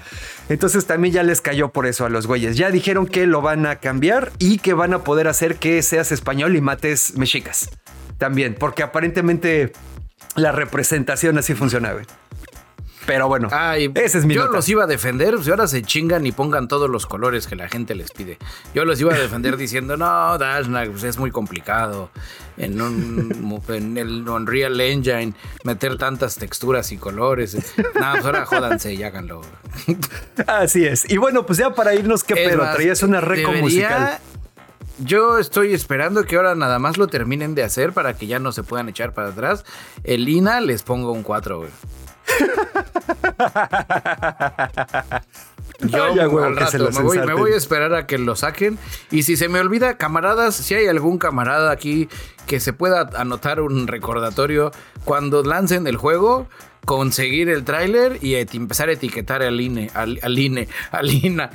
entonces 0.49 0.86
también 0.86 1.13
ya 1.13 1.23
les 1.23 1.41
cayó 1.41 1.69
por 1.69 1.86
eso 1.86 2.05
a 2.05 2.09
los 2.09 2.27
güeyes. 2.27 2.57
Ya 2.57 2.71
dijeron 2.71 3.07
que 3.07 3.25
lo 3.27 3.41
van 3.41 3.65
a 3.65 3.77
cambiar 3.77 4.32
y 4.39 4.57
que 4.57 4.73
van 4.73 4.93
a 4.93 5.03
poder 5.03 5.27
hacer 5.27 5.55
que 5.55 5.82
seas 5.82 6.11
español 6.11 6.55
y 6.55 6.61
mates 6.61 7.17
mexicas. 7.17 7.69
También, 8.17 8.55
porque 8.57 8.84
aparentemente 8.84 9.71
la 10.36 10.51
representación 10.51 11.38
así 11.38 11.53
funciona, 11.53 11.93
güey. 11.93 12.05
Pero 13.05 13.27
bueno, 13.27 13.47
Ay, 13.51 13.91
ese 13.95 14.19
es 14.19 14.25
mi 14.25 14.35
yo 14.35 14.41
nota. 14.41 14.57
los 14.57 14.69
iba 14.69 14.83
a 14.83 14.87
defender, 14.87 15.41
si 15.43 15.49
ahora 15.49 15.67
se 15.67 15.81
chingan 15.81 16.25
y 16.25 16.31
pongan 16.31 16.67
todos 16.67 16.89
los 16.89 17.07
colores 17.07 17.47
que 17.47 17.55
la 17.55 17.67
gente 17.67 17.95
les 17.95 18.11
pide. 18.11 18.37
Yo 18.75 18.85
los 18.85 19.01
iba 19.01 19.13
a 19.13 19.17
defender 19.17 19.57
diciendo, 19.57 19.97
no, 19.97 20.37
Dashnak, 20.37 20.91
pues 20.91 21.03
es 21.03 21.17
muy 21.17 21.31
complicado 21.31 22.11
en, 22.57 22.79
un, 22.79 23.61
en 23.69 23.97
el 23.97 24.27
Unreal 24.27 24.79
Engine 24.79 25.33
meter 25.63 25.97
tantas 25.97 26.35
texturas 26.35 26.91
y 26.91 26.97
colores. 26.97 27.55
No, 27.55 28.11
pues 28.11 28.25
ahora 28.25 28.45
jódanse 28.45 28.93
y 28.93 29.03
háganlo. 29.03 29.41
Así 30.47 30.85
es. 30.85 31.09
Y 31.09 31.17
bueno, 31.17 31.45
pues 31.45 31.57
ya 31.57 31.73
para 31.73 31.95
irnos, 31.95 32.23
¿qué 32.23 32.55
más, 32.55 32.75
Traías 32.75 33.01
una 33.03 33.19
reco 33.21 33.51
musical. 33.53 34.19
Yo 34.99 35.39
estoy 35.39 35.73
esperando 35.73 36.25
que 36.25 36.35
ahora 36.35 36.53
nada 36.53 36.77
más 36.77 36.97
lo 36.97 37.07
terminen 37.07 37.55
de 37.55 37.63
hacer 37.63 37.91
para 37.93 38.13
que 38.13 38.27
ya 38.27 38.37
no 38.37 38.51
se 38.51 38.61
puedan 38.61 38.87
echar 38.89 39.13
para 39.13 39.29
atrás. 39.29 39.65
El 40.03 40.29
INA 40.29 40.61
les 40.61 40.83
pongo 40.83 41.11
un 41.11 41.23
4, 41.23 41.57
güey. 41.57 41.71
Yo 45.79 46.03
al 46.03 46.55
rato 46.55 46.77
me 46.77 47.01
voy, 47.01 47.17
me 47.17 47.23
ensarten. 47.23 47.36
voy 47.38 47.53
a 47.53 47.57
esperar 47.57 47.93
a 47.95 48.05
que 48.05 48.17
lo 48.17 48.36
saquen. 48.36 48.77
Y 49.09 49.23
si 49.23 49.36
se 49.36 49.49
me 49.49 49.59
olvida, 49.59 49.97
camaradas, 49.97 50.55
si 50.55 50.75
hay 50.75 50.88
algún 50.88 51.17
camarada 51.17 51.71
aquí 51.71 52.07
que 52.47 52.59
se 52.59 52.73
pueda 52.73 53.09
anotar 53.15 53.61
un 53.61 53.88
recordatorio 53.88 54.71
cuando 55.05 55.43
lancen 55.43 55.88
el 55.88 55.97
juego, 55.97 56.47
conseguir 56.86 57.49
el 57.49 57.63
tráiler 57.63 58.19
y 58.21 58.36
empezar 58.36 58.89
a 58.89 58.93
etiquetar 58.93 59.41
al 59.41 59.59
INE, 59.59 59.89
al, 59.93 60.19
al 60.21 60.38
INE, 60.38 60.67
al 60.91 61.11
INA, 61.11 61.49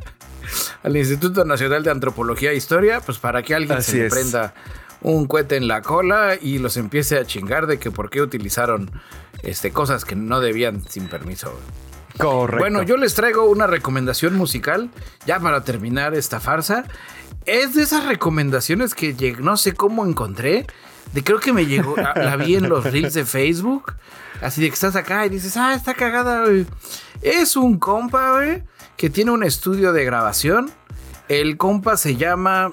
al 0.83 0.97
Instituto 0.97 1.45
Nacional 1.45 1.83
de 1.83 1.91
Antropología 1.91 2.51
e 2.51 2.57
Historia, 2.57 3.01
pues 3.01 3.19
para 3.19 3.43
que 3.43 3.55
alguien 3.55 3.79
Así 3.79 3.93
se 3.93 4.09
prenda 4.09 4.55
un 5.03 5.27
cohete 5.27 5.57
en 5.57 5.69
la 5.69 5.83
cola 5.83 6.37
y 6.41 6.59
los 6.59 6.77
empiece 6.77 7.19
a 7.19 7.25
chingar 7.25 7.67
de 7.67 7.79
que 7.79 7.91
por 7.91 8.11
qué 8.11 8.23
utilizaron 8.23 8.91
este, 9.43 9.71
cosas 9.71 10.05
que 10.05 10.17
no 10.17 10.41
debían 10.41 10.83
sin 10.89 11.09
permiso. 11.09 11.59
Correcto. 12.19 12.59
Bueno, 12.59 12.83
yo 12.83 12.97
les 12.97 13.15
traigo 13.15 13.45
una 13.45 13.67
recomendación 13.67 14.35
musical, 14.35 14.91
ya 15.27 15.39
para 15.39 15.65
terminar 15.65 16.15
esta 16.15 16.41
farsa. 16.41 16.85
Es 17.45 17.75
de 17.75 17.83
esas 17.83 18.07
recomendaciones 18.07 18.95
que 18.95 19.37
no 19.41 19.57
sé 19.57 19.73
cómo 19.73 20.07
encontré. 20.07 20.67
De 21.13 21.23
creo 21.23 21.39
que 21.39 21.53
me 21.53 21.67
llegó, 21.67 21.95
la, 21.97 22.15
la 22.15 22.37
vi 22.37 22.57
en 22.57 22.69
los 22.69 22.85
reels 22.85 23.15
de 23.15 23.25
Facebook. 23.25 23.93
Así 24.43 24.61
de 24.61 24.69
que 24.69 24.75
estás 24.75 24.97
acá 24.97 25.25
y 25.27 25.29
dices, 25.29 25.57
ah, 25.57 25.75
está 25.75 25.95
cagada, 25.95 26.45
güey. 26.45 26.67
Es 27.23 27.57
un 27.57 27.79
compa, 27.79 28.33
güey, 28.33 28.63
que 28.97 29.11
tiene 29.11 29.31
un 29.31 29.43
estudio 29.43 29.93
de 29.93 30.05
grabación. 30.05 30.71
El 31.29 31.57
compa 31.57 31.97
se 31.97 32.17
llama 32.17 32.73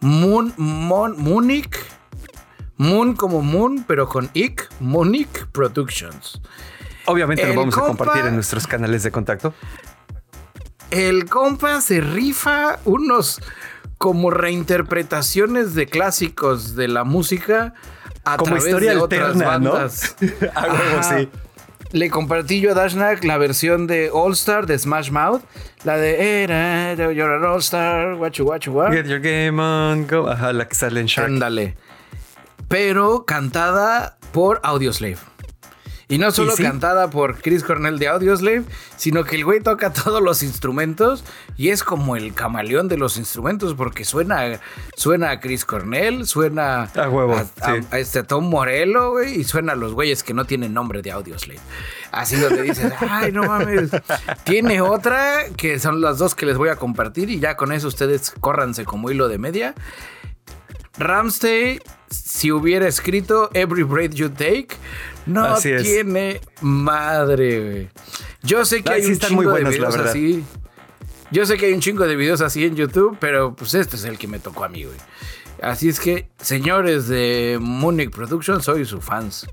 Moon, 0.00 0.52
Mon, 0.56 1.16
Munich. 1.20 1.76
Moon 2.76 3.14
como 3.14 3.42
Moon, 3.42 3.84
pero 3.88 4.08
con 4.08 4.30
Ick. 4.34 4.68
Munich 4.80 5.46
Productions. 5.52 6.40
Obviamente 7.06 7.46
lo 7.46 7.54
vamos 7.60 7.76
a 7.76 7.80
compa- 7.80 7.86
compartir 7.86 8.26
en 8.26 8.34
nuestros 8.34 8.66
canales 8.66 9.02
de 9.02 9.10
contacto. 9.10 9.54
El 10.90 11.28
compa 11.28 11.80
se 11.80 12.00
rifa 12.00 12.78
unos 12.84 13.40
como 13.98 14.30
reinterpretaciones 14.30 15.74
de 15.74 15.86
clásicos 15.86 16.76
de 16.76 16.88
la 16.88 17.04
música 17.04 17.74
a 18.24 18.36
Como 18.36 18.46
través 18.56 18.66
historia 18.66 18.90
de 18.92 18.96
otras 18.98 19.22
alterna, 19.36 19.58
¿no? 19.58 19.72
bandas. 19.72 20.16
A 20.54 20.62
huevo, 20.66 20.98
Ajá. 20.98 21.18
Le 21.92 22.10
compartí 22.10 22.60
yo 22.60 22.72
a 22.72 22.74
Dashnak 22.74 23.24
la 23.24 23.38
versión 23.38 23.86
de 23.86 24.10
All 24.12 24.32
Star 24.32 24.66
de 24.66 24.78
Smash 24.78 25.10
Mouth, 25.10 25.42
la 25.84 25.96
de 25.96 26.42
Era, 26.42 26.94
You're 26.94 27.36
an 27.36 27.44
All 27.44 27.60
Star, 27.60 28.16
guachu 28.16 28.44
guachu 28.44 28.72
guachu. 28.72 28.92
Get 28.92 29.06
your 29.06 29.20
game 29.20 29.60
on, 29.60 30.06
go. 30.06 30.28
Ajá, 30.28 30.52
la 30.52 30.66
que 30.66 30.74
sale 30.74 31.00
en 31.00 31.06
Shark. 31.06 31.28
Ándale. 31.28 31.76
Pero 32.68 33.24
cantada 33.24 34.18
por 34.32 34.60
Audioslave. 34.64 35.18
Y 36.08 36.18
no 36.18 36.30
solo 36.30 36.52
¿Y 36.52 36.58
sí? 36.58 36.62
cantada 36.62 37.10
por 37.10 37.38
Chris 37.40 37.64
Cornell 37.64 37.98
de 37.98 38.06
Audioslave, 38.06 38.62
sino 38.96 39.24
que 39.24 39.34
el 39.34 39.44
güey 39.44 39.60
toca 39.60 39.92
todos 39.92 40.22
los 40.22 40.44
instrumentos 40.44 41.24
y 41.56 41.70
es 41.70 41.82
como 41.82 42.14
el 42.14 42.32
camaleón 42.32 42.86
de 42.86 42.96
los 42.96 43.16
instrumentos 43.16 43.74
porque 43.74 44.04
suena, 44.04 44.60
suena 44.96 45.30
a 45.32 45.40
Chris 45.40 45.64
Cornell, 45.64 46.24
suena 46.26 46.84
A 46.84 47.08
huevo, 47.10 47.34
a, 47.34 47.40
a- 47.40 47.44
sí. 47.44 47.86
a 47.90 47.98
este 47.98 48.22
Tom 48.22 48.48
Morello, 48.48 49.10
güey, 49.10 49.40
y 49.40 49.42
suena 49.42 49.72
a 49.72 49.74
los 49.74 49.94
güeyes 49.94 50.22
que 50.22 50.32
no 50.32 50.44
tienen 50.44 50.72
nombre 50.72 51.02
de 51.02 51.10
Audioslave. 51.10 51.58
Así 52.12 52.36
donde 52.36 52.62
dices, 52.62 52.92
ay, 53.10 53.32
no 53.32 53.42
mames. 53.42 53.90
Tiene 54.44 54.80
otra 54.80 55.46
que 55.56 55.80
son 55.80 56.00
las 56.00 56.18
dos 56.18 56.36
que 56.36 56.46
les 56.46 56.56
voy 56.56 56.68
a 56.68 56.76
compartir 56.76 57.30
y 57.30 57.40
ya 57.40 57.56
con 57.56 57.72
eso 57.72 57.88
ustedes 57.88 58.32
córranse 58.38 58.84
como 58.84 59.10
hilo 59.10 59.26
de 59.28 59.38
media. 59.38 59.74
Ramsey, 60.98 61.80
si 62.10 62.52
hubiera 62.52 62.86
escrito 62.88 63.50
Every 63.54 63.82
Breath 63.82 64.14
You 64.14 64.30
Take, 64.30 64.68
no 65.26 65.44
Así 65.44 65.70
es. 65.70 65.82
tiene 65.82 66.40
madre, 66.60 67.60
güey. 67.70 67.88
Yo 68.42 68.64
sé 68.64 68.82
que 68.82 68.90
Ay, 68.90 68.96
hay 68.96 69.02
sí 69.02 69.06
un 69.08 69.12
están 69.14 69.30
chingo 69.30 69.42
muy 69.42 69.54
de 69.58 69.62
la 69.64 69.70
videos 69.70 69.94
verdad. 69.96 70.10
así. 70.10 70.44
Yo 71.30 71.44
sé 71.44 71.56
que 71.56 71.66
hay 71.66 71.72
un 71.72 71.80
chingo 71.80 72.06
de 72.06 72.14
videos 72.16 72.40
así 72.40 72.64
en 72.64 72.76
YouTube, 72.76 73.16
pero 73.20 73.54
pues 73.56 73.74
este 73.74 73.96
es 73.96 74.04
el 74.04 74.16
que 74.18 74.28
me 74.28 74.38
tocó 74.38 74.64
a 74.64 74.68
mí, 74.68 74.84
güey. 74.84 74.96
Así 75.62 75.88
es 75.88 75.98
que, 75.98 76.28
señores 76.38 77.08
de 77.08 77.58
Munich 77.60 78.10
Productions, 78.10 78.64
soy 78.64 78.84
su 78.84 79.00
fans. 79.00 79.46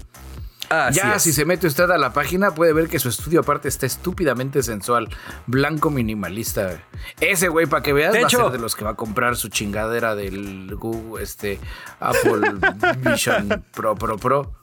Así 0.70 1.00
ya, 1.00 1.16
es. 1.16 1.22
si 1.24 1.34
se 1.34 1.46
mete 1.46 1.68
usted 1.68 1.90
a 1.92 1.98
la 1.98 2.14
página, 2.14 2.52
puede 2.52 2.74
ver 2.74 2.88
que 2.90 2.98
su 3.00 3.10
estudio 3.10 3.42
aparte 3.42 3.68
está 3.68 3.86
estúpidamente 3.86 4.64
sensual. 4.64 5.08
Blanco 5.46 5.90
minimalista. 5.92 6.82
Ese 7.20 7.48
güey, 7.48 7.66
para 7.68 7.84
que 7.84 7.94
veas, 7.94 8.14
De 8.14 8.22
va 8.22 8.28
hecho- 8.28 8.40
a 8.42 8.44
ser 8.46 8.52
de 8.54 8.58
los 8.60 8.76
que 8.76 8.84
va 8.84 8.92
a 8.92 8.96
comprar 8.96 9.36
su 9.36 9.50
chingadera 9.50 10.16
del 10.16 10.74
Google, 10.76 11.22
este, 11.24 11.60
Apple 12.00 12.54
Vision 13.00 13.64
Pro 13.74 13.96
Pro 13.96 14.18
Pro. 14.18 14.54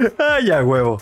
Ay, 0.18 0.50
a 0.50 0.62
huevo. 0.62 1.00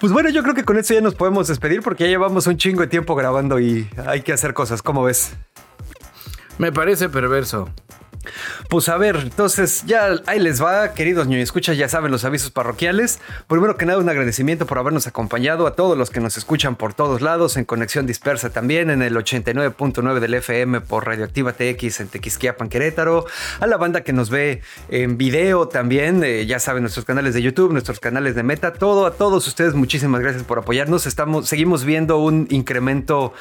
Pues 0.00 0.12
bueno, 0.12 0.30
yo 0.30 0.42
creo 0.42 0.54
que 0.54 0.64
con 0.64 0.78
esto 0.78 0.94
ya 0.94 1.00
nos 1.00 1.14
podemos 1.14 1.48
despedir 1.48 1.82
porque 1.82 2.04
ya 2.04 2.10
llevamos 2.10 2.46
un 2.46 2.56
chingo 2.56 2.82
de 2.82 2.86
tiempo 2.86 3.14
grabando 3.14 3.58
y 3.58 3.88
hay 4.06 4.22
que 4.22 4.32
hacer 4.32 4.54
cosas. 4.54 4.80
¿Cómo 4.80 5.02
ves? 5.02 5.32
Me 6.56 6.72
parece 6.72 7.08
perverso. 7.08 7.68
Pues 8.68 8.88
a 8.88 8.96
ver, 8.96 9.16
entonces 9.16 9.84
ya 9.86 10.10
ahí 10.26 10.38
les 10.38 10.62
va, 10.62 10.94
queridos 10.94 11.26
ñoño 11.26 11.42
escuchas, 11.42 11.76
ya 11.76 11.88
saben 11.88 12.10
los 12.10 12.24
avisos 12.24 12.50
parroquiales. 12.50 13.20
Primero 13.46 13.76
que 13.76 13.86
nada, 13.86 13.98
un 13.98 14.08
agradecimiento 14.08 14.66
por 14.66 14.78
habernos 14.78 15.06
acompañado 15.06 15.66
a 15.66 15.74
todos 15.74 15.96
los 15.96 16.10
que 16.10 16.20
nos 16.20 16.36
escuchan 16.36 16.76
por 16.76 16.94
todos 16.94 17.22
lados, 17.22 17.56
en 17.56 17.64
conexión 17.64 18.06
dispersa 18.06 18.50
también, 18.50 18.90
en 18.90 19.02
el 19.02 19.16
89.9 19.16 20.20
del 20.20 20.34
FM 20.34 20.80
por 20.82 21.06
Radioactiva 21.06 21.52
TX 21.52 22.00
en 22.00 22.08
Tequisquiapan, 22.08 22.68
Querétaro, 22.68 23.26
a 23.60 23.66
la 23.66 23.76
banda 23.76 24.02
que 24.02 24.12
nos 24.12 24.30
ve 24.30 24.62
en 24.88 25.18
video 25.18 25.68
también, 25.68 26.22
eh, 26.24 26.46
ya 26.46 26.58
saben, 26.58 26.82
nuestros 26.82 27.04
canales 27.04 27.34
de 27.34 27.42
YouTube, 27.42 27.72
nuestros 27.72 28.00
canales 28.00 28.34
de 28.34 28.42
Meta, 28.42 28.72
todo, 28.72 29.06
a 29.06 29.12
todos 29.12 29.46
ustedes, 29.46 29.74
muchísimas 29.74 30.20
gracias 30.20 30.44
por 30.44 30.58
apoyarnos. 30.58 31.06
Estamos, 31.06 31.48
seguimos 31.48 31.84
viendo 31.84 32.18
un 32.18 32.46
incremento 32.50 33.32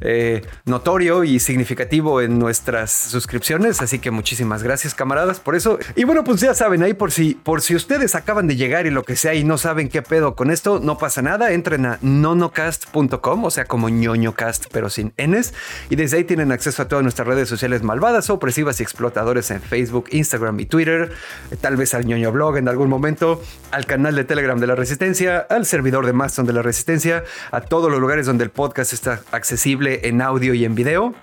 eh, 0.00 0.42
notorio 0.64 1.24
y 1.24 1.38
significativo 1.38 2.20
en 2.20 2.38
nuestras 2.38 2.90
suscripciones, 2.92 3.80
así 3.80 3.98
que 3.98 4.10
muchísimas 4.24 4.62
gracias 4.62 4.94
camaradas 4.94 5.38
por 5.38 5.54
eso. 5.54 5.78
Y 5.96 6.04
bueno, 6.04 6.24
pues 6.24 6.40
ya 6.40 6.54
saben, 6.54 6.82
ahí 6.82 6.94
por 6.94 7.12
si, 7.12 7.34
por 7.34 7.60
si 7.60 7.74
ustedes 7.74 8.14
acaban 8.14 8.46
de 8.46 8.56
llegar 8.56 8.86
y 8.86 8.90
lo 8.90 9.02
que 9.02 9.16
sea 9.16 9.34
y 9.34 9.44
no 9.44 9.58
saben 9.58 9.90
qué 9.90 10.00
pedo 10.00 10.34
con 10.34 10.50
esto, 10.50 10.80
no 10.80 10.96
pasa 10.96 11.20
nada, 11.20 11.52
entren 11.52 11.84
a 11.84 11.98
nonocast.com, 12.00 13.44
o 13.44 13.50
sea, 13.50 13.66
como 13.66 13.90
ñoñocast, 13.90 14.68
pero 14.72 14.88
sin 14.88 15.12
Ns, 15.18 15.52
y 15.90 15.96
desde 15.96 16.16
ahí 16.16 16.24
tienen 16.24 16.52
acceso 16.52 16.80
a 16.80 16.88
todas 16.88 17.02
nuestras 17.02 17.28
redes 17.28 17.50
sociales 17.50 17.82
malvadas, 17.82 18.30
opresivas 18.30 18.80
y 18.80 18.82
explotadores 18.82 19.50
en 19.50 19.60
Facebook, 19.60 20.06
Instagram 20.10 20.58
y 20.58 20.64
Twitter, 20.64 21.12
tal 21.60 21.76
vez 21.76 21.92
al 21.92 22.06
ñoño 22.06 22.32
blog 22.32 22.56
en 22.56 22.68
algún 22.70 22.88
momento, 22.88 23.42
al 23.72 23.84
canal 23.84 24.16
de 24.16 24.24
Telegram 24.24 24.58
de 24.58 24.66
la 24.66 24.74
Resistencia, 24.74 25.46
al 25.50 25.66
servidor 25.66 26.06
de 26.06 26.14
Mastodon 26.14 26.46
de 26.46 26.54
la 26.54 26.62
Resistencia, 26.62 27.24
a 27.50 27.60
todos 27.60 27.90
los 27.90 28.00
lugares 28.00 28.24
donde 28.24 28.44
el 28.44 28.50
podcast 28.50 28.94
está 28.94 29.20
accesible 29.32 30.08
en 30.08 30.22
audio 30.22 30.54
y 30.54 30.64
en 30.64 30.74
video. 30.74 31.14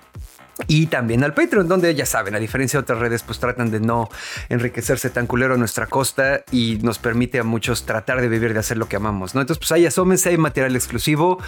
Y 0.66 0.86
también 0.86 1.24
al 1.24 1.34
Patreon, 1.34 1.68
donde 1.68 1.94
ya 1.94 2.06
saben, 2.06 2.34
a 2.34 2.38
diferencia 2.38 2.78
de 2.78 2.82
otras 2.82 2.98
redes, 2.98 3.22
pues 3.22 3.38
tratan 3.38 3.70
de 3.70 3.80
no 3.80 4.08
enriquecerse 4.48 5.10
tan 5.10 5.26
culero 5.26 5.54
a 5.54 5.56
nuestra 5.56 5.86
costa 5.86 6.44
y 6.50 6.78
nos 6.82 6.98
permite 6.98 7.38
a 7.38 7.44
muchos 7.44 7.84
tratar 7.84 8.20
de 8.20 8.28
vivir 8.28 8.52
de 8.52 8.60
hacer 8.60 8.76
lo 8.76 8.88
que 8.88 8.96
amamos, 8.96 9.34
¿no? 9.34 9.40
Entonces, 9.40 9.58
pues 9.58 9.72
ahí 9.72 9.86
asómense, 9.86 10.30
hay 10.30 10.38
material 10.38 10.74
exclusivo. 10.76 11.38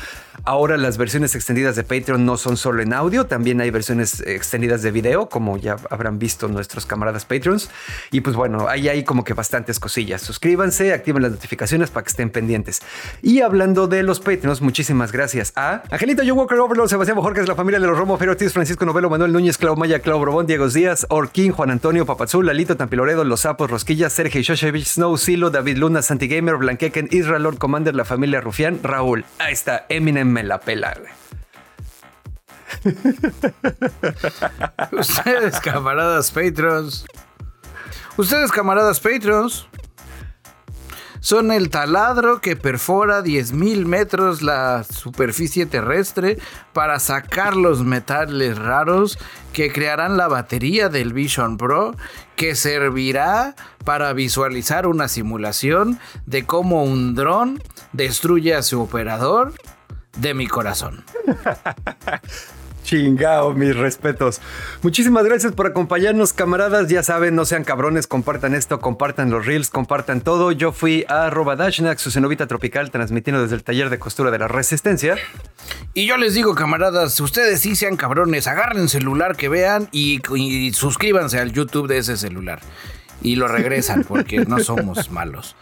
Ahora 0.44 0.76
las 0.76 0.98
versiones 0.98 1.34
extendidas 1.34 1.76
de 1.76 1.84
Patreon 1.84 2.24
no 2.24 2.36
son 2.36 2.56
solo 2.56 2.82
en 2.82 2.92
audio, 2.92 3.26
también 3.26 3.60
hay 3.60 3.70
versiones 3.70 4.20
extendidas 4.20 4.82
de 4.82 4.90
video, 4.90 5.28
como 5.28 5.56
ya 5.56 5.76
habrán 5.90 6.18
visto 6.18 6.48
nuestros 6.48 6.86
camaradas 6.86 7.24
Patreons. 7.24 7.70
Y 8.10 8.20
pues 8.20 8.36
bueno, 8.36 8.68
ahí 8.68 8.88
hay 8.88 9.04
como 9.04 9.24
que 9.24 9.34
bastantes 9.34 9.80
cosillas. 9.80 10.22
Suscríbanse, 10.22 10.92
activen 10.92 11.22
las 11.22 11.32
notificaciones 11.32 11.90
para 11.90 12.04
que 12.04 12.10
estén 12.10 12.30
pendientes. 12.30 12.82
Y 13.22 13.40
hablando 13.40 13.86
de 13.86 14.02
los 14.02 14.20
Patreons, 14.20 14.60
muchísimas 14.60 15.12
gracias 15.12 15.52
a 15.56 15.82
Angelito, 15.90 16.22
John 16.26 16.38
Walker, 16.38 16.58
Overlord, 16.58 16.88
Sebastián 16.88 17.16
Bojorquez, 17.16 17.48
la 17.48 17.54
familia 17.54 17.80
de 17.80 17.86
los 17.86 17.96
Romo, 17.96 18.16
Fer 18.18 18.30
Ortiz, 18.30 18.52
Francisco 18.52 18.84
Novelo, 18.84 19.03
Manuel 19.10 19.32
Núñez, 19.32 19.58
Clau 19.58 19.76
Maya, 19.76 20.00
Clau 20.00 20.20
Brobón, 20.20 20.46
Diego 20.46 20.68
Díaz, 20.68 21.06
Orquín, 21.10 21.52
Juan 21.52 21.70
Antonio, 21.70 22.06
Papazul, 22.06 22.46
Lalito, 22.46 22.76
Tampiloredo, 22.76 23.24
Los 23.24 23.40
Sapos, 23.40 23.70
Rosquilla, 23.70 24.10
Sergio 24.10 24.40
Shoshevich, 24.40 24.86
Snow, 24.86 25.16
Silo, 25.16 25.50
David 25.50 25.78
Luna, 25.78 26.02
Santi 26.02 26.28
Gamer, 26.28 26.56
Blanqueken, 26.56 27.08
Israel, 27.10 27.42
Lord 27.42 27.58
Commander, 27.58 27.94
la 27.94 28.04
familia 28.04 28.40
Rufián, 28.40 28.80
Raúl. 28.82 29.24
Ahí 29.38 29.52
está, 29.52 29.86
Eminem 29.88 30.28
me 30.28 30.42
la 30.42 30.60
pela. 30.60 30.94
Ustedes, 34.92 35.60
camaradas 35.60 36.30
Patrons. 36.30 37.04
Ustedes, 38.16 38.50
camaradas 38.50 39.00
Patrons. 39.00 39.66
Son 41.24 41.52
el 41.52 41.70
taladro 41.70 42.42
que 42.42 42.54
perfora 42.54 43.22
10.000 43.22 43.86
metros 43.86 44.42
la 44.42 44.84
superficie 44.84 45.64
terrestre 45.64 46.36
para 46.74 47.00
sacar 47.00 47.56
los 47.56 47.82
metales 47.82 48.58
raros 48.58 49.18
que 49.54 49.72
crearán 49.72 50.18
la 50.18 50.28
batería 50.28 50.90
del 50.90 51.14
Vision 51.14 51.56
Pro 51.56 51.96
que 52.36 52.54
servirá 52.54 53.56
para 53.86 54.12
visualizar 54.12 54.86
una 54.86 55.08
simulación 55.08 55.98
de 56.26 56.44
cómo 56.44 56.84
un 56.84 57.14
dron 57.14 57.58
destruye 57.94 58.54
a 58.54 58.62
su 58.62 58.82
operador 58.82 59.54
de 60.18 60.34
mi 60.34 60.46
corazón. 60.46 61.06
Chingao, 62.84 63.54
mis 63.54 63.74
respetos. 63.74 64.40
Muchísimas 64.82 65.24
gracias 65.24 65.52
por 65.52 65.66
acompañarnos, 65.66 66.32
camaradas. 66.32 66.88
Ya 66.88 67.02
saben, 67.02 67.34
no 67.34 67.44
sean 67.46 67.64
cabrones, 67.64 68.06
compartan 68.06 68.54
esto, 68.54 68.78
compartan 68.78 69.30
los 69.30 69.46
reels, 69.46 69.70
compartan 69.70 70.20
todo. 70.20 70.52
Yo 70.52 70.70
fui 70.70 71.04
a 71.08 71.24
arroba 71.26 71.56
Dashnak, 71.56 71.98
su 71.98 72.10
cenovita 72.10 72.46
tropical, 72.46 72.90
transmitiendo 72.90 73.42
desde 73.42 73.56
el 73.56 73.64
taller 73.64 73.90
de 73.90 73.98
costura 73.98 74.30
de 74.30 74.38
la 74.38 74.48
Resistencia. 74.48 75.16
Y 75.94 76.06
yo 76.06 76.18
les 76.18 76.34
digo, 76.34 76.54
camaradas, 76.54 77.18
ustedes 77.20 77.60
sí 77.60 77.74
sean 77.74 77.96
cabrones, 77.96 78.46
agarren 78.46 78.82
el 78.82 78.88
celular 78.88 79.34
que 79.36 79.48
vean 79.48 79.88
y 79.90 80.20
suscríbanse 80.74 81.40
al 81.40 81.52
YouTube 81.52 81.88
de 81.88 81.98
ese 81.98 82.16
celular. 82.18 82.60
Y 83.22 83.36
lo 83.36 83.48
regresan 83.48 84.04
porque 84.04 84.44
no 84.44 84.58
somos 84.60 85.10
malos. 85.10 85.56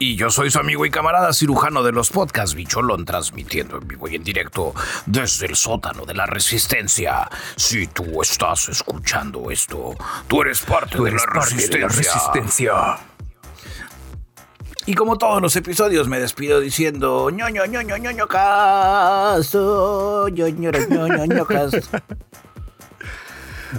Y 0.00 0.14
yo 0.14 0.30
soy 0.30 0.50
su 0.50 0.60
amigo 0.60 0.86
y 0.86 0.90
camarada 0.90 1.32
cirujano 1.32 1.82
de 1.82 1.90
los 1.90 2.10
podcasts 2.10 2.54
Bicholón, 2.54 3.04
transmitiendo 3.04 3.78
en 3.78 3.88
vivo 3.88 4.08
y 4.08 4.14
en 4.14 4.22
directo 4.22 4.72
desde 5.06 5.46
el 5.46 5.56
sótano 5.56 6.04
de 6.04 6.14
la 6.14 6.26
resistencia. 6.26 7.28
Si 7.56 7.88
tú 7.88 8.22
estás 8.22 8.68
escuchando 8.68 9.50
esto, 9.50 9.96
tú 10.28 10.42
eres 10.42 10.60
parte, 10.60 11.02
de, 11.02 11.10
la 11.10 11.88
resistencia. 11.88 12.98
Y 14.86 14.94
como 14.94 15.18
todos 15.18 15.42
los 15.42 15.56
episodios, 15.56 16.08
me 16.08 16.20
despido 16.20 16.60
diciendo 16.60 17.30
ñoño, 17.30 17.66
ñoño, 17.66 17.98
ñoño, 17.98 18.28
caso, 18.28 20.28
ñoño, 20.28 20.70
ñoño, 20.70 21.08
ñoño, 21.08 21.44
caso. 21.44 21.76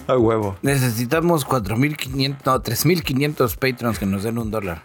A 0.08 0.18
huevo. 0.18 0.58
Necesitamos 0.62 1.46
4.500, 1.48 2.38
no, 2.46 2.62
3.500 2.64 3.56
patrons 3.58 4.00
que 4.00 4.06
nos 4.06 4.24
den 4.24 4.38
un 4.38 4.52
dólar. 4.52 4.84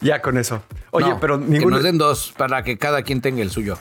Ya 0.00 0.20
con 0.20 0.36
eso. 0.38 0.62
Oye, 0.90 1.08
No, 1.10 1.20
pero 1.20 1.38
Que 1.38 1.46
ninguno. 1.46 1.76
nos 1.76 1.84
den 1.84 1.98
dos 1.98 2.32
para 2.36 2.62
que 2.64 2.76
cada 2.78 3.02
quien 3.02 3.20
tenga 3.20 3.42
el 3.42 3.50
suyo. 3.50 3.78